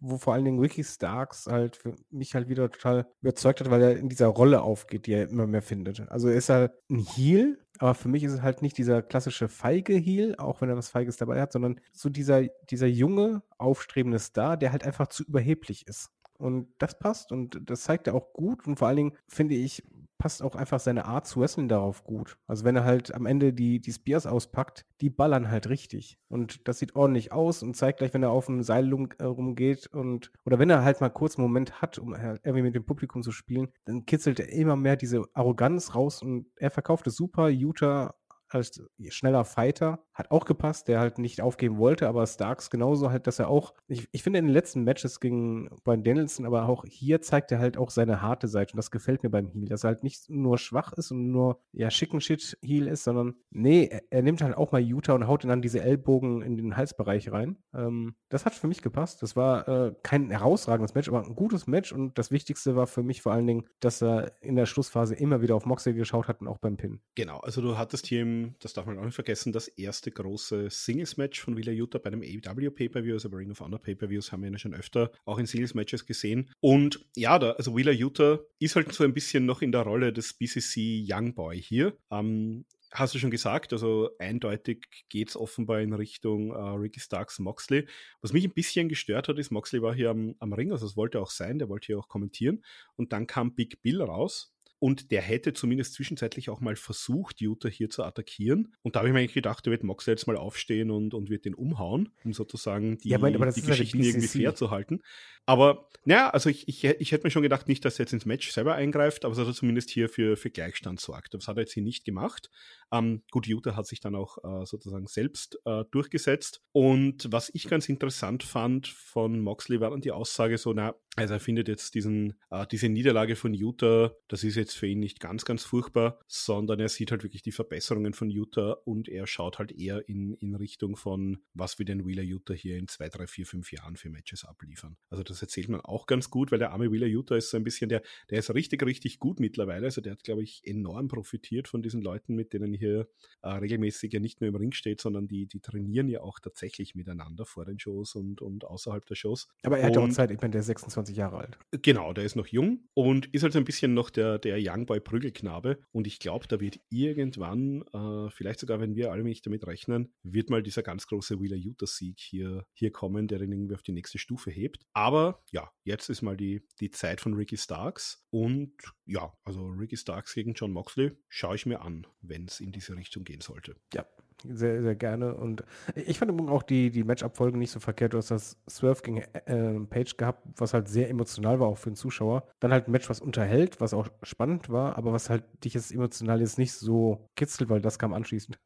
[0.00, 3.82] wo vor allen Dingen Ricky Starks halt für mich halt wieder total überzeugt hat, weil
[3.82, 6.08] er in dieser Rolle aufgeht, die er immer mehr findet.
[6.10, 9.48] Also er ist halt ein Heal, aber für mich ist es halt nicht dieser klassische
[9.48, 14.18] feige Heal, auch wenn er was Feiges dabei hat, sondern so dieser, dieser junge, aufstrebende
[14.18, 16.10] Star, der halt einfach zu überheblich ist.
[16.38, 18.66] Und das passt und das zeigt er auch gut.
[18.66, 19.82] Und vor allen Dingen, finde ich,
[20.18, 22.38] passt auch einfach seine Art zu wrestlen darauf gut.
[22.46, 26.18] Also wenn er halt am Ende die, die Spears auspackt, die ballern halt richtig.
[26.28, 29.86] Und das sieht ordentlich aus und zeigt gleich, wenn er auf dem Seil äh, rumgeht
[29.92, 33.22] und oder wenn er halt mal kurz einen Moment hat, um irgendwie mit dem Publikum
[33.22, 37.48] zu spielen, dann kitzelt er immer mehr diese Arroganz raus und er verkauft es super.
[37.48, 38.14] Utah
[38.48, 40.00] als schneller Fighter.
[40.18, 43.72] Hat auch gepasst, der halt nicht aufgeben wollte, aber Starks genauso halt, dass er auch,
[43.86, 47.60] ich, ich finde in den letzten Matches gegen Brian Danielson, aber auch hier zeigt er
[47.60, 50.28] halt auch seine harte Seite und das gefällt mir beim Heal, dass er halt nicht
[50.28, 54.42] nur schwach ist und nur, ja, schicken Shit Heal ist, sondern nee, er, er, nimmt
[54.42, 57.56] halt auch mal Utah und haut dann diese Ellbogen in den Halsbereich rein.
[57.72, 59.22] Ähm, das hat für mich gepasst.
[59.22, 63.02] Das war äh, kein herausragendes Match, aber ein gutes Match und das Wichtigste war für
[63.02, 66.40] mich vor allen Dingen, dass er in der Schlussphase immer wieder auf Moxley geschaut hat
[66.40, 67.00] und auch beim Pin.
[67.14, 70.68] Genau, also du hattest hier im das darf man auch nicht vergessen, das erste große
[70.70, 74.42] Singles-Match von Willa Utah bei einem AEW Pay-Per-View, also bei Ring of Honor Pay-Per-Views haben
[74.42, 76.50] wir ja schon öfter auch in Singles-Matches gesehen.
[76.60, 80.12] Und ja, da, also Willa Utah ist halt so ein bisschen noch in der Rolle
[80.12, 81.96] des BCC Young Boy hier.
[82.10, 87.38] Ähm, hast du schon gesagt, also eindeutig geht es offenbar in Richtung äh, Ricky Starks
[87.38, 87.86] Moxley.
[88.20, 90.96] Was mich ein bisschen gestört hat, ist, Moxley war hier am, am Ring, also es
[90.96, 92.64] wollte auch sein, der wollte hier auch kommentieren.
[92.96, 97.68] Und dann kam Big Bill raus und der hätte zumindest zwischenzeitlich auch mal versucht, Utah
[97.68, 98.74] hier zu attackieren.
[98.82, 101.30] Und da habe ich mir eigentlich gedacht, der wird Moxley jetzt mal aufstehen und, und
[101.30, 105.00] wird den umhauen, um sozusagen die, ja, aber die Geschichten irgendwie fair zu halten.
[105.46, 108.26] Aber naja, also ich, ich, ich hätte mir schon gedacht, nicht, dass er jetzt ins
[108.26, 111.32] Match selber eingreift, aber dass er zumindest hier für, für Gleichstand sorgt.
[111.32, 112.50] Das hat er jetzt hier nicht gemacht.
[112.92, 116.60] Ähm, gut, Utah hat sich dann auch äh, sozusagen selbst äh, durchgesetzt.
[116.72, 121.34] Und was ich ganz interessant fand von Moxley war dann die Aussage so, na, also
[121.34, 125.00] er findet jetzt diesen, äh, diese Niederlage von Utah, das ist jetzt jetzt für ihn
[125.00, 129.26] nicht ganz, ganz furchtbar, sondern er sieht halt wirklich die Verbesserungen von Utah und er
[129.26, 133.08] schaut halt eher in, in Richtung von, was wir den Wheeler Utah hier in zwei,
[133.08, 134.96] drei, vier, fünf Jahren für Matches abliefern.
[135.10, 137.64] Also das erzählt man auch ganz gut, weil der arme Wheeler Utah ist so ein
[137.64, 139.86] bisschen der, der ist richtig, richtig gut mittlerweile.
[139.86, 143.08] Also der hat, glaube ich, enorm profitiert von diesen Leuten, mit denen hier
[143.42, 146.94] äh, regelmäßig ja nicht nur im Ring steht, sondern die, die trainieren ja auch tatsächlich
[146.94, 149.48] miteinander vor den Shows und, und außerhalb der Shows.
[149.62, 151.58] Aber er hat ja auch Zeit, ich meine, der ist 26 Jahre alt.
[151.82, 155.00] Genau, der ist noch jung und ist halt so ein bisschen noch der, der Youngboy
[155.00, 155.78] Prügelknabe.
[155.92, 160.12] Und ich glaube, da wird irgendwann, äh, vielleicht sogar, wenn wir alle nicht damit rechnen,
[160.22, 163.92] wird mal dieser ganz große Wheeler Utah-Sieg hier, hier kommen, der ihn irgendwie auf die
[163.92, 164.84] nächste Stufe hebt.
[164.92, 168.24] Aber ja, jetzt ist mal die, die Zeit von Ricky Starks.
[168.30, 168.72] Und
[169.06, 172.96] ja, also Ricky Starks gegen John Moxley schaue ich mir an, wenn es in diese
[172.96, 173.76] Richtung gehen sollte.
[173.94, 174.06] Ja,
[174.42, 175.34] sehr, sehr gerne.
[175.34, 175.64] Und
[175.94, 178.12] ich fand auch die, die Match-Abfolge nicht so verkehrt.
[178.12, 181.90] Du hast das Swerve gegen äh, Page gehabt, was halt sehr emotional war, auch für
[181.90, 182.46] den Zuschauer.
[182.60, 185.92] Dann halt ein Match, was unterhält, was auch spannend war, aber was halt dich jetzt
[185.92, 188.58] emotional jetzt nicht so kitzelt, weil das kam anschließend.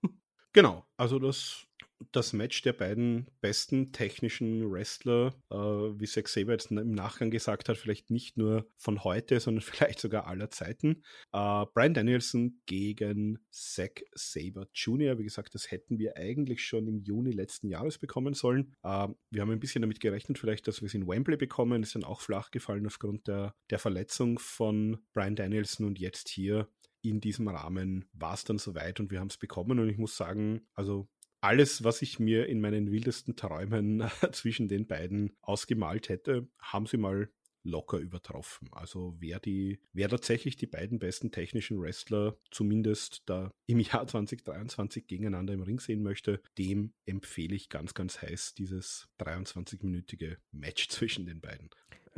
[0.55, 1.67] Genau, also das
[2.13, 7.69] das Match der beiden besten technischen Wrestler, äh, wie Zack Saber jetzt im Nachgang gesagt
[7.69, 11.03] hat, vielleicht nicht nur von heute, sondern vielleicht sogar aller Zeiten.
[11.33, 15.19] Äh, Brian Danielson gegen Zack Saber Jr.
[15.19, 18.75] Wie gesagt, das hätten wir eigentlich schon im Juni letzten Jahres bekommen sollen.
[18.83, 21.83] Äh, wir haben ein bisschen damit gerechnet, vielleicht, dass wir es in Wembley bekommen.
[21.83, 26.69] Ist dann auch flach gefallen aufgrund der, der Verletzung von Brian Danielson und jetzt hier
[27.03, 29.79] in diesem Rahmen war es dann soweit und wir haben es bekommen.
[29.79, 31.09] Und ich muss sagen, also
[31.43, 36.97] alles, was ich mir in meinen wildesten Träumen zwischen den beiden ausgemalt hätte, haben sie
[36.97, 37.29] mal
[37.65, 38.69] locker übertroffen.
[38.73, 45.07] Also wer die, wer tatsächlich die beiden besten technischen Wrestler zumindest da im Jahr 2023
[45.07, 51.27] gegeneinander im Ring sehen möchte, dem empfehle ich ganz, ganz heiß dieses 23-minütige Match zwischen
[51.27, 51.71] den beiden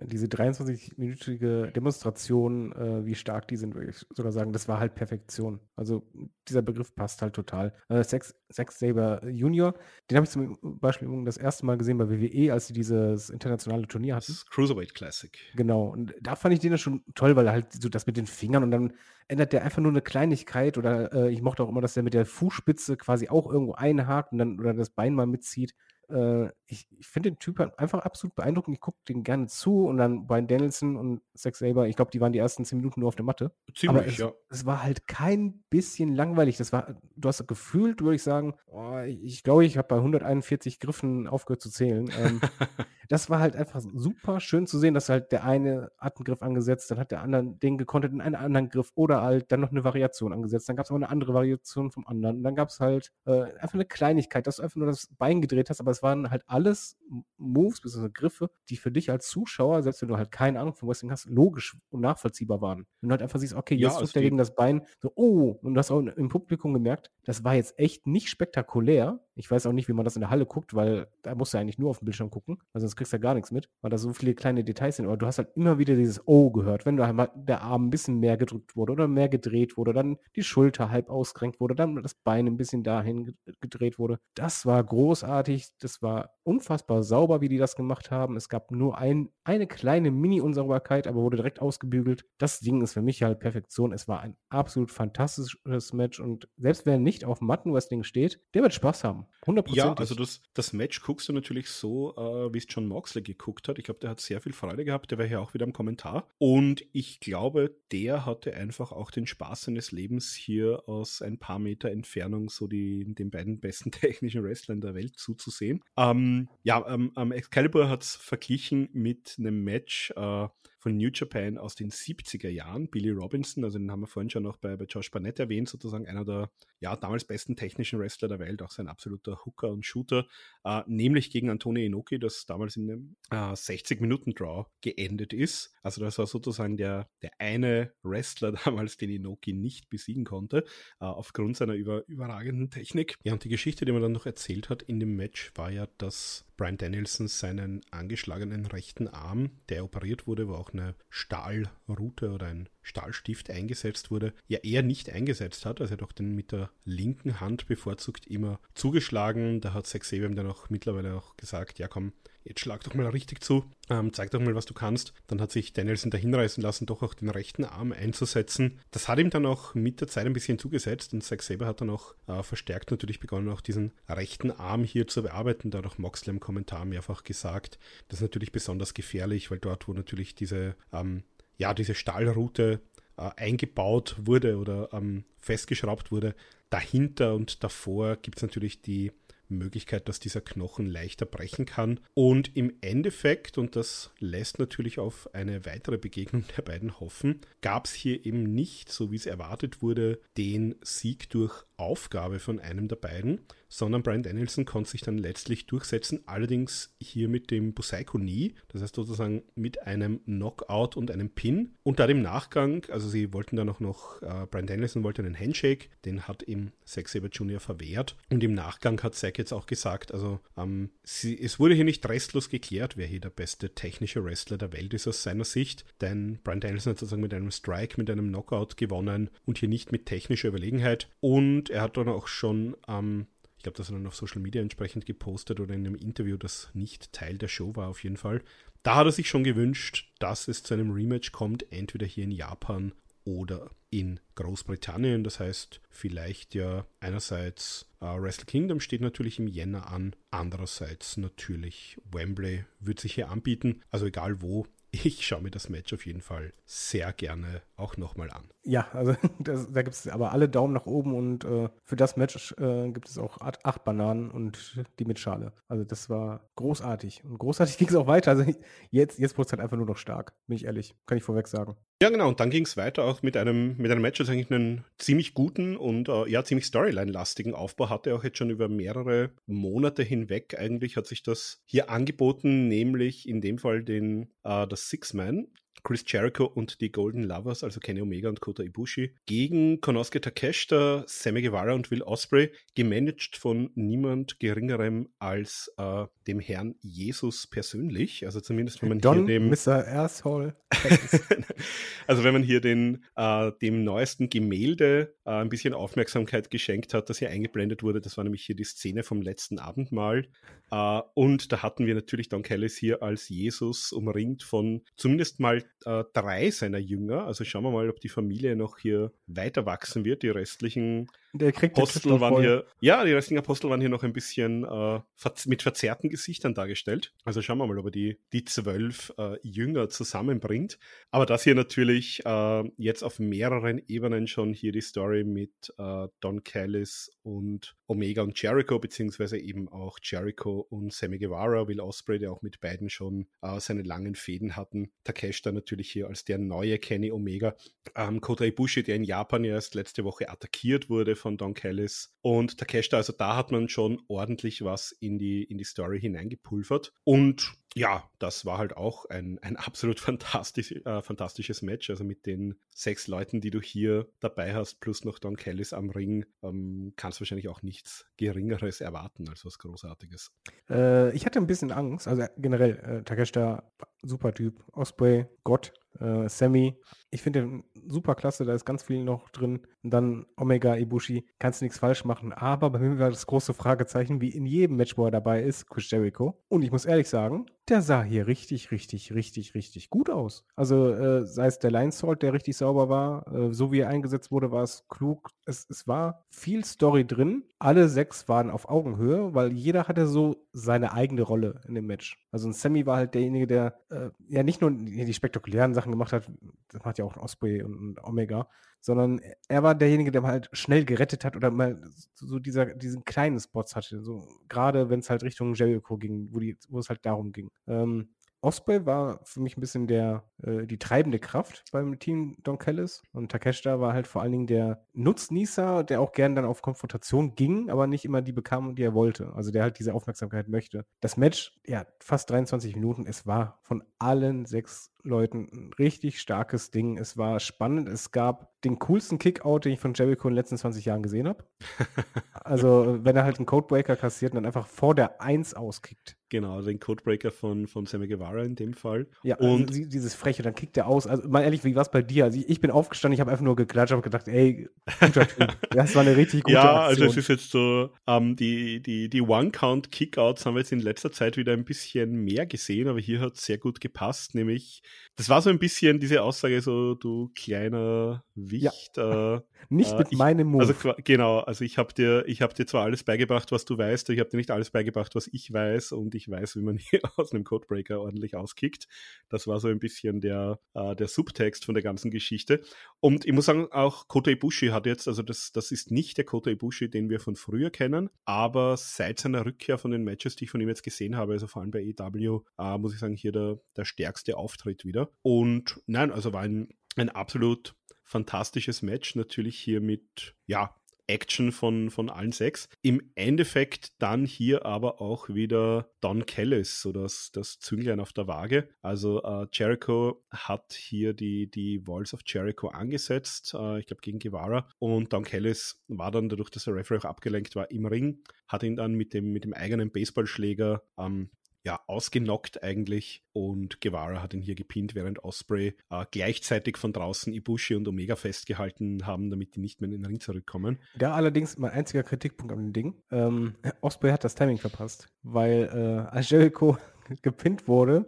[0.03, 4.95] diese 23-minütige Demonstration, äh, wie stark die sind, würde ich sogar sagen, das war halt
[4.95, 5.61] Perfektion.
[5.76, 6.07] Also
[6.49, 7.72] dieser Begriff passt halt total.
[7.88, 9.74] Äh, Sex, Sex Saber Junior,
[10.11, 13.86] den habe ich zum Beispiel das erste Mal gesehen bei WWE, als sie dieses internationale
[13.86, 14.32] Turnier hatten.
[14.32, 15.38] Das Cruiserweight Classic.
[15.55, 18.26] Genau, und da fand ich den schon toll, weil er halt so das mit den
[18.26, 18.92] Fingern und dann
[19.28, 22.14] ändert der einfach nur eine Kleinigkeit oder äh, ich mochte auch immer, dass der mit
[22.14, 25.74] der Fußspitze quasi auch irgendwo einhakt und dann oder das Bein mal mitzieht
[26.09, 28.76] äh, ich, ich finde den Typ halt einfach absolut beeindruckend.
[28.76, 32.20] Ich gucke den gerne zu und dann Brian Danielson und Zack Saber, ich glaube, die
[32.20, 33.52] waren die ersten zehn Minuten nur auf der Matte.
[33.74, 34.32] Ziemlich, Aber es, ja.
[34.50, 36.57] es war halt kein bisschen langweilig.
[36.57, 40.80] Das war, du hast gefühlt, würde ich sagen, oh, ich glaube, ich habe bei 141
[40.80, 42.11] Griffen aufgehört zu zählen.
[42.18, 42.40] Ähm,
[43.09, 46.42] das war halt einfach super schön zu sehen, dass halt der eine hat einen Griff
[46.42, 49.70] angesetzt, dann hat der andere den gekonnt in einen anderen Griff oder halt dann noch
[49.70, 50.68] eine Variation angesetzt.
[50.68, 52.38] Dann gab es aber eine andere Variation vom anderen.
[52.38, 55.40] Und dann gab es halt äh, einfach eine Kleinigkeit, dass du einfach nur das Bein
[55.40, 56.99] gedreht hast, aber es waren halt alles
[57.36, 58.09] Moves, bzw.
[58.12, 61.26] Griffe, die für dich als Zuschauer, selbst wenn du halt keine Ahnung von Wrestling hast,
[61.26, 62.86] logisch und nachvollziehbar waren.
[63.01, 65.59] Wenn du halt einfach siehst, okay, jetzt ja, drückt er gegen das Bein, so, oh,
[65.62, 69.24] und du hast auch im Publikum gemerkt, das war jetzt echt nicht spektakulär.
[69.37, 71.59] Ich weiß auch nicht, wie man das in der Halle guckt, weil da musst du
[71.59, 73.91] eigentlich nur auf dem Bildschirm gucken, weil sonst kriegst du ja gar nichts mit, weil
[73.91, 75.07] da so viele kleine Details sind.
[75.07, 77.91] Aber du hast halt immer wieder dieses Oh gehört, wenn da halt der Arm ein
[77.91, 82.03] bisschen mehr gedrückt wurde oder mehr gedreht wurde, dann die Schulter halb ausgerenkt wurde, dann
[82.03, 84.18] das Bein ein bisschen dahin gedreht wurde.
[84.35, 88.37] Das war großartig, das war unfassbar sauber, wie die das gemacht haben.
[88.37, 92.24] Es gab nur ein, eine kleine Mini-Unsauberkeit, aber wurde direkt ausgebügelt.
[92.39, 93.93] Das Ding ist für mich halt Perfektion.
[93.93, 98.74] Es war ein absolut fantastisches Match und selbst wer nicht auf Mattenwrestling steht, der wird
[98.74, 99.24] Spaß haben.
[99.43, 99.75] 100%.
[99.75, 103.68] Ja, also das, das Match guckst du natürlich so, äh, wie es John Moxley geguckt
[103.68, 103.79] hat.
[103.79, 105.11] Ich glaube, der hat sehr viel Freude gehabt.
[105.11, 106.29] Der war hier auch wieder im Kommentar.
[106.39, 111.59] Und ich glaube, der hatte einfach auch den Spaß seines Lebens hier aus ein paar
[111.59, 115.83] Meter Entfernung so die, den beiden besten technischen Wrestlern der Welt zuzusehen.
[115.97, 120.49] Ähm, ja, ähm, ähm, Excalibur hat es verglichen mit einem Match äh,
[120.85, 124.43] von New Japan aus den 70er Jahren, Billy Robinson, also den haben wir vorhin schon
[124.43, 128.39] noch bei, bei Josh Barnett erwähnt, sozusagen einer der ja, damals besten technischen Wrestler der
[128.39, 130.26] Welt, auch sein absoluter Hooker und Shooter,
[130.64, 135.74] äh, nämlich gegen Antonio Inoki, das damals in einem äh, 60-Minuten-Draw geendet ist.
[135.82, 140.66] Also das war sozusagen der, der eine Wrestler damals, den Inoki nicht besiegen konnte,
[141.01, 143.16] äh, aufgrund seiner über, überragenden Technik.
[143.24, 145.89] Ja, und die Geschichte, die man dann noch erzählt hat in dem Match, war ja,
[145.97, 152.47] dass Brian Danielson seinen angeschlagenen rechten Arm, der operiert wurde, wo auch eine Stahlrute oder
[152.47, 155.81] ein Stahlstift eingesetzt wurde, ja eher nicht eingesetzt hat.
[155.81, 159.61] Also er hat auch den mit der linken Hand bevorzugt immer zugeschlagen.
[159.61, 162.12] Da hat Zack dann auch mittlerweile auch gesagt, ja komm,
[162.45, 165.12] jetzt schlag doch mal richtig zu, ähm, zeig doch mal, was du kannst.
[165.26, 168.78] Dann hat sich Danielson da hinreißen lassen, doch auch den rechten Arm einzusetzen.
[168.90, 171.80] Das hat ihm dann auch mit der Zeit ein bisschen zugesetzt und Zack Saber hat
[171.80, 175.70] dann auch äh, verstärkt natürlich begonnen, auch diesen rechten Arm hier zu bearbeiten.
[175.70, 177.78] Da hat auch Moxley im Kommentar mehrfach gesagt,
[178.09, 181.24] das ist natürlich besonders gefährlich, weil dort, wo natürlich diese ähm,
[181.57, 182.80] ja, diese Stahlroute
[183.16, 186.34] äh, eingebaut wurde oder ähm, festgeschraubt wurde.
[186.70, 189.12] Dahinter und davor gibt es natürlich die
[189.49, 192.01] Möglichkeit, dass dieser Knochen leichter brechen kann.
[192.14, 197.86] Und im Endeffekt, und das lässt natürlich auf eine weitere Begegnung der beiden hoffen, gab
[197.86, 202.88] es hier eben nicht, so wie es erwartet wurde, den Sieg durch Aufgabe von einem
[202.88, 203.40] der beiden,
[203.75, 208.83] sondern Brian Danielson konnte sich dann letztlich durchsetzen, allerdings hier mit dem Busaiko Knee, das
[208.83, 211.75] heißt sozusagen mit einem Knockout und einem Pin.
[211.83, 215.37] Und da im Nachgang, also sie wollten dann auch noch, äh, Brian Danielson wollte einen
[215.37, 217.59] Handshake, den hat ihm Zack Saber Jr.
[217.59, 218.16] verwehrt.
[218.31, 222.09] Und im Nachgang hat Zack jetzt auch gesagt, also ähm, sie, es wurde hier nicht
[222.09, 226.39] restlos geklärt, wer hier der beste technische Wrestler der Welt ist aus seiner Sicht, denn
[226.45, 230.07] Brian Danielson hat sozusagen mit einem Strike, mit einem Knockout gewonnen und hier nicht mit
[230.07, 231.09] technischer Überlegenheit.
[231.18, 233.34] Und er hat dann auch schon ähm, ich
[233.64, 236.70] glaube, das hat er dann auf Social Media entsprechend gepostet oder in einem Interview, das
[236.72, 238.42] nicht Teil der Show war, auf jeden Fall.
[238.84, 242.30] Da hat er sich schon gewünscht, dass es zu einem Rematch kommt, entweder hier in
[242.30, 242.92] Japan
[243.24, 245.24] oder in Großbritannien.
[245.24, 251.98] Das heißt, vielleicht ja einerseits äh, Wrestle Kingdom steht natürlich im Jänner an, andererseits natürlich
[252.10, 253.80] Wembley wird sich hier anbieten.
[253.90, 258.30] Also egal wo, ich schaue mir das Match auf jeden Fall sehr gerne auch nochmal
[258.30, 258.51] an.
[258.62, 262.16] Ja, also das, da gibt es aber alle Daumen nach oben und äh, für das
[262.16, 265.53] Match äh, gibt es auch acht Bananen und die mit Schale.
[265.68, 267.24] Also das war großartig.
[267.24, 268.32] Und großartig ging es auch weiter.
[268.32, 268.45] Also
[268.90, 270.95] jetzt, jetzt wurde es halt einfach nur noch stark, bin ich ehrlich.
[271.07, 271.76] Kann ich vorweg sagen.
[272.05, 272.28] Ja, genau.
[272.28, 275.32] Und dann ging es weiter auch mit einem, mit einem Match, das eigentlich einen ziemlich
[275.32, 280.55] guten und äh, ja, ziemlich Storyline-lastigen Aufbau hatte, auch jetzt schon über mehrere Monate hinweg.
[280.59, 285.46] Eigentlich hat sich das hier angeboten, nämlich in dem Fall den, äh, das Six-Man.
[285.85, 291.05] Chris Jericho und die Golden Lovers, also Kenny Omega und Kota Ibushi, gegen Konosuke Takeshita,
[291.07, 298.24] Sammy Guevara und Will Osprey, gemanagt von niemand Geringerem als äh, dem Herrn Jesus persönlich.
[298.24, 299.87] Also zumindest wenn man Don, hier dem Mr.
[299.87, 300.57] Asshole.
[302.07, 307.11] also wenn man hier den, äh, dem neuesten Gemälde äh, ein bisschen Aufmerksamkeit geschenkt hat,
[307.11, 310.28] das hier eingeblendet wurde, das war nämlich hier die Szene vom letzten Abendmahl.
[310.70, 315.62] Äh, und da hatten wir natürlich Don Callis hier als Jesus umringt von zumindest mal
[315.85, 317.26] äh, drei seiner Jünger.
[317.26, 320.22] Also schauen wir mal, ob die Familie noch hier weiter wachsen wird.
[320.22, 325.01] Die restlichen Apostel waren hier, ja, die restlichen Apostel waren hier noch ein bisschen äh,
[325.47, 327.12] mit verzerrten Gesichtern dargestellt.
[327.24, 330.78] Also schauen wir mal, ob er die, die zwölf äh, Jünger zusammenbringt.
[331.11, 336.09] Aber das hier natürlich äh, jetzt auf mehreren Ebenen schon hier die Story mit äh,
[336.20, 342.18] Don Callis und Omega und Jericho, beziehungsweise eben auch Jericho und Sammy Guevara, Will Osprey,
[342.18, 344.91] der auch mit beiden schon äh, seine langen Fäden hatten.
[345.05, 347.57] Takeshita natürlich hier als der neue Kenny Omega.
[347.95, 352.59] Ähm, Kota Ibushi, der in Japan erst letzte Woche attackiert wurde von Don Callis und
[352.59, 352.97] Takeshita.
[352.97, 356.93] Also da hat man schon ordentlich was in die, in die Story hineingepulvert.
[357.05, 361.91] Und ja, das war halt auch ein, ein absolut fantastisch, äh, fantastisches Match.
[361.91, 365.91] Also mit den sechs Leuten, die du hier dabei hast, plus noch Don Callis am
[365.91, 370.33] Ring, ähm, kannst wahrscheinlich auch nichts Geringeres erwarten als was Großartiges.
[370.70, 373.70] Äh, ich hatte ein bisschen Angst, also generell, äh, Takeshita,
[374.03, 376.78] super Typ, Osprey, Gott, äh, Sammy.
[377.11, 379.61] Ich finde den super klasse, da ist ganz viel noch drin.
[379.82, 382.32] Und dann Omega, Ibushi, kannst nichts falsch machen.
[382.32, 385.68] Aber bei mir war das große Fragezeichen, wie in jedem Match, wo er dabei ist,
[385.68, 386.42] Chris Jericho.
[386.49, 390.45] Und ich muss ehrlich sagen, der sah hier richtig, richtig, richtig, richtig gut aus.
[390.55, 393.88] Also äh, sei es der Line Salt, der richtig sauber war, äh, so wie er
[393.88, 395.30] eingesetzt wurde, war es klug.
[395.47, 397.45] Es, es war viel Story drin.
[397.59, 402.22] Alle sechs waren auf Augenhöhe, weil jeder hatte so seine eigene Rolle in dem Match.
[402.30, 406.12] Also ein Sammy war halt derjenige, der äh, ja nicht nur die spektakulären Sachen gemacht
[406.12, 406.30] hat,
[406.68, 408.49] das macht ja auch ein Osprey und, und Omega,
[408.80, 411.80] sondern er war derjenige, der halt schnell gerettet hat oder mal
[412.14, 414.03] so dieser, diesen kleinen Spots hatte.
[414.03, 417.51] So, gerade wenn es halt Richtung Jericho ging, wo, die, wo es halt darum ging.
[417.66, 418.11] Ähm,
[418.45, 423.03] Osprey war für mich ein bisschen der, äh, die treibende Kraft beim Team Don Callis.
[423.12, 427.35] Und Takeshita war halt vor allen Dingen der Nutznießer, der auch gern dann auf Konfrontation
[427.37, 429.32] ging, aber nicht immer die bekam, die er wollte.
[429.35, 430.85] Also der halt diese Aufmerksamkeit möchte.
[431.01, 433.07] Das Match, ja, fast 23 Minuten.
[433.07, 436.98] Es war von allen sechs Leuten ein richtig starkes Ding.
[436.98, 437.88] Es war spannend.
[437.88, 441.28] Es gab den coolsten Kickout, den ich von Jericho in den letzten 20 Jahren gesehen
[441.28, 441.44] habe.
[442.32, 446.16] also, wenn er halt einen Codebreaker kassiert und dann einfach vor der 1 auskickt.
[446.30, 449.07] Genau, den Codebreaker von, von Sammy Guevara in dem Fall.
[449.22, 451.07] Ja, also und also dieses Freche, dann kickt er aus.
[451.07, 452.24] Also, mal ehrlich, wie war es bei dir?
[452.24, 454.68] Also, ich, bin aufgestanden, ich habe einfach nur geklatscht, habe gedacht, ey,
[455.00, 455.57] guter Typ.
[455.70, 457.05] Das war eine richtig gute Ja, Aktion.
[457.05, 461.12] also, es ist jetzt so, ähm, die, die, die One-Count-Kickouts haben wir jetzt in letzter
[461.12, 464.82] Zeit wieder ein bisschen mehr gesehen, aber hier hat es sehr gut gepasst, nämlich
[465.16, 468.97] das war so ein bisschen diese Aussage, so du kleiner Wicht.
[468.97, 469.36] Ja.
[469.36, 470.62] Äh, nicht äh, mit ich, meinem Move.
[470.62, 474.11] Also genau, also ich habe dir, ich habe dir zwar alles beigebracht, was du weißt,
[474.11, 477.01] ich habe dir nicht alles beigebracht, was ich weiß, und ich weiß, wie man hier
[477.16, 478.88] aus einem Codebreaker ordentlich auskickt.
[479.28, 482.62] Das war so ein bisschen der, äh, der Subtext von der ganzen Geschichte.
[483.01, 486.24] Und ich muss sagen, auch Kota Ibushi hat jetzt, also das, das ist nicht der
[486.24, 490.45] Kota Ibushi, den wir von früher kennen, aber seit seiner Rückkehr von den Matches, die
[490.45, 493.14] ich von ihm jetzt gesehen habe, also vor allem bei EW, äh, muss ich sagen,
[493.14, 495.11] hier der, der stärkste Auftritt wieder.
[495.22, 500.74] Und nein, also war ein, ein absolut fantastisches Match, natürlich hier mit, ja,
[501.07, 502.68] Action von, von allen sechs.
[502.82, 508.26] Im Endeffekt dann hier aber auch wieder Don Kellis, so das, das Zünglein auf der
[508.26, 508.68] Waage.
[508.82, 514.18] Also äh, Jericho hat hier die, die Walls of Jericho angesetzt, äh, ich glaube gegen
[514.18, 514.68] Guevara.
[514.78, 518.62] Und Don Kellis war dann, dadurch, dass der Referee auch abgelenkt war, im Ring, hat
[518.62, 521.30] ihn dann mit dem, mit dem eigenen Baseballschläger ähm,
[521.64, 527.32] ja, ausgenockt eigentlich und Guevara hat ihn hier gepinnt, während Osprey äh, gleichzeitig von draußen
[527.32, 530.78] Ibushi und Omega festgehalten haben, damit die nicht mehr in den Ring zurückkommen.
[530.96, 533.03] Da allerdings mein einziger Kritikpunkt an dem Ding.
[533.11, 536.76] Ähm, Osprey hat das Timing verpasst, weil äh, als Jericho
[537.22, 538.07] gepinnt wurde,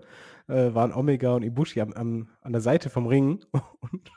[0.48, 3.42] äh, waren Omega und Ibushi am, am, an der Seite vom Ring
[3.80, 4.10] und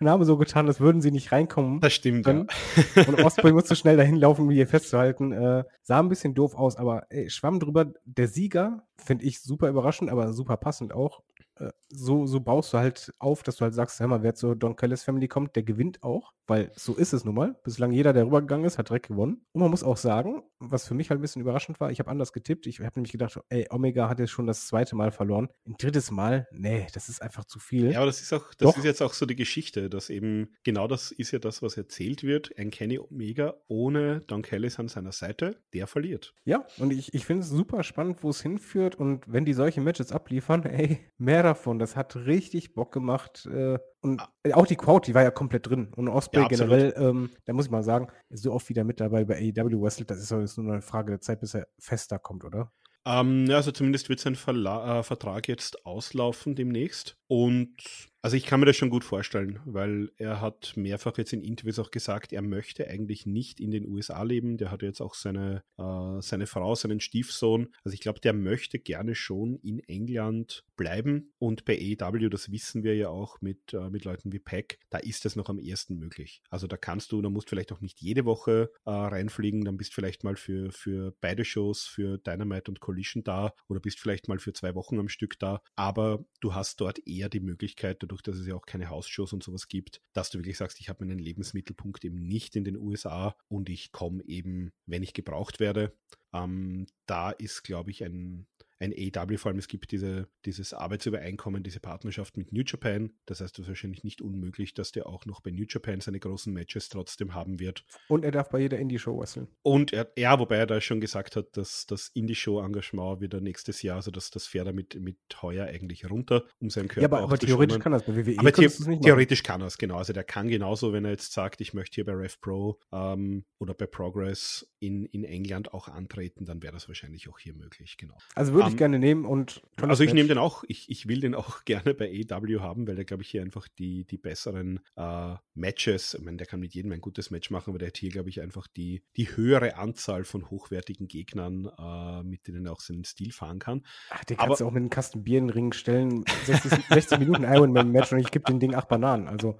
[0.00, 1.80] und haben so getan, als würden sie nicht reinkommen.
[1.80, 2.24] Das stimmt.
[2.24, 2.46] Können.
[2.94, 3.06] Ja.
[3.06, 5.32] Und Osprey musste schnell dahin laufen, um hier festzuhalten.
[5.32, 7.92] Äh, sah ein bisschen doof aus, aber ey, schwamm drüber.
[8.04, 11.22] Der Sieger finde ich super überraschend, aber super passend auch.
[11.62, 14.56] Äh, so, so baust du halt auf, dass du halt sagst, hör mal, wer zur
[14.56, 17.56] Don Callis Family kommt, der gewinnt auch, weil so ist es nun mal.
[17.64, 19.44] Bislang jeder, der rübergegangen ist, hat direkt gewonnen.
[19.52, 22.10] Und man muss auch sagen, was für mich halt ein bisschen überraschend war, ich habe
[22.10, 22.66] anders getippt.
[22.66, 25.48] Ich habe nämlich gedacht, ey, Omega hat jetzt schon das zweite Mal verloren.
[25.66, 27.92] Ein drittes Mal, nee, das ist einfach zu viel.
[27.92, 28.78] Ja, aber das ist auch, das Doch.
[28.78, 32.22] ist jetzt auch so die Geschichte, dass eben genau das ist ja das, was erzählt
[32.22, 32.56] wird.
[32.56, 36.34] Ein Kenny Omega ohne Don Callis an seiner Seite, der verliert.
[36.44, 38.94] Ja, und ich, ich finde es super spannend, wo es hinführt.
[38.94, 41.78] Und wenn die solche Matches abliefern, ey, mehr davon.
[41.78, 43.46] Das hat richtig Bock gemacht.
[43.46, 44.22] Äh, und
[44.52, 45.92] auch die Crowd, die war ja komplett drin.
[45.94, 49.24] Und Osprey ja, generell, ähm, da muss ich mal sagen, so oft wieder mit dabei
[49.24, 52.44] bei AEW wrestelt, das ist jetzt nur eine Frage der Zeit, bis er fester kommt,
[52.44, 52.72] oder?
[53.04, 57.16] Ähm, ja, also zumindest wird sein Verla äh, Vertrag jetzt auslaufen demnächst.
[57.26, 61.42] Und also ich kann mir das schon gut vorstellen, weil er hat mehrfach jetzt in
[61.42, 64.58] Interviews auch gesagt, er möchte eigentlich nicht in den USA leben.
[64.58, 67.74] Der hat jetzt auch seine, äh, seine Frau, seinen Stiefsohn.
[67.82, 71.32] Also ich glaube, der möchte gerne schon in England bleiben.
[71.38, 74.98] Und bei AEW, das wissen wir ja auch mit, äh, mit Leuten wie Pack, da
[74.98, 76.42] ist das noch am ersten möglich.
[76.48, 79.94] Also da kannst du, da musst vielleicht auch nicht jede Woche äh, reinfliegen, dann bist
[79.94, 84.38] vielleicht mal für, für beide Shows, für Dynamite und Collision da oder bist vielleicht mal
[84.38, 85.60] für zwei Wochen am Stück da.
[85.74, 89.42] Aber du hast dort eher die Möglichkeit, dadurch, dass es ja auch keine Hausshows und
[89.42, 93.34] sowas gibt, dass du wirklich sagst, ich habe meinen Lebensmittelpunkt eben nicht in den USA
[93.48, 95.96] und ich komme eben, wenn ich gebraucht werde.
[96.32, 98.46] Ähm, da ist, glaube ich, ein,
[98.82, 103.12] ein AW, vor allem es gibt diese, dieses Arbeitsübereinkommen, diese Partnerschaft mit New Japan.
[103.26, 106.18] Das heißt, es ist wahrscheinlich nicht unmöglich, dass der auch noch bei New Japan seine
[106.18, 107.84] großen Matches trotzdem haben wird.
[108.08, 109.48] Und er darf bei jeder Indie-Show wresteln.
[109.62, 113.96] Und er, ja, wobei er da schon gesagt hat, dass das Indie-Show-Engagement wieder nächstes Jahr,
[113.96, 117.20] also dass das fährt er mit, mit heuer eigentlich runter, um seinen Körper ja, aber,
[117.20, 118.38] aber theoretisch kann das bei WWE.
[118.38, 119.96] Aber the theoretisch kann er es, genau.
[119.96, 123.44] Also der kann genauso, wenn er jetzt sagt, ich möchte hier bei Rev Pro ähm,
[123.58, 127.96] oder bei Progress in, in England auch antreten, dann wäre das wahrscheinlich auch hier möglich,
[127.96, 128.18] genau.
[128.34, 129.62] Also würde um, ich gerne nehmen und.
[129.80, 132.96] Also ich nehme den auch, ich, ich will den auch gerne bei AW haben, weil
[132.96, 136.74] der, glaube ich, hier einfach die, die besseren äh, Matches, ich meine, der kann mit
[136.74, 139.76] jedem ein gutes Match machen, aber der hat hier, glaube ich, einfach die, die höhere
[139.76, 143.82] Anzahl von hochwertigen Gegnern, äh, mit denen er auch seinen Stil fahren kann.
[144.10, 146.72] Ach, den kannst aber, du auch mit einem Kasten Bier in den Ring stellen, 60,
[146.88, 149.58] 60 Minuten Ironman-Match und ich gebe dem Ding acht Bananen, also.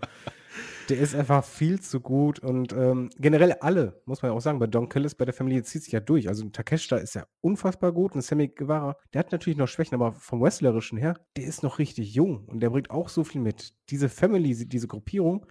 [0.88, 4.58] Der ist einfach viel zu gut und ähm, generell alle, muss man ja auch sagen,
[4.58, 6.28] bei Don Killis, bei der Familie zieht sich ja durch.
[6.28, 10.12] Also Takeshita ist ja unfassbar gut und Sammy Guevara, der hat natürlich noch Schwächen, aber
[10.12, 13.74] vom Wrestlerischen her, der ist noch richtig jung und der bringt auch so viel mit.
[13.90, 15.46] Diese Family, diese Gruppierung,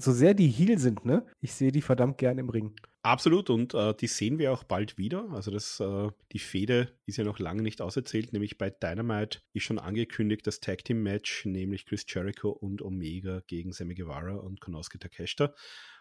[0.00, 1.26] so sehr die Heal sind, ne?
[1.40, 2.74] Ich sehe die verdammt gern im Ring.
[3.02, 5.30] Absolut, und äh, die sehen wir auch bald wieder.
[5.30, 9.62] Also das, äh, die Fehde ist ja noch lange nicht auserzählt, nämlich bei Dynamite ist
[9.64, 14.60] schon angekündigt das Tag Team Match, nämlich Chris Jericho und Omega gegen Sammy Guevara und
[14.60, 15.54] Konosuke Takeshita.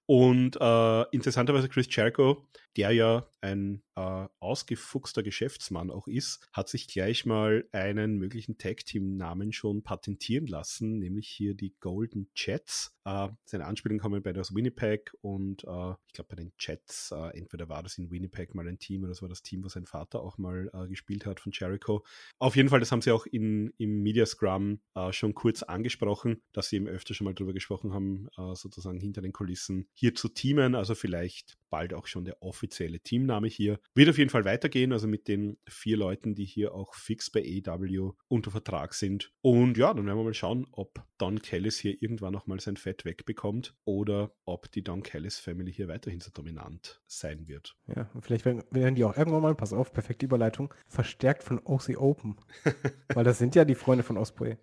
[0.07, 2.47] Und äh, interessanterweise Chris Jericho,
[2.77, 9.51] der ja ein äh, ausgefuchster Geschäftsmann auch ist, hat sich gleich mal einen möglichen Tag-Team-Namen
[9.51, 12.95] schon patentieren lassen, nämlich hier die Golden Jets.
[13.03, 17.37] Äh, seine Anspielungen kommen bei das Winnipeg und äh, ich glaube bei den Jets, äh,
[17.37, 19.85] entweder war das in Winnipeg mal ein Team oder das war das Team, wo sein
[19.85, 22.05] Vater auch mal äh, gespielt hat von Jericho.
[22.37, 24.79] Auf jeden Fall, das haben sie auch in, im Media Scrum
[25.11, 29.31] schon kurz angesprochen, dass sie eben öfter schon mal drüber gesprochen haben, sozusagen hinter den
[29.31, 33.79] Kulissen hier zu teamen, also vielleicht bald auch schon der offizielle Teamname hier.
[33.95, 37.41] Wird auf jeden Fall weitergehen, also mit den vier Leuten, die hier auch fix bei
[37.65, 39.31] AW unter Vertrag sind.
[39.41, 43.05] Und ja, dann werden wir mal schauen, ob Don Kellis hier irgendwann nochmal sein Fett
[43.05, 47.75] wegbekommt oder ob die Don Kellis Family hier weiterhin so dominant sein wird.
[47.87, 51.59] Ja, und vielleicht werden, werden die auch irgendwann mal, pass auf, perfekte Überleitung, verstärkt von
[51.63, 52.37] OC Open.
[53.15, 54.57] Weil das sind ja die Freunde von Osprey.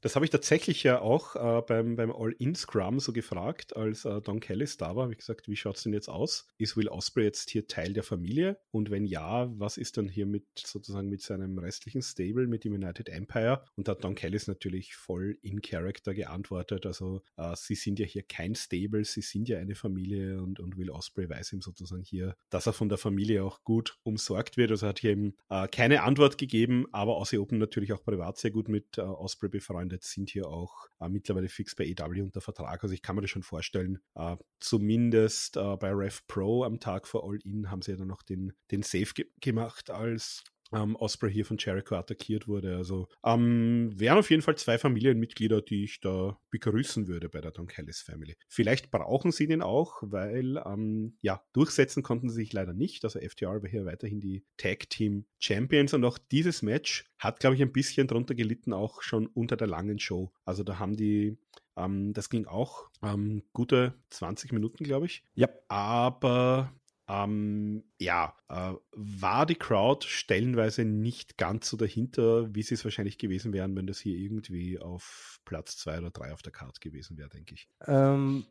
[0.00, 4.40] Das habe ich tatsächlich ja auch äh, beim, beim All-In-Scrum so gefragt, als äh, Don
[4.40, 5.04] Kelly da war.
[5.04, 6.46] Habe ich gesagt, wie schaut es denn jetzt aus?
[6.58, 8.58] Ist Will Osprey jetzt hier Teil der Familie?
[8.70, 12.74] Und wenn ja, was ist dann hier mit sozusagen mit seinem restlichen Stable, mit dem
[12.74, 13.64] United Empire?
[13.76, 16.86] Und da hat Don Kelly natürlich voll in Character geantwortet.
[16.86, 20.76] Also äh, sie sind ja hier kein Stable, sie sind ja eine Familie und, und
[20.76, 24.70] Will Osprey weiß ihm sozusagen hier, dass er von der Familie auch gut umsorgt wird.
[24.70, 28.50] Also hat hier eben äh, keine Antwort gegeben, aber Aussie Open natürlich auch privat sehr
[28.50, 32.82] gut mit äh, Osprey befreundet, sind hier auch äh, mittlerweile fix bei EW unter Vertrag.
[32.82, 33.98] Also ich kann mir das schon vorstellen.
[34.14, 38.22] Äh, zumindest äh, bei Rev Pro am Tag vor All-In haben sie ja dann noch
[38.22, 42.76] den, den Save ge gemacht, als ähm, Osprey hier von Jericho attackiert wurde.
[42.76, 47.50] Also ähm, wären auf jeden Fall zwei Familienmitglieder, die ich da begrüßen würde bei der
[47.50, 48.36] Don Callis Family.
[48.48, 53.04] Vielleicht brauchen sie den auch, weil ähm, ja, durchsetzen konnten sie sich leider nicht.
[53.04, 57.56] Also FTR war hier weiterhin die Tag Team Champions und auch dieses Match hat, glaube
[57.56, 60.32] ich, ein bisschen drunter gelitten, auch schon unter der langen Show.
[60.44, 61.38] Also da haben die
[61.78, 65.24] ähm, das ging auch ähm, gute 20 Minuten, glaube ich.
[65.34, 65.48] Ja.
[65.68, 66.72] Aber
[67.08, 73.16] ähm, ja, äh, war die Crowd stellenweise nicht ganz so dahinter, wie sie es wahrscheinlich
[73.18, 77.16] gewesen wären, wenn das hier irgendwie auf Platz zwei oder drei auf der Karte gewesen
[77.16, 77.68] wäre, denke ich.
[77.86, 78.44] Ähm,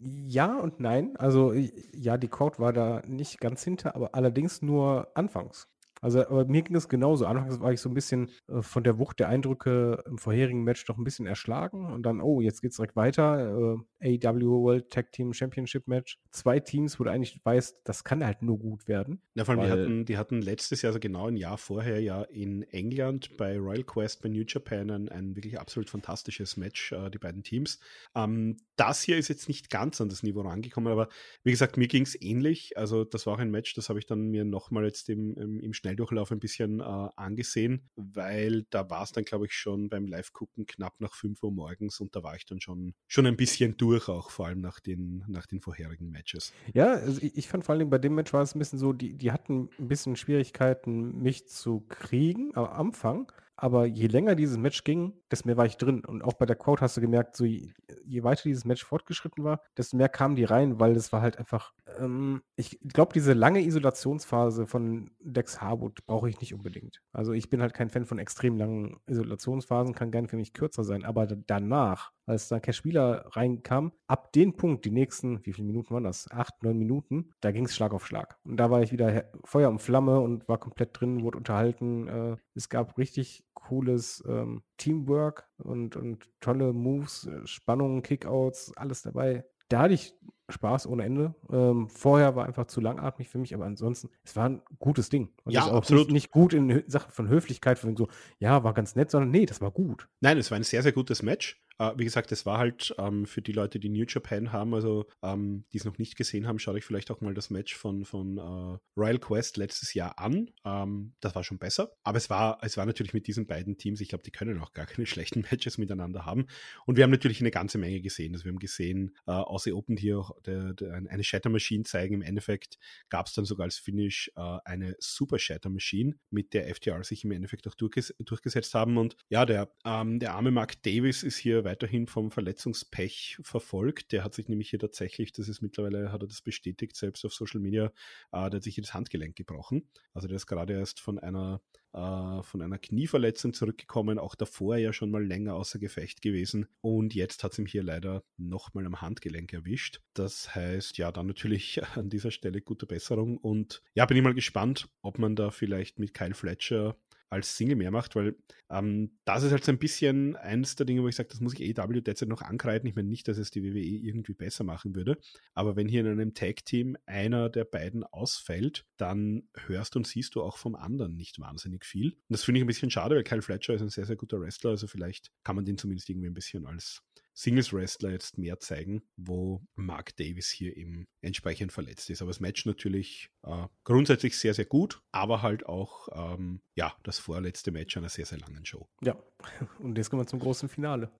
[0.00, 1.16] ja und nein.
[1.16, 5.68] Also ja, die Crowd war da nicht ganz hinter, aber allerdings nur anfangs.
[6.02, 7.26] Also, aber mir ging es genauso.
[7.26, 10.86] Anfangs war ich so ein bisschen äh, von der Wucht der Eindrücke im vorherigen Match
[10.88, 13.78] noch ein bisschen erschlagen und dann, oh, jetzt geht's direkt weiter.
[14.00, 16.18] Äh, AW World Tag Team Championship Match.
[16.32, 19.22] Zwei Teams, wo du eigentlich weißt, das kann halt nur gut werden.
[19.34, 22.22] Ja, vor allem, die hatten, die hatten letztes Jahr, also genau ein Jahr vorher, ja
[22.22, 27.10] in England bei Royal Quest bei New Japan ein, ein wirklich absolut fantastisches Match, äh,
[27.10, 27.78] die beiden Teams.
[28.16, 31.08] Ähm, das hier ist jetzt nicht ganz an das Niveau rangekommen, aber
[31.44, 32.76] wie gesagt, mir ging es ähnlich.
[32.76, 35.60] Also, das war auch ein Match, das habe ich dann mir nochmal jetzt im, im,
[35.60, 39.88] im Schnell Schnelldurchlauf ein bisschen äh, angesehen, weil da war es dann, glaube ich, schon
[39.88, 43.36] beim Live-Gucken knapp nach 5 Uhr morgens und da war ich dann schon, schon ein
[43.36, 46.52] bisschen durch, auch vor allem nach den, nach den vorherigen Matches.
[46.72, 48.92] Ja, also ich, ich fand vor allem bei dem Match war es ein bisschen so,
[48.92, 53.30] die, die hatten ein bisschen Schwierigkeiten, mich zu kriegen am Anfang.
[53.62, 56.04] Aber je länger dieses Match ging, desto mehr war ich drin.
[56.04, 57.70] Und auch bei der Quote hast du gemerkt, so je,
[58.04, 61.38] je weiter dieses Match fortgeschritten war, desto mehr kamen die rein, weil es war halt
[61.38, 67.02] einfach, ähm, ich glaube, diese lange Isolationsphase von Dex Harwood brauche ich nicht unbedingt.
[67.12, 70.82] Also ich bin halt kein Fan von extrem langen Isolationsphasen, kann gerne für mich kürzer
[70.82, 71.04] sein.
[71.04, 75.94] Aber danach, als da kein Spieler reinkam, ab dem Punkt, die nächsten, wie viele Minuten
[75.94, 76.28] waren das?
[76.32, 78.40] Acht, neun Minuten, da ging es Schlag auf Schlag.
[78.42, 82.08] Und da war ich wieder Feuer und Flamme und war komplett drin, wurde unterhalten.
[82.08, 89.02] Äh, es gab richtig cooles ähm, Teamwork und, und tolle Moves, äh, Spannungen, Kickouts, alles
[89.02, 89.44] dabei.
[89.68, 90.14] Da hatte ich
[90.48, 91.34] Spaß ohne Ende.
[91.50, 95.30] Ähm, vorher war einfach zu langatmig für mich, aber ansonsten, es war ein gutes Ding.
[95.44, 96.08] Und ja, auch absolut.
[96.08, 98.08] Nicht, nicht gut in Sachen von Höflichkeit, von so,
[98.38, 100.08] ja, war ganz nett, sondern nee, das war gut.
[100.20, 101.64] Nein, es war ein sehr, sehr gutes Match.
[101.82, 105.06] Uh, wie gesagt, es war halt ähm, für die Leute, die New Japan haben, also
[105.22, 108.04] ähm, die es noch nicht gesehen haben, schaut euch vielleicht auch mal das Match von,
[108.04, 110.50] von uh, Royal Quest letztes Jahr an.
[110.64, 111.92] Ähm, das war schon besser.
[112.04, 114.74] Aber es war, es war natürlich mit diesen beiden Teams, ich glaube, die können auch
[114.74, 116.46] gar keine schlechten Matches miteinander haben.
[116.86, 118.32] Und wir haben natürlich eine ganze Menge gesehen.
[118.32, 122.14] Also wir haben gesehen, äh, Aussie Open hier auch der, der, eine Shatter Machine zeigen.
[122.14, 122.78] Im Endeffekt
[123.08, 127.24] gab es dann sogar als Finish äh, eine Super Shatter Machine, mit der FTR sich
[127.24, 128.98] im Endeffekt auch durchges durchgesetzt haben.
[128.98, 134.12] Und ja, der, ähm, der arme Mark Davis ist hier weiterhin vom Verletzungspech verfolgt.
[134.12, 137.32] Der hat sich nämlich hier tatsächlich, das ist mittlerweile, hat er das bestätigt, selbst auf
[137.32, 137.86] Social Media,
[138.30, 139.88] äh, der hat sich hier das Handgelenk gebrochen.
[140.12, 141.62] Also der ist gerade erst von einer
[141.94, 147.14] äh, von einer Knieverletzung zurückgekommen, auch davor ja schon mal länger außer Gefecht gewesen und
[147.14, 150.00] jetzt hat es ihm hier leider nochmal am Handgelenk erwischt.
[150.14, 154.34] Das heißt, ja, dann natürlich an dieser Stelle gute Besserung und ja, bin ich mal
[154.34, 156.96] gespannt, ob man da vielleicht mit Kyle Fletcher
[157.32, 158.36] als Single mehr macht, weil
[158.70, 161.54] ähm, das ist halt so ein bisschen eines der Dinge, wo ich sage, das muss
[161.58, 162.86] ich AEW derzeit noch angreifen.
[162.86, 165.18] Ich meine nicht, dass es die WWE irgendwie besser machen würde,
[165.54, 170.42] aber wenn hier in einem Tag-Team einer der beiden ausfällt, dann hörst und siehst du
[170.42, 172.12] auch vom anderen nicht wahnsinnig viel.
[172.12, 174.40] Und das finde ich ein bisschen schade, weil Kyle Fletcher ist ein sehr, sehr guter
[174.40, 177.02] Wrestler, also vielleicht kann man den zumindest irgendwie ein bisschen als
[177.34, 182.22] Singles-Wrestler jetzt mehr zeigen, wo Mark Davis hier eben entsprechend verletzt ist.
[182.22, 187.18] Aber das Match natürlich äh, grundsätzlich sehr, sehr gut, aber halt auch ähm, ja, das
[187.18, 188.88] vorletzte Match einer sehr, sehr langen Show.
[189.02, 189.16] Ja,
[189.78, 191.10] und jetzt kommen wir zum großen Finale.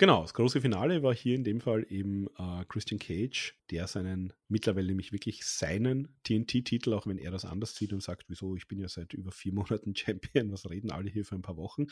[0.00, 4.32] Genau, das große Finale war hier in dem Fall eben äh, Christian Cage, der seinen,
[4.46, 8.68] mittlerweile nämlich wirklich seinen TNT-Titel, auch wenn er das anders sieht und sagt, wieso, ich
[8.68, 11.86] bin ja seit über vier Monaten Champion, was reden alle hier für ein paar Wochen,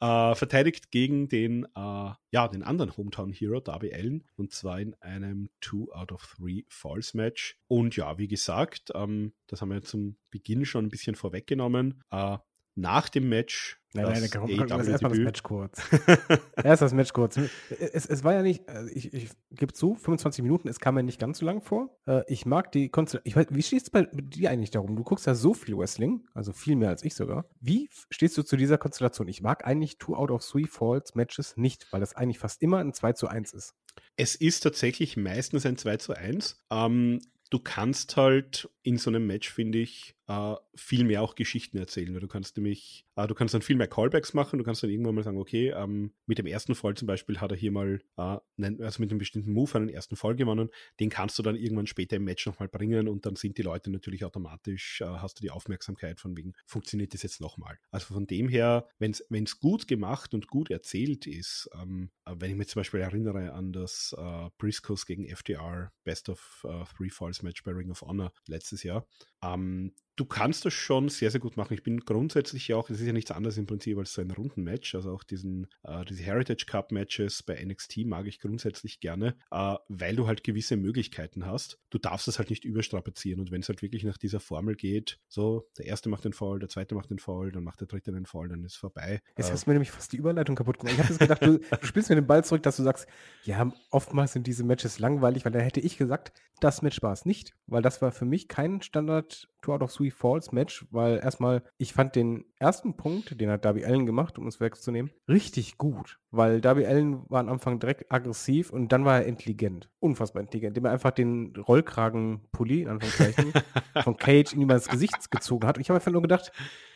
[0.00, 5.48] äh, verteidigt gegen den, äh, ja, den anderen Hometown-Hero, Darby Allen, und zwar in einem
[5.62, 7.58] Two out of Three Falls Match.
[7.66, 12.04] Und ja, wie gesagt, ähm, das haben wir zum Beginn schon ein bisschen vorweggenommen.
[12.10, 12.36] Äh,
[12.74, 15.82] nach dem Match Nein, nein, komm, komm, komm, erstmal das Match kurz.
[16.62, 17.38] Erst das Match kurz.
[17.70, 21.02] Es, es war ja nicht, also ich, ich gebe zu, 25 Minuten, es kam mir
[21.02, 21.98] nicht ganz so lang vor.
[22.06, 23.46] Äh, ich mag die Konstellation.
[23.48, 24.94] Wie steht es bei dir eigentlich darum?
[24.94, 27.46] Du guckst ja so viel Wrestling, also viel mehr als ich sogar.
[27.60, 29.26] Wie stehst du zu dieser Konstellation?
[29.26, 32.78] Ich mag eigentlich Two out of Three Falls Matches nicht, weil das eigentlich fast immer
[32.78, 33.74] ein 2 zu 1 ist.
[34.16, 36.62] Es ist tatsächlich meistens ein 2 zu 1.
[36.70, 41.78] Ähm, du kannst halt in so einem Match, finde ich, äh, viel mehr auch Geschichten
[41.78, 44.90] erzählen, du kannst nämlich, äh, du kannst dann viel mehr Callbacks machen, du kannst dann
[44.90, 48.00] irgendwann mal sagen, okay, ähm, mit dem ersten Fall zum Beispiel hat er hier mal,
[48.18, 48.38] äh,
[48.82, 50.68] also mit einem bestimmten Move einen ersten Fall gewonnen,
[51.00, 53.90] den kannst du dann irgendwann später im Match nochmal bringen und dann sind die Leute
[53.90, 57.78] natürlich automatisch, äh, hast du die Aufmerksamkeit von wegen, funktioniert das jetzt nochmal.
[57.90, 62.50] Also von dem her, wenn es gut gemacht und gut erzählt ist, ähm, äh, wenn
[62.50, 67.42] ich mich zum Beispiel erinnere an das äh, Briscoes gegen FDR Best of Three Falls
[67.42, 69.06] Match bei Ring of Honor letztes Jahr,
[69.42, 71.74] ähm, du kannst das schon sehr, sehr gut machen.
[71.74, 74.32] Ich bin grundsätzlich ja auch, es ist ja nichts anderes im Prinzip als so ein
[74.32, 74.94] Rundenmatch.
[74.96, 79.76] Also auch diesen, äh, diese Heritage Cup Matches bei NXT mag ich grundsätzlich gerne, äh,
[79.88, 81.78] weil du halt gewisse Möglichkeiten hast.
[81.90, 83.40] Du darfst es halt nicht überstrapazieren.
[83.40, 86.58] Und wenn es halt wirklich nach dieser Formel geht, so, der erste macht den Foul,
[86.58, 89.20] der zweite macht den Foul, dann macht der dritte den Foul, dann ist es vorbei.
[89.36, 90.96] Jetzt äh, hast du mir nämlich fast die Überleitung kaputt gemacht.
[90.98, 93.06] Ich habe gedacht, du, du spielst mir den Ball zurück, dass du sagst,
[93.44, 97.24] ja, oftmals sind diese Matches langweilig, weil da hätte ich gesagt, das Match war es
[97.24, 99.27] nicht, weil das war für mich kein Standard
[99.62, 103.64] Two Out of Three Falls Match, weil erstmal, ich fand den ersten Punkt, den hat
[103.64, 106.18] Darby Allen gemacht, um es wegzunehmen, richtig gut.
[106.30, 109.90] Weil Darby Allen war am Anfang direkt aggressiv und dann war er intelligent.
[110.00, 110.76] Unfassbar intelligent.
[110.76, 113.52] Indem er einfach den Rollkragen-Pulli, in Anführungszeichen,
[114.04, 115.76] von Cage in ins Gesicht gezogen hat.
[115.76, 116.52] Und ich habe einfach nur gedacht,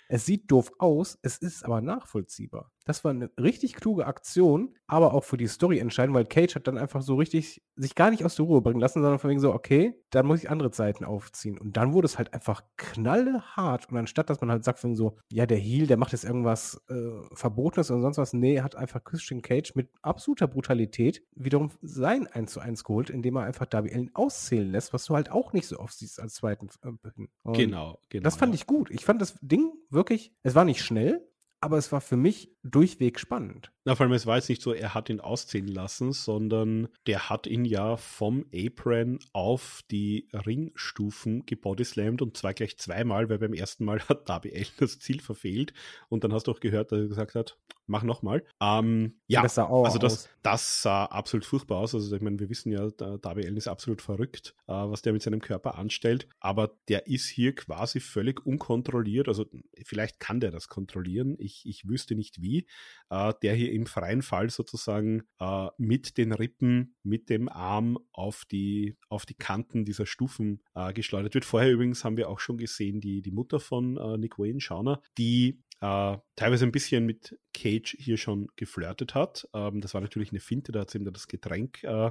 [0.09, 2.71] es sieht doof aus, es ist aber nachvollziehbar.
[2.85, 6.67] Das war eine richtig kluge Aktion, aber auch für die Story entscheidend, weil Cage hat
[6.67, 9.41] dann einfach so richtig sich gar nicht aus der Ruhe bringen lassen, sondern von wegen
[9.41, 11.59] so, okay, dann muss ich andere Zeiten aufziehen.
[11.59, 13.91] Und dann wurde es halt einfach knallhart.
[13.91, 16.81] Und anstatt, dass man halt sagt, von so, ja, der Heal, der macht jetzt irgendwas
[16.89, 16.95] äh,
[17.33, 22.53] Verbotenes und sonst was, nee, hat einfach Christian Cage mit absoluter Brutalität wiederum sein 1
[22.53, 25.67] zu 1 geholt, indem er einfach Darby Allen auszählen lässt, was du halt auch nicht
[25.67, 26.69] so oft siehst als zweiten.
[26.83, 28.25] Äh, genau, genau.
[28.25, 28.91] Das fand ich gut.
[28.91, 31.27] Ich fand das Ding wirklich, es war nicht schnell,
[31.63, 33.71] aber es war für mich durchweg spannend.
[33.85, 37.31] Na, vor allem, es war jetzt nicht so, er hat ihn ausziehen lassen, sondern der
[37.31, 43.55] hat ihn ja vom Apron auf die Ringstufen gebodyslammt und zwar gleich zweimal, weil beim
[43.55, 45.73] ersten Mal hat Darby Allen das Ziel verfehlt
[46.09, 47.57] und dann hast du auch gehört, dass er gesagt hat,
[47.93, 48.43] mach nochmal.
[48.61, 51.95] Ähm, ja, das also das, das, sah absolut furchtbar aus.
[51.95, 55.23] Also ich meine, wir wissen ja, Darby Allen ist absolut verrückt, äh, was der mit
[55.23, 59.29] seinem Körper anstellt, aber der ist hier quasi völlig unkontrolliert.
[59.29, 59.47] Also
[59.85, 61.37] vielleicht kann der das kontrollieren.
[61.39, 62.67] Ich, ich wüsste nicht wie.
[63.11, 68.47] Äh, der hier im freien Fall sozusagen äh, mit den Rippen, mit dem Arm auf
[68.51, 71.45] die, auf die Kanten dieser Stufen äh, geschleudert wird.
[71.45, 75.03] Vorher übrigens haben wir auch schon gesehen, die, die Mutter von äh, Nick Wayne, Shauna,
[75.19, 79.49] die äh, teilweise ein bisschen mit Cage hier schon geflirtet hat.
[79.53, 82.11] Ähm, das war natürlich eine Finte, da hat sie ihm das Getränk äh,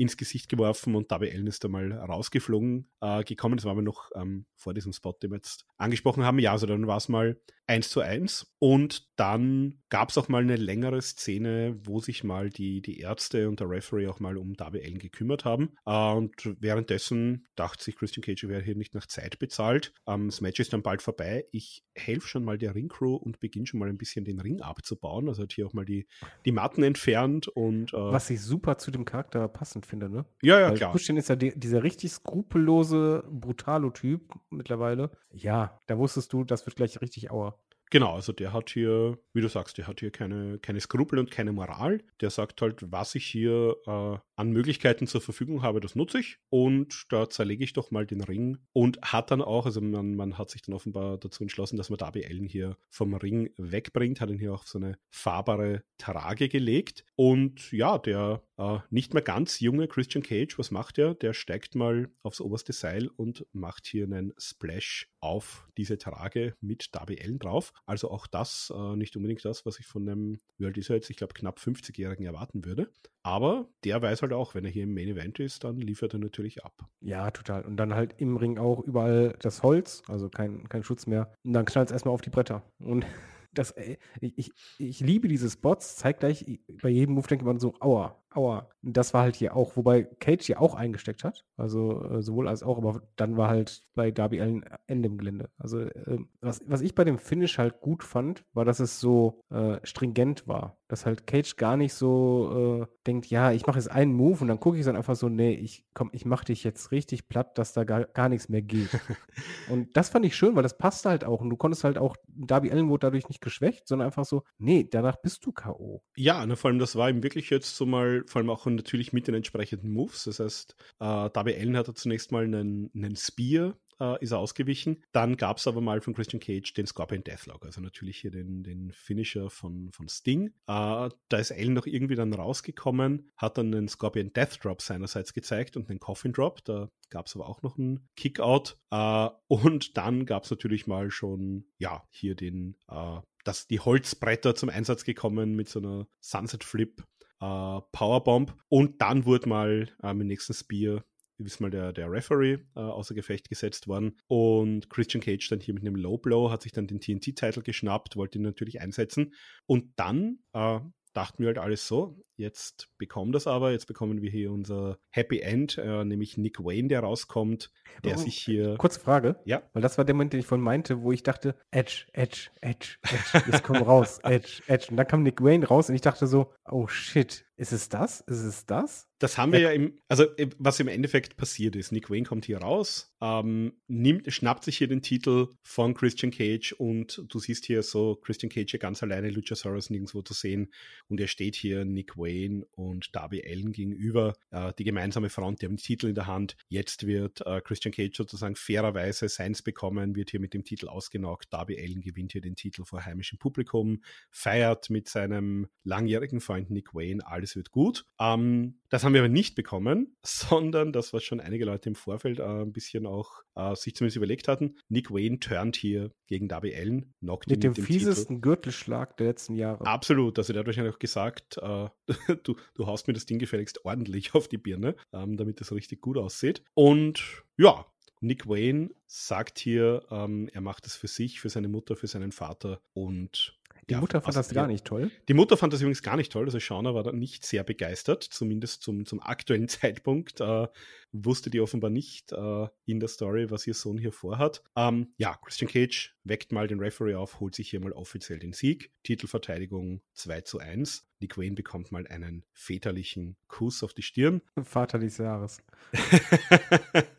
[0.00, 3.58] ins Gesicht geworfen und Darby Allen ist da mal rausgeflogen äh, gekommen.
[3.58, 6.38] Das war aber noch ähm, vor diesem Spot, den wir jetzt angesprochen haben.
[6.38, 7.38] Ja, also dann war es mal
[7.70, 8.52] 1 zu 1.
[8.58, 13.48] Und dann gab es auch mal eine längere Szene, wo sich mal die, die Ärzte
[13.48, 15.70] und der Referee auch mal um Darby Allen gekümmert haben.
[15.86, 19.94] Äh, und währenddessen dachte sich Christian Cage, wäre hier nicht nach Zeit bezahlt.
[20.08, 21.46] Ähm, das Match ist dann bald vorbei.
[21.52, 25.28] Ich helfe schon mal der Ringcrew und beginne schon mal ein bisschen den Ring abzubauen.
[25.28, 26.08] Also hat hier auch mal die,
[26.44, 27.94] die Matten entfernt und.
[27.94, 30.24] Äh, Was ich super zu dem Charakter passend finde, ne?
[30.42, 30.92] Ja, ja, Weil klar.
[30.92, 35.10] Christian ist ja die, dieser richtig skrupellose, brutale Typ mittlerweile.
[35.32, 37.58] Ja, da wusstest du, das wird gleich richtig auer.
[37.92, 41.32] Genau, also der hat hier, wie du sagst, der hat hier keine, keine Skrupel und
[41.32, 42.00] keine Moral.
[42.20, 46.38] Der sagt halt, was ich hier äh, an Möglichkeiten zur Verfügung habe, das nutze ich.
[46.50, 48.58] Und da zerlege ich doch mal den Ring.
[48.72, 51.98] Und hat dann auch, also man, man hat sich dann offenbar dazu entschlossen, dass man
[51.98, 57.04] Darby Allen hier vom Ring wegbringt, hat ihn hier auf so eine fahrbare Trage gelegt.
[57.16, 61.14] Und ja, der äh, nicht mehr ganz junge Christian Cage, was macht er?
[61.14, 66.94] Der steigt mal aufs oberste Seil und macht hier einen Splash auf diese Trage mit
[66.94, 67.72] Darby Allen drauf.
[67.86, 71.16] Also auch das äh, nicht unbedingt das, was ich von einem, ist er jetzt, ich
[71.16, 72.90] glaube knapp 50-Jährigen erwarten würde.
[73.22, 76.20] Aber der weiß halt auch, wenn er hier im Main Event ist, dann liefert er
[76.20, 76.88] natürlich ab.
[77.00, 77.64] Ja, total.
[77.64, 81.32] Und dann halt im Ring auch überall das Holz, also kein, kein Schutz mehr.
[81.44, 82.62] Und dann knallt es erstmal auf die Bretter.
[82.78, 83.04] Und
[83.54, 83.74] das,
[84.20, 86.44] ich, ich, ich liebe diese Spots, zeigt gleich,
[86.82, 88.68] bei jedem Move denkt man so, aua, aua.
[88.82, 91.44] Das war halt hier auch, wobei Cage hier auch eingesteckt hat.
[91.56, 95.50] Also äh, sowohl als auch, aber dann war halt bei Darby Allen Ende im Gelände.
[95.58, 99.42] Also äh, was, was ich bei dem Finish halt gut fand, war, dass es so
[99.50, 100.78] äh, stringent war.
[100.88, 104.60] Dass halt Cage gar nicht so denkt, ja, ich mache jetzt einen Move und dann
[104.60, 107.72] gucke ich dann einfach so, nee, ich komm, ich mache dich jetzt richtig platt, dass
[107.72, 108.88] da gar, gar nichts mehr geht.
[109.70, 111.40] und das fand ich schön, weil das passte halt auch.
[111.40, 114.86] Und du konntest halt auch, Darby Allen wurde dadurch nicht geschwächt, sondern einfach so, nee,
[114.88, 116.02] danach bist du K.O.
[116.16, 119.12] Ja, ne, vor allem das war ihm wirklich jetzt so mal, vor allem auch natürlich
[119.12, 120.24] mit den entsprechenden Moves.
[120.24, 125.04] Das heißt, äh, Darby Allen hatte zunächst mal einen, einen Spear äh, ist er ausgewichen.
[125.12, 128.62] Dann gab es aber mal von Christian Cage den Scorpion Deathlock, also natürlich hier den,
[128.62, 130.48] den Finisher von, von Sting.
[130.66, 135.34] Äh, da ist Allen noch irgendwie dann rausgekommen, hat dann den Scorpion Death Drop seinerseits
[135.34, 136.64] gezeigt und den Coffin Drop.
[136.64, 138.78] Da gab es aber auch noch einen Kickout.
[138.90, 144.54] Äh, und dann gab es natürlich mal schon, ja, hier den, äh, dass die Holzbretter
[144.54, 147.02] zum Einsatz gekommen mit so einer Sunset Flip.
[147.42, 151.04] Uh, Powerbomb und dann wurde mal äh, mit nächsten Spear
[151.46, 154.18] ist mal der, der Referee äh, außer Gefecht gesetzt worden.
[154.26, 158.16] Und Christian Cage dann hier mit einem Low Blow hat sich dann den TNT-Titel geschnappt,
[158.16, 159.34] wollte ihn natürlich einsetzen.
[159.66, 160.80] Und dann äh,
[161.12, 165.40] dachten wir halt alles so, jetzt bekommen das aber, jetzt bekommen wir hier unser Happy
[165.40, 167.70] End, äh, nämlich Nick Wayne, der rauskommt,
[168.04, 168.76] der oh, sich hier...
[168.76, 169.62] Kurze Frage, ja?
[169.72, 172.96] weil das war der Moment, den ich vorhin meinte, wo ich dachte, Edge, Edge, Edge,
[173.02, 174.86] Edge, jetzt komm raus, Edge, Edge.
[174.90, 178.22] Und dann kam Nick Wayne raus und ich dachte so, oh shit, ist es das?
[178.22, 179.06] Ist es das?
[179.18, 181.92] Das haben wir ja, ja im, also äh, was im Endeffekt passiert ist.
[181.92, 186.72] Nick Wayne kommt hier raus, ähm, nimmt, schnappt sich hier den Titel von Christian Cage
[186.72, 190.72] und du siehst hier so Christian Cage hier ganz alleine, Luchasaurus nirgendwo zu sehen
[191.08, 192.29] und er steht hier Nick Wayne
[192.72, 196.56] und Darby Allen gegenüber, äh, die gemeinsame Front, die haben den Titel in der Hand.
[196.68, 201.52] Jetzt wird äh, Christian Cage sozusagen fairerweise seins bekommen, wird hier mit dem Titel ausgenockt.
[201.52, 206.94] Darby Allen gewinnt hier den Titel vor heimischem Publikum, feiert mit seinem langjährigen Freund Nick
[206.94, 208.06] Wayne, alles wird gut.
[208.18, 212.38] Ähm, das haben wir aber nicht bekommen, sondern das, was schon einige Leute im Vorfeld
[212.38, 214.76] äh, ein bisschen auch äh, sich zumindest überlegt hatten.
[214.88, 218.40] Nick Wayne turnt hier gegen Darby Allen, knockt mit ihn mit dem, dem fiesesten Titel.
[218.40, 219.86] Gürtelschlag der letzten Jahre.
[219.86, 221.88] Absolut, also der hat wahrscheinlich auch gesagt, äh,
[222.42, 226.00] du, du haust mir das Ding gefälligst ordentlich auf die Birne, ähm, damit das richtig
[226.00, 226.62] gut aussieht.
[226.74, 227.86] Und ja,
[228.20, 232.32] Nick Wayne sagt hier, ähm, er macht es für sich, für seine Mutter, für seinen
[232.32, 233.59] Vater und
[233.90, 235.10] die ja, Mutter fand das gar nicht toll.
[235.28, 236.44] Die Mutter fand das übrigens gar nicht toll.
[236.44, 240.40] Also Shauna war da nicht sehr begeistert, zumindest zum, zum aktuellen Zeitpunkt.
[240.40, 240.68] Äh,
[241.10, 244.62] wusste die offenbar nicht äh, in der Story, was ihr Sohn hier vorhat.
[244.76, 248.52] Ähm, ja, Christian Cage weckt mal den Referee auf, holt sich hier mal offiziell den
[248.52, 248.92] Sieg.
[249.02, 251.09] Titelverteidigung 2 zu 1.
[251.20, 254.42] Nick Wayne bekommt mal einen väterlichen Kuss auf die Stirn.
[254.62, 255.62] Vater des Jahres.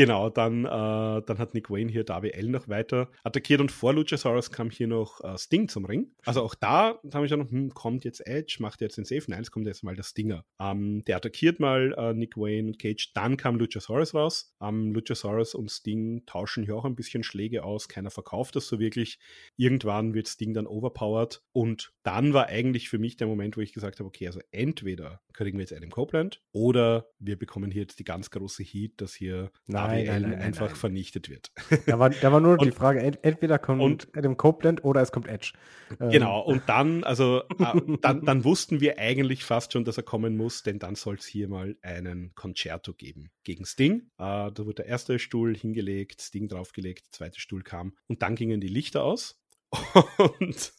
[0.00, 3.92] Genau, dann, äh, dann hat Nick Wayne hier Darby Allen noch weiter attackiert und vor
[3.92, 6.12] Luchasaurus kam hier noch äh, Sting zum Ring.
[6.24, 9.24] Also auch da habe ich dann, hm, kommt jetzt Edge, macht jetzt den Safe?
[9.26, 10.44] Nein, es kommt jetzt mal der Stinger.
[10.58, 14.54] Ähm, der attackiert mal äh, Nick Wayne und Cage, dann kam Luchasaurus raus.
[14.62, 18.78] Ähm, Luchasaurus und Sting tauschen hier auch ein bisschen Schläge aus, keiner verkauft das so
[18.78, 19.18] wirklich.
[19.56, 23.72] Irgendwann wird Sting dann overpowered und dann war eigentlich für mich der Moment, wo ich
[23.72, 28.00] gesagt habe, okay, also entweder kriegen wir jetzt Adam Copeland oder wir bekommen hier jetzt
[28.00, 31.52] die ganz große Heat, dass hier nein, nein, nein, einfach vernichtet wird.
[31.86, 35.12] Da war, da war nur und, die Frage, entweder kommt und, Adam Copeland oder es
[35.12, 35.52] kommt Edge.
[36.00, 36.10] Ähm.
[36.10, 40.36] Genau, und dann, also äh, dann, dann wussten wir eigentlich fast schon, dass er kommen
[40.36, 44.10] muss, denn dann soll es hier mal einen Concerto geben gegen Sting.
[44.18, 48.34] Äh, da wurde der erste Stuhl hingelegt, Sting draufgelegt, der zweite Stuhl kam und dann
[48.34, 49.40] gingen die Lichter aus.
[50.38, 50.72] Und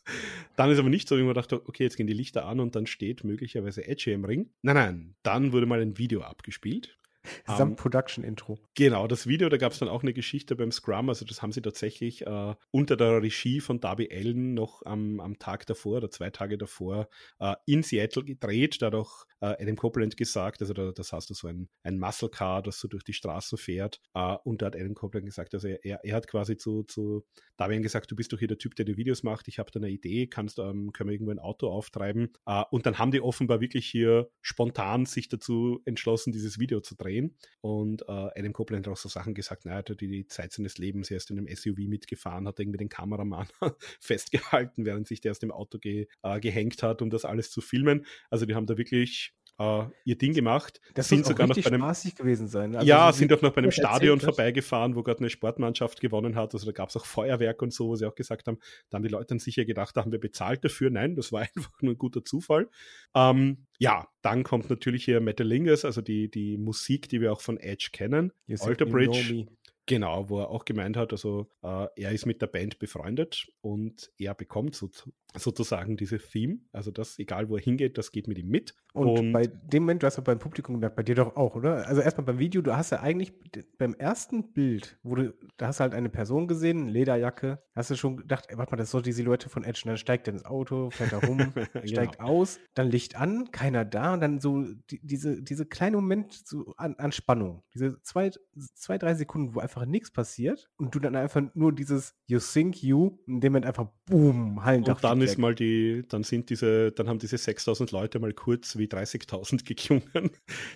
[0.56, 2.76] dann ist aber nicht so, wie man dachte, okay, jetzt gehen die Lichter an und
[2.76, 4.50] dann steht möglicherweise Edge im Ring.
[4.62, 6.98] Nein, nein, dann wurde mal ein Video abgespielt.
[7.46, 8.58] Samt um, Production Intro.
[8.76, 11.10] Genau, das Video, da gab es dann auch eine Geschichte beim Scrum.
[11.10, 15.38] Also, das haben sie tatsächlich äh, unter der Regie von Darby Allen noch am, am
[15.38, 18.82] Tag davor oder zwei Tage davor äh, in Seattle gedreht.
[18.82, 22.00] Da hat auch äh, Adam Copeland gesagt, also da, das hast du so ein, ein
[22.00, 24.02] Muscle Car, das so durch die Straßen fährt.
[24.14, 27.26] Äh, und da hat Adam Copeland gesagt, also er, er hat quasi zu, zu
[27.58, 29.48] Darby Allen gesagt, du bist doch hier der Typ, der die Videos macht.
[29.48, 32.34] Ich habe da eine Idee, kannst, ähm, können wir irgendwo ein Auto auftreiben?
[32.48, 36.96] Äh, und dann haben die offenbar wirklich hier spontan sich dazu entschlossen, dieses Video zu
[36.96, 37.36] drehen drehen.
[37.62, 40.52] Und äh, Adam Copeland hat auch so Sachen gesagt, naja, er hat die, die Zeit
[40.52, 43.48] seines Lebens erst in einem SUV mitgefahren, hat irgendwie den Kameramann
[44.00, 47.62] festgehalten, während sich der aus dem Auto ge, äh, gehängt hat, um das alles zu
[47.62, 48.06] filmen.
[48.30, 50.82] Also die haben da wirklich Uh, ihr Ding gemacht.
[50.96, 52.76] Das sind sogar noch bei einem, spaßig gewesen sein.
[52.76, 56.36] Also ja, sind auch noch bei einem Stadion erzählt, vorbeigefahren, wo gerade eine Sportmannschaft gewonnen
[56.36, 56.56] hat.
[56.56, 58.58] Also da gab es auch Feuerwerk und so, wo sie auch gesagt haben,
[58.90, 60.90] da haben die Leute dann sicher gedacht, da haben wir bezahlt dafür.
[60.90, 62.70] Nein, das war einfach nur ein guter Zufall.
[63.14, 67.58] Ähm, ja, dann kommt natürlich hier Metalingus, also die, die Musik, die wir auch von
[67.58, 68.32] Edge kennen.
[68.62, 69.46] Alter Bridge.
[69.92, 74.10] Genau, wo er auch gemeint hat, also äh, er ist mit der Band befreundet und
[74.18, 74.90] er bekommt so,
[75.36, 76.60] sozusagen diese Theme.
[76.72, 78.76] Also das, egal wo er hingeht, das geht mit ihm mit.
[78.94, 81.56] Und, und bei dem Moment, du hast ja beim Publikum gemerkt, bei dir doch auch,
[81.56, 81.88] oder?
[81.88, 83.34] Also erstmal beim Video, du hast ja eigentlich
[83.78, 87.96] beim ersten Bild, wo du, da hast du halt eine Person gesehen, Lederjacke, hast du
[87.96, 89.82] schon gedacht, ey, warte mal, das ist doch die Silhouette von Edge.
[89.86, 91.40] Und dann steigt er ins Auto, fährt da rum,
[91.86, 92.30] steigt genau.
[92.30, 96.74] aus, dann Licht an, keiner da und dann so die, diese, diese kleine Moment so
[96.76, 97.64] an, an Spannung.
[97.74, 98.32] Diese zwei,
[98.76, 102.82] zwei, drei Sekunden, wo einfach nichts passiert und du dann einfach nur dieses You think
[102.82, 104.96] you, in dem Moment einfach boom, Hallendach.
[104.96, 105.38] Und dann ist weg.
[105.40, 110.32] mal die, dann sind diese, dann haben diese 6000 Leute mal kurz wie 30.000 geklungen.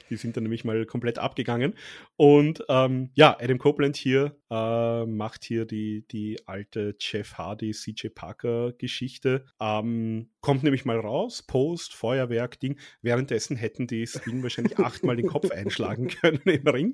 [0.09, 1.73] Die sind dann nämlich mal komplett abgegangen.
[2.15, 8.09] Und ähm, ja, Adam Copeland hier äh, macht hier die, die alte Jeff Hardy, CJ
[8.09, 9.45] Parker Geschichte.
[9.59, 12.77] Ähm, kommt nämlich mal raus, Post, Feuerwerk, Ding.
[13.01, 16.91] Währenddessen hätten die Sting wahrscheinlich achtmal den Kopf einschlagen können im Ring.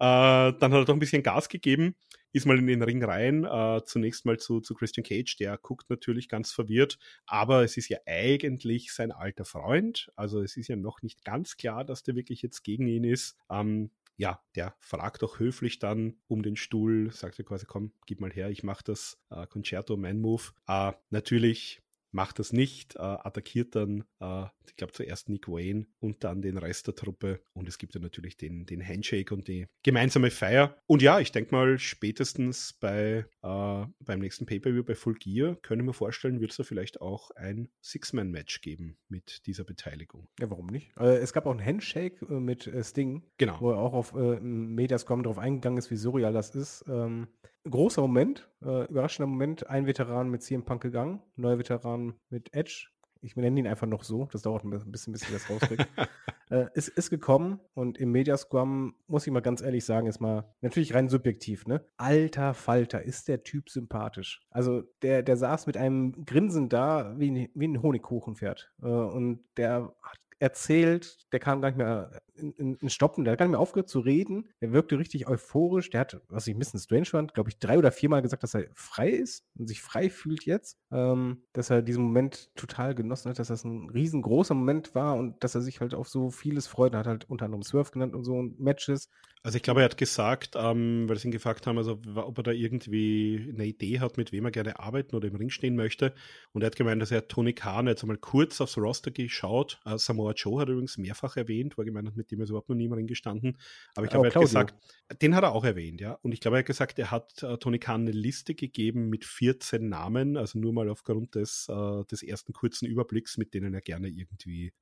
[0.00, 1.94] Äh, dann hat er doch ein bisschen Gas gegeben
[2.32, 5.88] ist mal in den Ring rein, äh, zunächst mal zu, zu Christian Cage, der guckt
[5.88, 10.76] natürlich ganz verwirrt, aber es ist ja eigentlich sein alter Freund, also es ist ja
[10.76, 13.38] noch nicht ganz klar, dass der wirklich jetzt gegen ihn ist.
[13.50, 18.20] Ähm, ja, der fragt doch höflich dann um den Stuhl, sagt er quasi, komm, gib
[18.20, 20.42] mal her, ich mach das äh, Concerto, mein Move.
[20.66, 21.80] Äh, natürlich
[22.12, 26.58] macht das nicht, äh, attackiert dann, äh, ich glaube zuerst Nick Wayne und dann den
[26.58, 30.76] Rest der Truppe und es gibt ja natürlich den, den Handshake und die gemeinsame Feier.
[30.86, 35.86] Und ja, ich denke mal, spätestens bei, äh, beim nächsten Pay-Per-View bei Full Gear, können
[35.86, 40.28] wir vorstellen, wird es da vielleicht auch ein Six-Man-Match geben mit dieser Beteiligung.
[40.38, 40.90] Ja, warum nicht?
[40.98, 43.60] Äh, es gab auch ein Handshake äh, mit äh, Sting, genau.
[43.60, 46.84] wo er auch auf Mediascom darauf eingegangen ist, wie surreal das ist.
[46.88, 47.28] Ähm,
[47.68, 49.68] großer Moment, äh, überraschender Moment.
[49.68, 52.88] Ein Veteran mit CM Punk gegangen, neuer Veteran mit Edge.
[53.20, 55.86] Ich nenne ihn einfach noch so, das dauert ein bisschen, bis ich das rauskriege.
[56.50, 60.44] äh, ist, ist gekommen und im Mediascrum, muss ich mal ganz ehrlich sagen, ist mal
[60.60, 61.84] natürlich rein subjektiv, ne?
[61.96, 64.46] Alter Falter, ist der Typ sympathisch.
[64.50, 68.72] Also der, der saß mit einem Grinsen da, wie ein, wie ein Honigkuchenpferd.
[68.82, 73.32] Äh, und der hat erzählt, der kam gar nicht mehr in, in, in, Stoppen, der
[73.32, 74.48] hat gar nicht mehr aufgehört zu reden.
[74.60, 75.90] Der wirkte richtig euphorisch.
[75.90, 78.54] Der hat, was ich ein bisschen strange fand, glaube ich, drei oder viermal gesagt, dass
[78.54, 80.78] er frei ist und sich frei fühlt jetzt.
[80.92, 85.42] Ähm, dass er diesen Moment total genossen hat, dass das ein riesengroßer Moment war und
[85.42, 86.94] dass er sich halt auf so vieles freut.
[86.94, 89.10] Er hat halt unter anderem Surf genannt und so und Matches.
[89.42, 92.42] Also ich glaube, er hat gesagt, ähm, weil sie ihn gefragt haben, also ob er
[92.42, 96.12] da irgendwie eine Idee hat, mit wem er gerne arbeiten oder im Ring stehen möchte.
[96.52, 99.80] Und er hat gemeint, dass er Tony Khan jetzt einmal kurz aufs Roster geschaut.
[99.86, 102.68] Uh, Samoa Joe hat er übrigens mehrfach erwähnt, weil gemeint hat, mit dem ist überhaupt
[102.68, 103.56] noch nie im Ring gestanden.
[103.94, 104.74] Aber ich glaube, er hat gesagt,
[105.22, 106.18] den hat er auch erwähnt, ja.
[106.22, 109.24] Und ich glaube, er hat gesagt, er hat uh, Tony Khan eine Liste gegeben mit
[109.24, 113.80] 14 Namen, also nur mal aufgrund des, uh, des ersten kurzen Überblicks, mit denen er
[113.80, 114.72] gerne irgendwie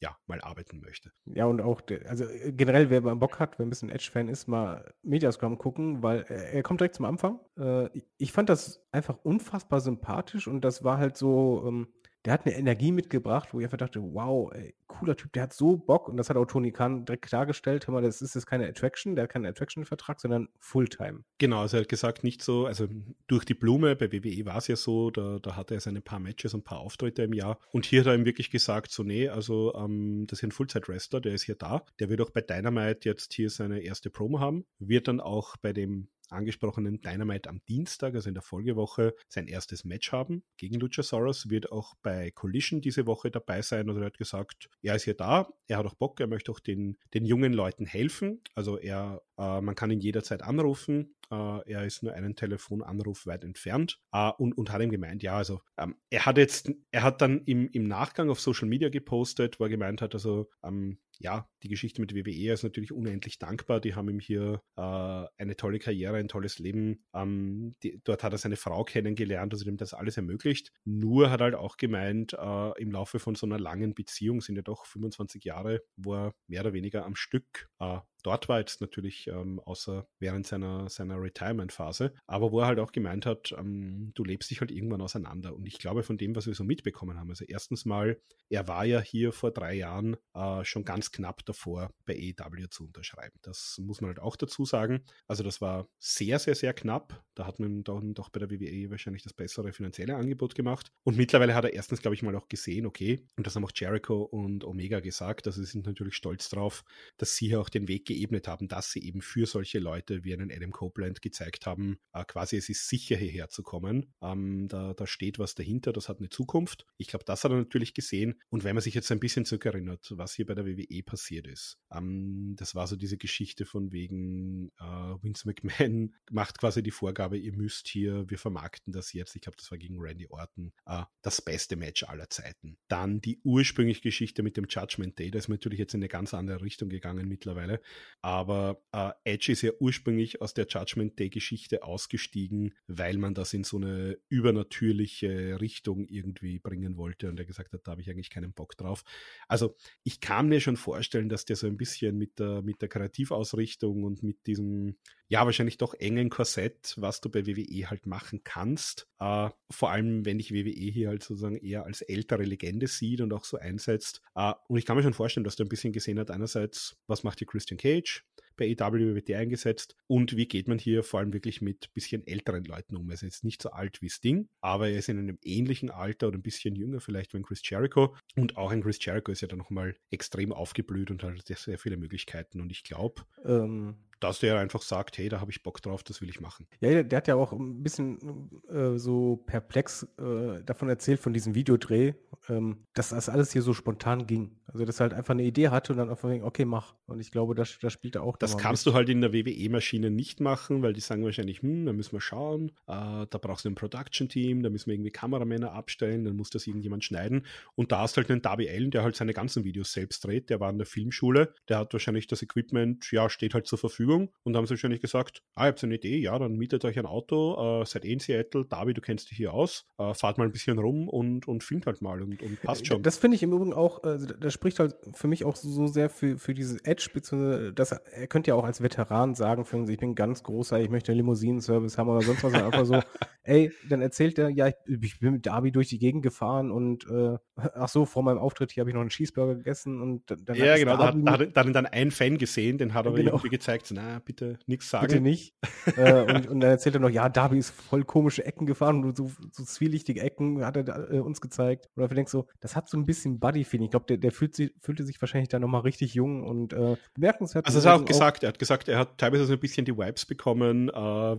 [0.00, 1.10] ja, mal arbeiten möchte.
[1.24, 4.92] Ja, und auch, also generell, wer Bock hat, wer ein bisschen Edge Edge-Fan ist, mal
[5.02, 7.40] Mediascom gucken, weil er, er kommt direkt zum Anfang.
[7.58, 11.88] Äh, ich fand das einfach unfassbar sympathisch und das war halt so, ähm,
[12.24, 15.52] der hat eine Energie mitgebracht, wo ich einfach dachte, wow, ey, cooler Typ, der hat
[15.52, 16.08] so Bock.
[16.08, 19.14] Und das hat auch Tony Khan direkt klargestellt, hör mal, das ist jetzt keine Attraction,
[19.14, 21.24] der hat keinen Attraction-Vertrag, sondern Fulltime.
[21.38, 22.88] Genau, also er hat gesagt, nicht so, also
[23.26, 26.18] durch die Blume, bei WWE war es ja so, da, da hatte er seine paar
[26.18, 27.58] Matches und ein paar Auftritte im Jahr.
[27.72, 31.20] Und hier hat er ihm wirklich gesagt, so nee, also ähm, das ist ein Fullzeit-Wrestler,
[31.20, 34.64] der ist hier da, der wird auch bei Dynamite jetzt hier seine erste Promo haben,
[34.78, 39.84] wird dann auch bei dem angesprochenen Dynamite am Dienstag, also in der Folgewoche, sein erstes
[39.84, 43.88] Match haben gegen Luchasaurus, wird auch bei Collision diese Woche dabei sein.
[43.88, 46.60] Also er hat gesagt, er ist hier da, er hat auch Bock, er möchte auch
[46.60, 48.40] den, den jungen Leuten helfen.
[48.54, 51.14] Also er, äh, man kann ihn jederzeit anrufen.
[51.30, 55.36] Äh, er ist nur einen Telefonanruf weit entfernt äh, und, und hat ihm gemeint, ja,
[55.36, 59.58] also ähm, er hat jetzt, er hat dann im, im Nachgang auf Social Media gepostet,
[59.58, 63.80] wo er gemeint hat, also ähm, ja, die Geschichte mit WWE ist natürlich unendlich dankbar.
[63.80, 67.04] Die haben ihm hier äh, eine tolle Karriere, ein tolles Leben.
[67.14, 70.72] Ähm, die, dort hat er seine Frau kennengelernt, also dem das alles ermöglicht.
[70.84, 74.62] Nur hat halt auch gemeint, äh, im Laufe von so einer langen Beziehung sind ja
[74.62, 79.28] doch 25 Jahre, wo er mehr oder weniger am Stück äh, dort war, jetzt natürlich
[79.28, 84.24] ähm, außer während seiner, seiner Retirement-Phase, aber wo er halt auch gemeint hat, ähm, du
[84.24, 85.54] lebst dich halt irgendwann auseinander.
[85.54, 88.84] Und ich glaube, von dem, was wir so mitbekommen haben, also erstens mal, er war
[88.84, 93.38] ja hier vor drei Jahren äh, schon ganz knapp davor, bei AEW zu unterschreiben.
[93.42, 95.04] Das muss man halt auch dazu sagen.
[95.26, 97.22] Also das war sehr, sehr, sehr knapp.
[97.34, 100.90] Da hat man dann doch bei der WWE wahrscheinlich das bessere finanzielle Angebot gemacht.
[101.04, 103.72] Und mittlerweile hat er erstens, glaube ich, mal auch gesehen, okay, und das haben auch
[103.74, 106.84] Jericho und Omega gesagt, also sie sind natürlich stolz drauf,
[107.18, 110.24] dass sie hier auch den Weg gehen geebnet haben, dass sie eben für solche Leute
[110.24, 114.14] wie einen Adam Copeland gezeigt haben, äh, quasi es ist sicher hierher zu kommen.
[114.22, 116.86] Ähm, da, da steht was dahinter, das hat eine Zukunft.
[116.96, 118.40] Ich glaube, das hat er natürlich gesehen.
[118.50, 121.78] Und wenn man sich jetzt ein bisschen zurückerinnert, was hier bei der WWE passiert ist,
[121.92, 127.36] ähm, das war so diese Geschichte von wegen äh, Vince McMahon macht quasi die Vorgabe,
[127.36, 129.34] ihr müsst hier, wir vermarkten das jetzt.
[129.34, 132.78] Ich glaube, das war gegen Randy Orton, äh, das beste Match aller Zeiten.
[132.88, 136.32] Dann die ursprüngliche Geschichte mit dem Judgment Day, da ist natürlich jetzt in eine ganz
[136.34, 137.80] andere Richtung gegangen mittlerweile.
[138.22, 143.64] Aber äh, Edge ist ja ursprünglich aus der Judgment Day-Geschichte ausgestiegen, weil man das in
[143.64, 148.30] so eine übernatürliche Richtung irgendwie bringen wollte und er gesagt hat, da habe ich eigentlich
[148.30, 149.04] keinen Bock drauf.
[149.48, 152.88] Also ich kann mir schon vorstellen, dass der so ein bisschen mit der, mit der
[152.88, 154.96] Kreativausrichtung und mit diesem,
[155.28, 160.24] ja, wahrscheinlich doch engen Korsett, was du bei WWE halt machen kannst, äh, vor allem
[160.26, 164.20] wenn ich WWE hier halt sozusagen eher als ältere Legende sieht und auch so einsetzt.
[164.34, 167.22] Äh, und ich kann mir schon vorstellen, dass du ein bisschen gesehen hat, einerseits, was
[167.24, 168.24] macht hier Christian Cage?
[168.56, 172.26] Bei EW wird der eingesetzt und wie geht man hier vor allem wirklich mit bisschen
[172.26, 173.08] älteren Leuten um.
[173.10, 176.28] Er ist jetzt nicht so alt wie Sting, aber er ist in einem ähnlichen Alter
[176.28, 179.40] oder ein bisschen jünger vielleicht wie ein Chris Jericho und auch ein Chris Jericho ist
[179.40, 184.38] ja dann nochmal extrem aufgeblüht und hat sehr viele Möglichkeiten und ich glaube, ähm, dass
[184.38, 186.66] der einfach sagt, hey, da habe ich Bock drauf, das will ich machen.
[186.80, 191.34] Ja, der, der hat ja auch ein bisschen äh, so perplex äh, davon erzählt, von
[191.34, 192.14] diesem Videodreh,
[192.48, 194.56] ähm, dass das alles hier so spontan ging.
[194.74, 196.94] Also, dass er halt einfach eine Idee hatte und dann einfach denkt, okay, mach.
[197.06, 198.36] Und ich glaube, da, da spielt er auch.
[198.36, 201.92] Das kannst du halt in der WWE-Maschine nicht machen, weil die sagen wahrscheinlich, hm, da
[201.92, 206.24] müssen wir schauen, äh, da brauchst du ein Production-Team, da müssen wir irgendwie Kameramänner abstellen,
[206.24, 207.46] dann muss das irgendjemand schneiden.
[207.76, 210.50] Und da hast du halt einen Darby Allen, der halt seine ganzen Videos selbst dreht,
[210.50, 214.32] der war in der Filmschule, der hat wahrscheinlich das Equipment, ja, steht halt zur Verfügung
[214.42, 216.98] und da haben sie wahrscheinlich gesagt, ah, ihr habt eine Idee, ja, dann mietet euch
[216.98, 220.38] ein Auto, äh, seid eh in Seattle, Darby, du kennst dich hier aus, äh, fahrt
[220.38, 223.04] mal ein bisschen rum und, und filmt halt mal und, und passt schon.
[223.04, 226.08] Das finde ich im Übrigen auch, äh, das spricht halt für mich auch so sehr
[226.08, 229.98] für, für dieses Edge, beziehungsweise das, er könnte ja auch als Veteran sagen, für ich
[229.98, 232.98] bin ganz großer, ich möchte einen Limousinen-Service haben oder sonst was, einfach so,
[233.42, 237.06] ey, dann erzählt er, ja, ich, ich, bin mit Darby durch die Gegend gefahren und
[237.10, 240.56] äh, ach so, vor meinem Auftritt hier habe ich noch einen Cheeseburger gegessen und dann
[240.56, 243.32] Ja, genau, da hat, da hat, dann, dann ein Fan gesehen, den hat er genau.
[243.32, 245.08] irgendwie gezeigt, na, bitte nichts sagen.
[245.08, 245.54] Bitte nicht.
[245.96, 249.14] äh, und, und, dann erzählt er noch, ja, Darby ist voll komische Ecken gefahren und
[249.14, 251.90] so, so zwielichtige Ecken hat er äh, uns gezeigt.
[251.94, 253.84] Und dafür denkst so, das hat so ein bisschen Buddy-Feeling.
[253.84, 256.96] Ich glaube, der, der fühlt sich, fühlte sich wahrscheinlich da nochmal richtig jung und äh,
[257.14, 257.66] bemerkenswert.
[257.66, 259.84] Also, das hat er auch gesagt, er hat gesagt, er hat teilweise so ein bisschen
[259.84, 260.92] die Vibes bekommen, äh,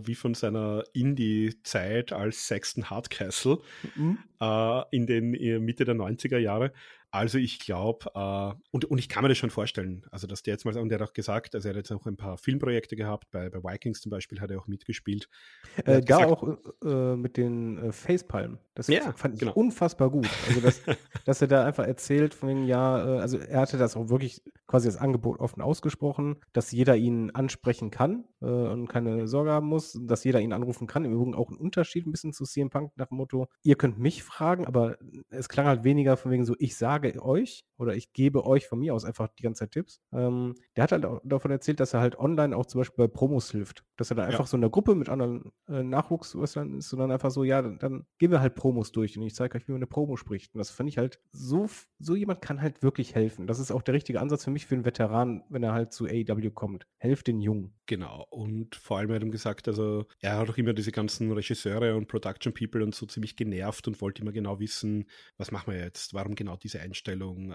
[0.06, 3.58] wie von seiner Indie-Zeit als Sexton Hardcastle
[3.94, 4.18] mhm.
[4.40, 5.30] äh, in den
[5.64, 6.72] Mitte der 90er Jahre.
[7.16, 10.52] Also ich glaube, äh, und, und ich kann mir das schon vorstellen, also dass der
[10.52, 12.94] jetzt mal, und der hat auch gesagt, also er hat jetzt auch ein paar Filmprojekte
[12.94, 15.30] gehabt, bei, bei Vikings zum Beispiel hat er auch mitgespielt.
[15.78, 18.58] Äh, da gesagt, auch äh, mit den äh, Facepalm.
[18.74, 19.52] Das ja, fand ich genau.
[19.54, 20.28] unfassbar gut.
[20.46, 20.82] Also dass,
[21.24, 24.42] dass er da einfach erzählt von dem Jahr, äh, also er hatte das auch wirklich
[24.66, 29.68] quasi das Angebot offen ausgesprochen, dass jeder ihn ansprechen kann äh, und keine Sorge haben
[29.68, 31.06] muss, dass jeder ihn anrufen kann.
[31.06, 33.98] Im Übrigen auch ein Unterschied ein bisschen zu CM Punk nach dem Motto, ihr könnt
[33.98, 34.98] mich fragen, aber
[35.30, 38.66] es klang halt weniger von wegen so, ich sage sage euch oder ich gebe euch
[38.66, 40.00] von mir aus einfach die ganze Zeit Tipps.
[40.12, 43.12] Ähm, der hat halt auch davon erzählt, dass er halt online auch zum Beispiel bei
[43.12, 43.84] Promos hilft.
[43.96, 47.10] Dass er da einfach so in der Gruppe mit anderen äh, Nachwuchswrestlern ist und dann
[47.10, 49.72] einfach so, ja, dann, dann, gehen wir halt Promos durch und ich zeige euch, wie
[49.72, 50.54] man eine Promo spricht.
[50.54, 53.46] Und das finde ich halt so, so jemand kann halt wirklich helfen.
[53.46, 56.06] Das ist auch der richtige Ansatz für mich für einen Veteran, wenn er halt zu
[56.06, 56.86] AEW kommt.
[56.98, 57.74] Helft den Jungen.
[57.86, 58.26] Genau.
[58.30, 62.08] Und vor allem hat er gesagt, also er hat auch immer diese ganzen Regisseure und
[62.08, 66.14] Production People und so ziemlich genervt und wollte immer genau wissen, was machen wir jetzt?
[66.14, 67.52] Warum genau diese Einstellung?
[67.52, 67.54] Äh,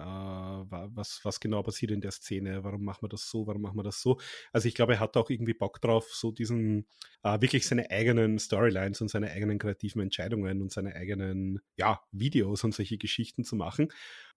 [0.68, 2.64] was, was genau passiert in der Szene?
[2.64, 3.46] Warum machen wir das so?
[3.46, 4.18] Warum machen wir das so?
[4.52, 6.86] Also ich glaube, er hat auch irgendwie Bock drauf, so diesen,
[7.22, 12.64] äh, wirklich seine eigenen Storylines und seine eigenen kreativen Entscheidungen und seine eigenen, ja, Videos
[12.64, 13.88] und solche Geschichten zu machen.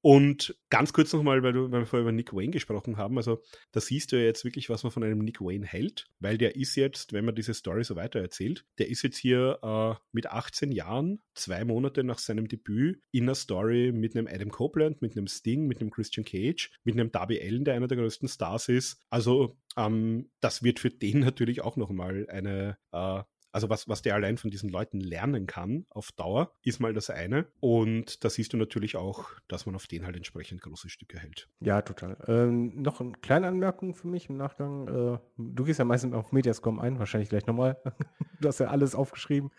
[0.01, 3.41] Und ganz kurz nochmal, weil, weil wir vorher über Nick Wayne gesprochen haben, also
[3.71, 6.55] da siehst du ja jetzt wirklich, was man von einem Nick Wayne hält, weil der
[6.55, 10.27] ist jetzt, wenn man diese Story so weiter erzählt, der ist jetzt hier äh, mit
[10.27, 15.17] 18 Jahren, zwei Monate nach seinem Debüt, in einer Story mit einem Adam Copeland, mit
[15.17, 18.69] einem Sting, mit einem Christian Cage, mit einem Darby Allen, der einer der größten Stars
[18.69, 19.01] ist.
[19.09, 23.23] Also ähm, das wird für den natürlich auch nochmal eine äh,
[23.55, 27.09] also was, was der allein von diesen Leuten lernen kann auf Dauer, ist mal das
[27.09, 27.47] eine.
[27.61, 31.47] Und da siehst du natürlich auch, dass man auf den halt entsprechend große Stücke hält.
[31.61, 32.17] Ja, total.
[32.27, 34.89] Ähm, noch eine kleine Anmerkung für mich im Nachgang.
[34.89, 37.77] Äh, du gehst ja meistens auf Mediascom ein, wahrscheinlich gleich nochmal.
[38.41, 39.51] du hast ja alles aufgeschrieben.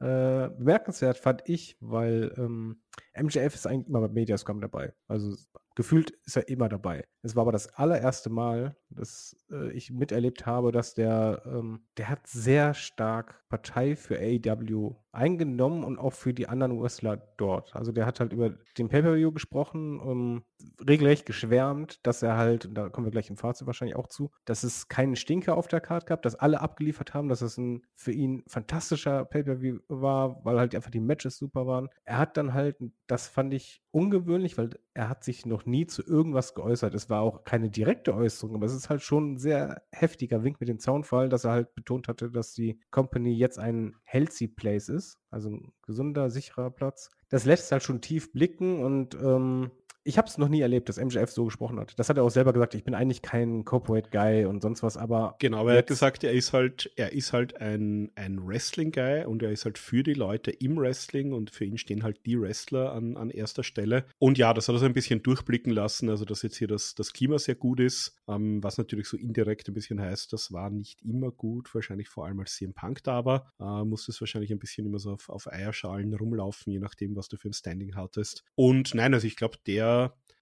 [0.00, 2.78] Äh, bemerkenswert fand ich, weil ähm,
[3.16, 4.92] MJF ist eigentlich immer bei Mediascom dabei.
[5.08, 5.36] Also
[5.74, 7.04] gefühlt ist er immer dabei.
[7.22, 12.08] Es war aber das allererste Mal, dass äh, ich miterlebt habe, dass der, ähm, der
[12.08, 17.74] hat sehr stark Partei für AEW eingenommen und auch für die anderen Wrestler dort.
[17.74, 20.44] Also der hat halt über den Pay-Per-View gesprochen, um,
[20.86, 24.64] regelrecht geschwärmt, dass er halt, da kommen wir gleich im Fazit wahrscheinlich auch zu, dass
[24.64, 28.12] es keinen Stinker auf der Karte gab, dass alle abgeliefert haben, dass es ein für
[28.12, 31.88] ihn fantastischer Pay-Per-View war, weil halt einfach die Matches super waren.
[32.04, 32.76] Er hat dann halt,
[33.06, 36.94] das fand ich ungewöhnlich, weil er hat sich noch nie zu irgendwas geäußert.
[36.94, 40.60] Es war auch keine direkte Äußerung, aber es ist halt schon ein sehr heftiger Wink
[40.60, 44.88] mit dem Zaunfall, dass er halt betont hatte, dass die Company jetzt ein healthy place
[44.88, 47.10] ist, also ein gesunder, sicherer Platz.
[47.28, 49.70] Das lässt halt schon tief blicken und ähm,
[50.04, 51.98] ich habe es noch nie erlebt, dass MJF so gesprochen hat.
[51.98, 52.74] Das hat er auch selber gesagt.
[52.74, 55.36] Ich bin eigentlich kein Corporate Guy und sonst was, aber.
[55.38, 59.42] Genau, aber er hat gesagt, er ist halt, er ist halt ein, ein Wrestling-Guy und
[59.42, 62.92] er ist halt für die Leute im Wrestling und für ihn stehen halt die Wrestler
[62.92, 64.04] an, an erster Stelle.
[64.18, 66.94] Und ja, das hat er so ein bisschen durchblicken lassen, also dass jetzt hier das,
[66.94, 70.68] das Klima sehr gut ist, ähm, was natürlich so indirekt ein bisschen heißt, das war
[70.68, 74.52] nicht immer gut, wahrscheinlich vor allem als CM Punk da war, äh, musste es wahrscheinlich
[74.52, 77.94] ein bisschen immer so auf, auf Eierschalen rumlaufen, je nachdem, was du für ein Standing
[77.94, 78.44] hattest.
[78.54, 79.93] Und nein, also ich glaube, der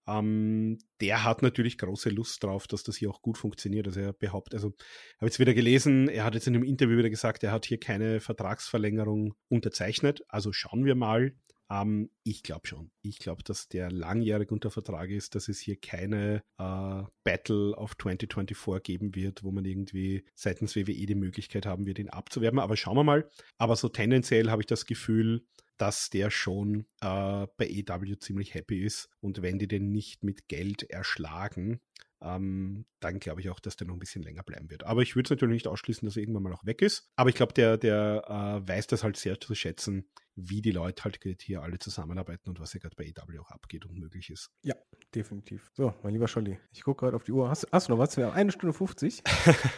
[0.06, 3.86] ähm, der hat natürlich große Lust drauf, dass das hier auch gut funktioniert.
[3.86, 4.68] Also er behauptet, also
[5.18, 7.78] habe jetzt wieder gelesen, er hat jetzt in einem Interview wieder gesagt, er hat hier
[7.78, 10.24] keine Vertragsverlängerung unterzeichnet.
[10.28, 11.34] Also schauen wir mal.
[11.70, 12.90] Ähm, ich glaube schon.
[13.02, 17.96] Ich glaube, dass der langjährig unter Vertrag ist, dass es hier keine äh, Battle of
[17.96, 22.58] 2024 geben wird, wo man irgendwie seitens WWE die Möglichkeit haben wird, ihn abzuwerben.
[22.58, 23.30] Aber schauen wir mal.
[23.56, 25.46] Aber so tendenziell habe ich das Gefühl,
[25.82, 29.08] dass der schon äh, bei EW ziemlich happy ist.
[29.20, 31.80] Und wenn die den nicht mit Geld erschlagen,
[32.20, 34.84] ähm, dann glaube ich auch, dass der noch ein bisschen länger bleiben wird.
[34.84, 37.10] Aber ich würde es natürlich nicht ausschließen, dass er irgendwann mal auch weg ist.
[37.16, 41.04] Aber ich glaube, der, der äh, weiß das halt sehr zu schätzen, wie die Leute
[41.04, 44.50] halt hier alle zusammenarbeiten und was hier gerade bei EW auch abgeht und möglich ist.
[44.62, 44.74] Ja,
[45.14, 45.70] definitiv.
[45.74, 47.48] So, mein lieber Scholli, ich gucke gerade auf die Uhr.
[47.48, 48.16] Hast, hast, du noch was?
[48.16, 49.22] Wir haben eine Stunde 50.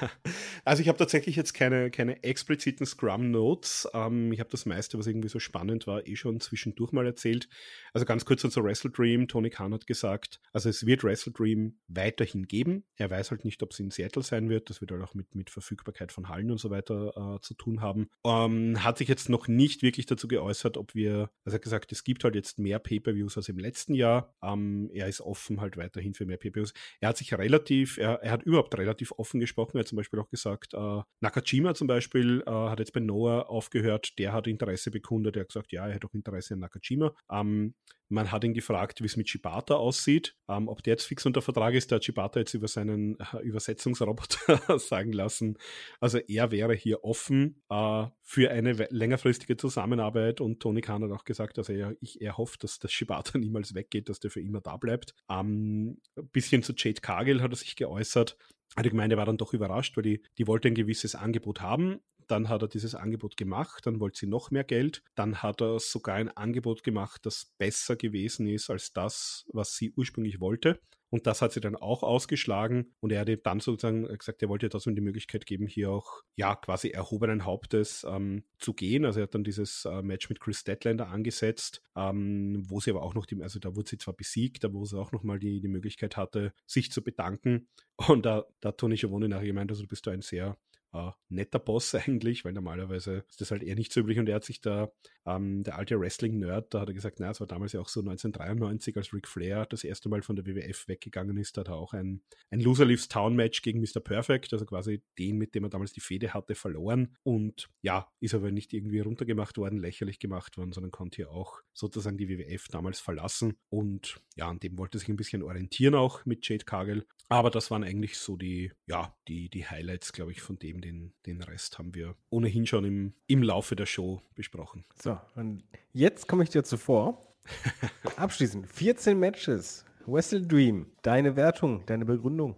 [0.65, 3.89] also ich habe tatsächlich jetzt keine, keine expliziten Scrum-Notes.
[3.95, 7.49] Ähm, ich habe das meiste, was irgendwie so spannend war, eh schon zwischendurch mal erzählt.
[7.93, 9.29] Also ganz kurz unser Wrestle Dream.
[9.29, 12.85] Tony Khan hat gesagt, also es wird Wrestle Dream weiterhin geben.
[12.97, 14.71] Er weiß halt nicht, ob es in Seattle sein wird.
[14.71, 17.81] Das wird halt auch mit, mit Verfügbarkeit von Hallen und so weiter äh, zu tun
[17.81, 18.09] haben.
[18.25, 21.63] Ähm, hat sich jetzt noch nicht wirklich dazu geäußert, geäußert, ob wir, also er hat
[21.63, 24.35] gesagt, es gibt halt jetzt mehr Pay-Per-Views als im letzten Jahr.
[24.43, 26.75] Ähm, er ist offen halt weiterhin für mehr Pay-Per-Views.
[27.01, 29.77] Er hat sich relativ, er, er, hat überhaupt relativ offen gesprochen.
[29.77, 33.49] Er hat zum Beispiel auch gesagt, äh, Nakajima zum Beispiel äh, hat jetzt bei Noah
[33.49, 35.37] aufgehört, der hat Interesse bekundet.
[35.37, 37.15] Er hat gesagt, ja, er hat auch Interesse an Nakajima.
[37.31, 37.75] Ähm,
[38.09, 41.43] man hat ihn gefragt, wie es mit Shibata aussieht, ähm, ob der jetzt fix unter
[41.43, 41.91] Vertrag ist.
[41.91, 45.59] Der hat Shibata jetzt über seinen äh, Übersetzungsroboter sagen lassen.
[46.01, 51.25] Also er wäre hier offen äh, für eine längerfristige Zusammenarbeit und Tony Khan hat auch
[51.25, 54.61] gesagt, dass er, ich, er hofft, dass das Shibata niemals weggeht, dass der für immer
[54.61, 55.15] da bleibt.
[55.29, 58.37] Ähm, ein bisschen zu Jade Cargill hat er sich geäußert.
[58.77, 62.01] Hat gemeint, er war dann doch überrascht, weil die, die wollte ein gewisses Angebot haben
[62.31, 65.79] dann hat er dieses Angebot gemacht, dann wollte sie noch mehr Geld, dann hat er
[65.79, 70.81] sogar ein Angebot gemacht, das besser gewesen ist als das, was sie ursprünglich wollte.
[71.15, 72.93] Und das hat sie dann auch ausgeschlagen.
[72.99, 76.57] Und er hat dann sozusagen gesagt, er wollte trotzdem die Möglichkeit geben, hier auch, ja,
[76.57, 79.05] quasi erhobenen Hauptes ähm, zu gehen.
[79.05, 83.05] Also er hat dann dieses äh, Match mit Chris Statlander angesetzt, ähm, wo sie aber
[83.05, 85.61] auch noch die, also da wurde sie zwar besiegt, aber wo sie auch nochmal die,
[85.61, 87.69] die Möglichkeit hatte, sich zu bedanken.
[88.09, 90.57] Und da, da hat Tony Schiavone nachher gemeint, also du bist du ein sehr
[90.95, 94.19] äh, netter Boss eigentlich, weil normalerweise ist das halt eher nicht so üblich.
[94.19, 94.93] Und er hat sich da,
[95.27, 98.01] ähm, der alte Wrestling-Nerd, da hat er gesagt, naja, es war damals ja auch so
[98.01, 101.93] 1993, als Ric Flair das erste Mal von der WWF weggegangen ist, hat er auch
[101.93, 104.01] ein, ein Loser Leaves Town Match gegen Mr.
[104.01, 107.17] Perfect, also quasi den, mit dem er damals die Fehde hatte, verloren.
[107.25, 111.61] Und ja, ist aber nicht irgendwie runtergemacht worden, lächerlich gemacht worden, sondern konnte hier auch
[111.73, 113.57] sozusagen die WWF damals verlassen.
[113.69, 117.71] Und ja, an dem wollte sich ein bisschen orientieren auch mit Jade Cargill, aber das
[117.71, 121.79] waren eigentlich so die, ja, die, die Highlights, glaube ich, von dem, den, den Rest
[121.79, 124.85] haben wir ohnehin schon im, im Laufe der Show besprochen.
[125.01, 127.35] So, und jetzt komme ich dir zuvor.
[128.17, 132.57] Abschließend, 14 Matches, Wrestle Dream, deine Wertung, deine Begründung.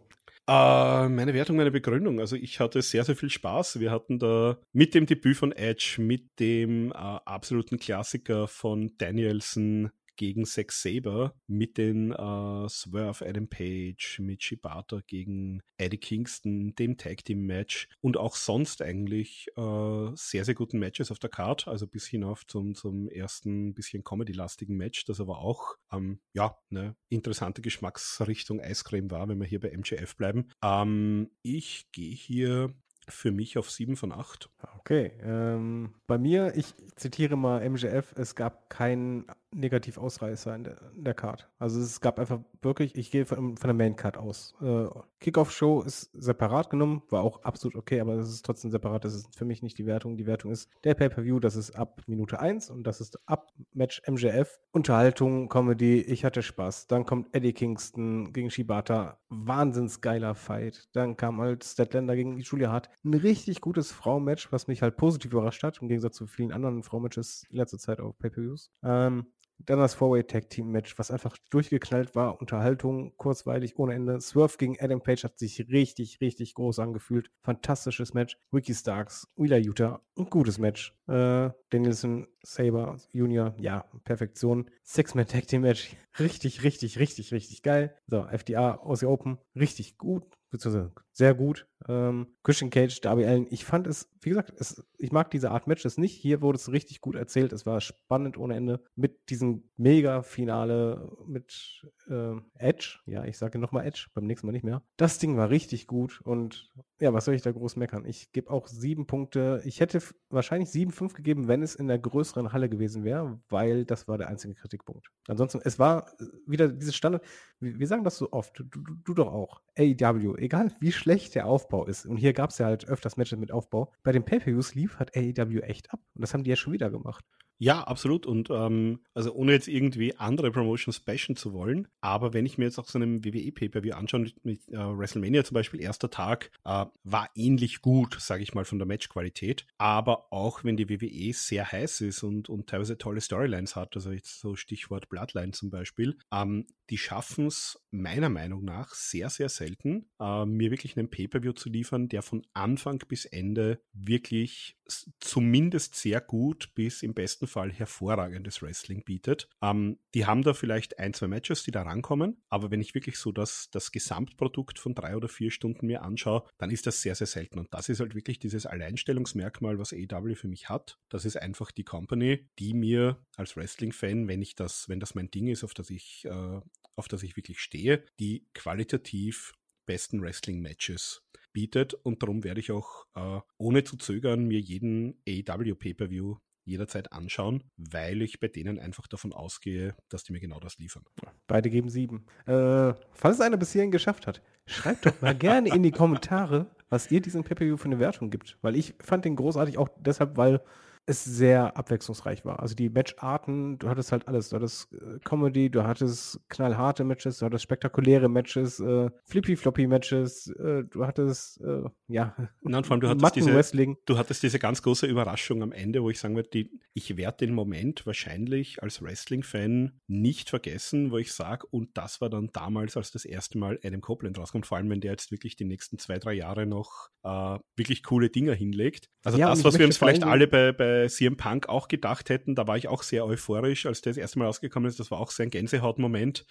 [0.48, 2.20] Uh, meine Wertung, meine Begründung.
[2.20, 3.80] Also ich hatte sehr, sehr viel Spaß.
[3.80, 9.90] Wir hatten da mit dem Debüt von Edge, mit dem uh, absoluten Klassiker von Danielson,
[10.16, 16.96] gegen Zack Saber mit den äh, Swerve Adam Page, mit Shibata gegen Eddie Kingston, dem
[16.96, 21.68] Tag Team Match und auch sonst eigentlich äh, sehr, sehr guten Matches auf der Card,
[21.68, 26.96] also bis hinauf zum, zum ersten bisschen Comedy-lastigen Match, das aber auch ähm, ja, eine
[27.08, 30.48] interessante Geschmacksrichtung Eiscreme war, wenn wir hier bei MJF bleiben.
[30.62, 32.74] Ähm, ich gehe hier
[33.08, 34.50] für mich auf 7 von 8.
[34.78, 35.12] Okay.
[35.22, 39.26] Ähm, bei mir, ich zitiere mal MJF, es gab keinen
[39.56, 41.48] Negativausreißer in der, in der Card.
[41.58, 44.54] Also es gab einfach wirklich, ich gehe von, von der Main Card aus.
[44.60, 44.86] Äh,
[45.20, 49.04] Kickoff-Show ist separat genommen, war auch absolut okay, aber das ist trotzdem separat.
[49.04, 50.16] Das ist für mich nicht die Wertung.
[50.16, 54.02] Die Wertung ist der Pay-Per-View, das ist ab Minute 1 und das ist ab Match
[54.06, 54.60] MJF.
[54.72, 56.86] Unterhaltung, Comedy, ich hatte Spaß.
[56.86, 59.18] Dann kommt Eddie Kingston gegen Shibata.
[59.28, 60.88] Wahnsinns geiler Fight.
[60.92, 62.90] Dann kam halt Statlander gegen Julia Hart.
[63.04, 66.82] Ein richtig gutes Frau-Match, was mich halt positiv überrascht hat, im Gegensatz zu vielen anderen
[66.82, 68.70] Frau-Matches letzter Zeit auf Pay-Per-Views.
[68.84, 69.26] Ähm,
[69.58, 72.40] dann das Four-Way Tag Team Match, was einfach durchgeknallt war.
[72.40, 74.20] Unterhaltung, kurzweilig, ohne Ende.
[74.20, 77.30] Swerve gegen Adam Page hat sich richtig, richtig groß angefühlt.
[77.42, 78.38] Fantastisches Match.
[78.52, 80.94] Ricky Starks, Wheeler Utah, ein gutes Match.
[81.08, 84.70] Äh, Danielson, Saber Junior, ja, Perfektion.
[84.82, 87.96] Six-Man Tag Team Match, richtig, richtig, richtig, richtig geil.
[88.06, 91.66] So, FDA, Aussie Open, richtig gut, beziehungsweise sehr gut.
[91.88, 95.66] Ähm, Christian Cage, Darby Allen, ich fand es, wie gesagt, es, ich mag diese Art
[95.66, 96.14] Matches nicht.
[96.14, 97.52] Hier wurde es richtig gut erzählt.
[97.52, 102.98] Es war spannend ohne Ende mit diesem Mega-Finale mit äh, Edge.
[103.06, 104.82] Ja, ich sage nochmal Edge, beim nächsten Mal nicht mehr.
[104.96, 106.70] Das Ding war richtig gut und
[107.00, 108.04] ja, was soll ich da groß meckern?
[108.06, 109.60] Ich gebe auch sieben Punkte.
[109.64, 113.84] Ich hätte wahrscheinlich sieben, fünf gegeben, wenn es in der größeren Halle gewesen wäre, weil
[113.84, 115.10] das war der einzige Kritikpunkt.
[115.28, 117.22] Ansonsten, es war äh, wieder dieses Standard,
[117.60, 119.60] wir sagen das so oft, du, du, du doch auch.
[119.78, 123.38] AEW, egal wie schlecht der Aufbau ist, und hier gab es ja halt öfters Matches
[123.38, 126.00] mit Aufbau, bei den Pay-Per-Views hat AEW echt ab.
[126.14, 127.24] Und das haben die ja schon wieder gemacht.
[127.58, 128.26] Ja, absolut.
[128.26, 132.66] Und ähm, also ohne jetzt irgendwie andere Promotions bashen zu wollen, aber wenn ich mir
[132.66, 136.50] jetzt auch so einen WWE Pay-Per-View anschaue, mit, mit äh, WrestleMania zum Beispiel, erster Tag,
[136.64, 139.66] äh, war ähnlich gut, sage ich mal, von der Matchqualität.
[139.78, 144.10] Aber auch wenn die WWE sehr heiß ist und, und teilweise tolle Storylines hat, also
[144.10, 149.48] jetzt so Stichwort Bloodline zum Beispiel, ähm, die schaffen es meiner Meinung nach sehr, sehr
[149.48, 154.76] selten, äh, mir wirklich einen Pay-Per-View zu liefern, der von Anfang bis Ende wirklich
[155.20, 159.48] zumindest sehr gut bis im besten Fall hervorragendes Wrestling bietet.
[159.62, 163.18] Ähm, die haben da vielleicht ein, zwei Matches, die da rankommen, aber wenn ich wirklich
[163.18, 167.14] so das, das Gesamtprodukt von drei oder vier Stunden mir anschaue, dann ist das sehr,
[167.14, 167.58] sehr selten.
[167.58, 170.98] Und das ist halt wirklich dieses Alleinstellungsmerkmal, was AEW für mich hat.
[171.08, 175.30] Das ist einfach die Company, die mir als Wrestling-Fan, wenn ich das, wenn das mein
[175.30, 176.60] Ding ist, auf das ich, äh,
[176.96, 179.52] auf das ich wirklich stehe, die qualitativ
[179.86, 181.22] besten Wrestling-Matches
[181.56, 186.36] bietet und darum werde ich auch äh, ohne zu zögern mir jeden AEW Pay-per-View
[186.66, 191.04] jederzeit anschauen, weil ich bei denen einfach davon ausgehe, dass die mir genau das liefern.
[191.46, 192.26] Beide geben sieben.
[192.46, 196.66] Äh, falls es einer bis hierhin geschafft hat, schreibt doch mal gerne in die Kommentare,
[196.88, 200.36] was ihr diesem Pay-per-View für eine Wertung gibt, weil ich fand den großartig auch deshalb,
[200.36, 200.60] weil
[201.08, 202.60] es sehr abwechslungsreich war.
[202.60, 204.48] Also die Matcharten, du hattest halt alles.
[204.48, 210.82] Du hattest äh, Comedy, du hattest knallharte Matches, du hattest spektakuläre Matches, äh, flippy-floppy-Matches, äh,
[210.82, 213.96] du hattest, äh, ja, Nein, vor allem du hattest, diese, Wrestling.
[214.04, 217.54] du hattest diese ganz große Überraschung am Ende, wo ich sagen würde, ich werde den
[217.54, 223.12] Moment wahrscheinlich als Wrestling-Fan nicht vergessen, wo ich sage, und das war dann damals, als
[223.12, 226.18] das erste Mal Adam Copeland rauskommt, vor allem wenn der jetzt wirklich die nächsten zwei,
[226.18, 229.08] drei Jahre noch äh, wirklich coole Dinger hinlegt.
[229.22, 232.30] Also ja, das, was wir uns vielleicht alle bei, bei bei CM Punk auch gedacht
[232.30, 232.54] hätten.
[232.54, 234.98] Da war ich auch sehr euphorisch, als das erste Mal rausgekommen ist.
[235.00, 236.46] Das war auch so ein Gänsehautmoment.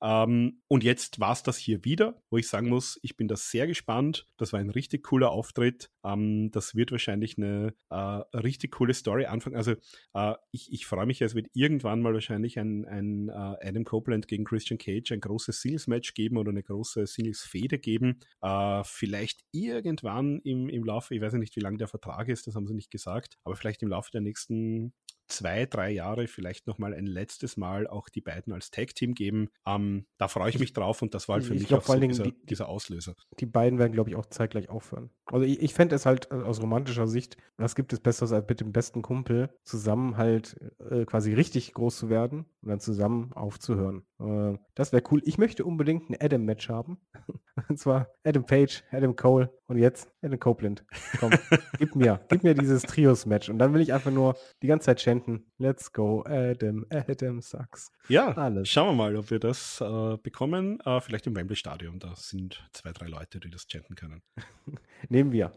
[0.00, 3.36] Ähm, und jetzt war es das hier wieder, wo ich sagen muss, ich bin da
[3.36, 4.28] sehr gespannt.
[4.36, 5.90] Das war ein richtig cooler Auftritt.
[6.04, 7.94] Ähm, das wird wahrscheinlich eine äh,
[8.36, 9.56] richtig coole Story anfangen.
[9.56, 9.72] Also
[10.14, 14.28] äh, ich, ich freue mich, es wird irgendwann mal wahrscheinlich ein, ein uh, Adam Copeland
[14.28, 18.20] gegen Christian Cage ein großes Singles-Match geben oder eine große Singles-Fehde geben.
[18.40, 22.54] Äh, vielleicht irgendwann im, im Laufe, ich weiß nicht, wie lang der Vertrag ist, das
[22.54, 24.92] haben sie nicht gesagt, aber vielleicht im Laufe der nächsten
[25.28, 29.48] zwei, drei Jahre vielleicht nochmal ein letztes Mal auch die beiden als Tag-Team geben.
[29.66, 31.86] Ähm, da freue ich mich drauf und das war halt für ich mich glaub, auch
[31.86, 33.14] so dieser, die, dieser, Auslöser.
[33.38, 35.10] Die beiden werden, glaube ich, auch zeitgleich aufhören.
[35.26, 38.46] Also ich, ich fände es halt äh, aus romantischer Sicht, was gibt es Besseres als
[38.48, 40.56] mit dem besten Kumpel zusammen halt
[40.90, 44.04] äh, quasi richtig groß zu werden und dann zusammen aufzuhören.
[44.20, 45.22] Äh, das wäre cool.
[45.24, 46.98] Ich möchte unbedingt ein Adam-Match haben.
[47.68, 50.84] und zwar Adam Page, Adam Cole und jetzt Adam Copeland.
[51.18, 51.30] Komm,
[51.78, 55.00] gib mir, gib mir dieses Trios-Match und dann will ich einfach nur die ganze Zeit
[55.00, 55.50] chanten.
[55.58, 57.90] Let's go, Adam, Adam sucks.
[58.08, 58.68] Ja, Alles.
[58.68, 60.80] schauen wir mal, ob wir das äh, bekommen.
[60.80, 61.98] Äh, vielleicht im Wembley Stadion.
[61.98, 64.22] Da sind zwei, drei Leute, die das chanten können.
[65.08, 65.52] Nehmen wir.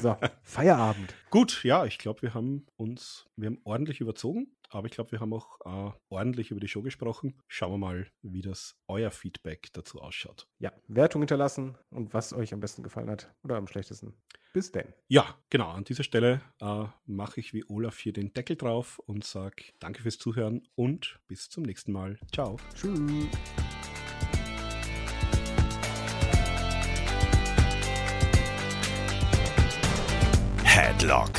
[0.00, 1.14] So, Feierabend.
[1.30, 5.20] Gut, ja, ich glaube, wir haben uns, wir haben ordentlich überzogen, aber ich glaube, wir
[5.20, 7.40] haben auch äh, ordentlich über die Show gesprochen.
[7.46, 10.48] Schauen wir mal, wie das euer Feedback dazu ausschaut.
[10.58, 14.14] Ja, Wertung hinterlassen und was euch am besten gefallen hat oder am schlechtesten.
[14.52, 14.92] Bis denn.
[15.08, 15.68] Ja, genau.
[15.68, 20.02] An dieser Stelle äh, mache ich wie Olaf hier den Deckel drauf und sage danke
[20.02, 22.18] fürs Zuhören und bis zum nächsten Mal.
[22.32, 22.56] Ciao.
[22.74, 22.98] Tschüss.
[30.64, 31.38] Headlock,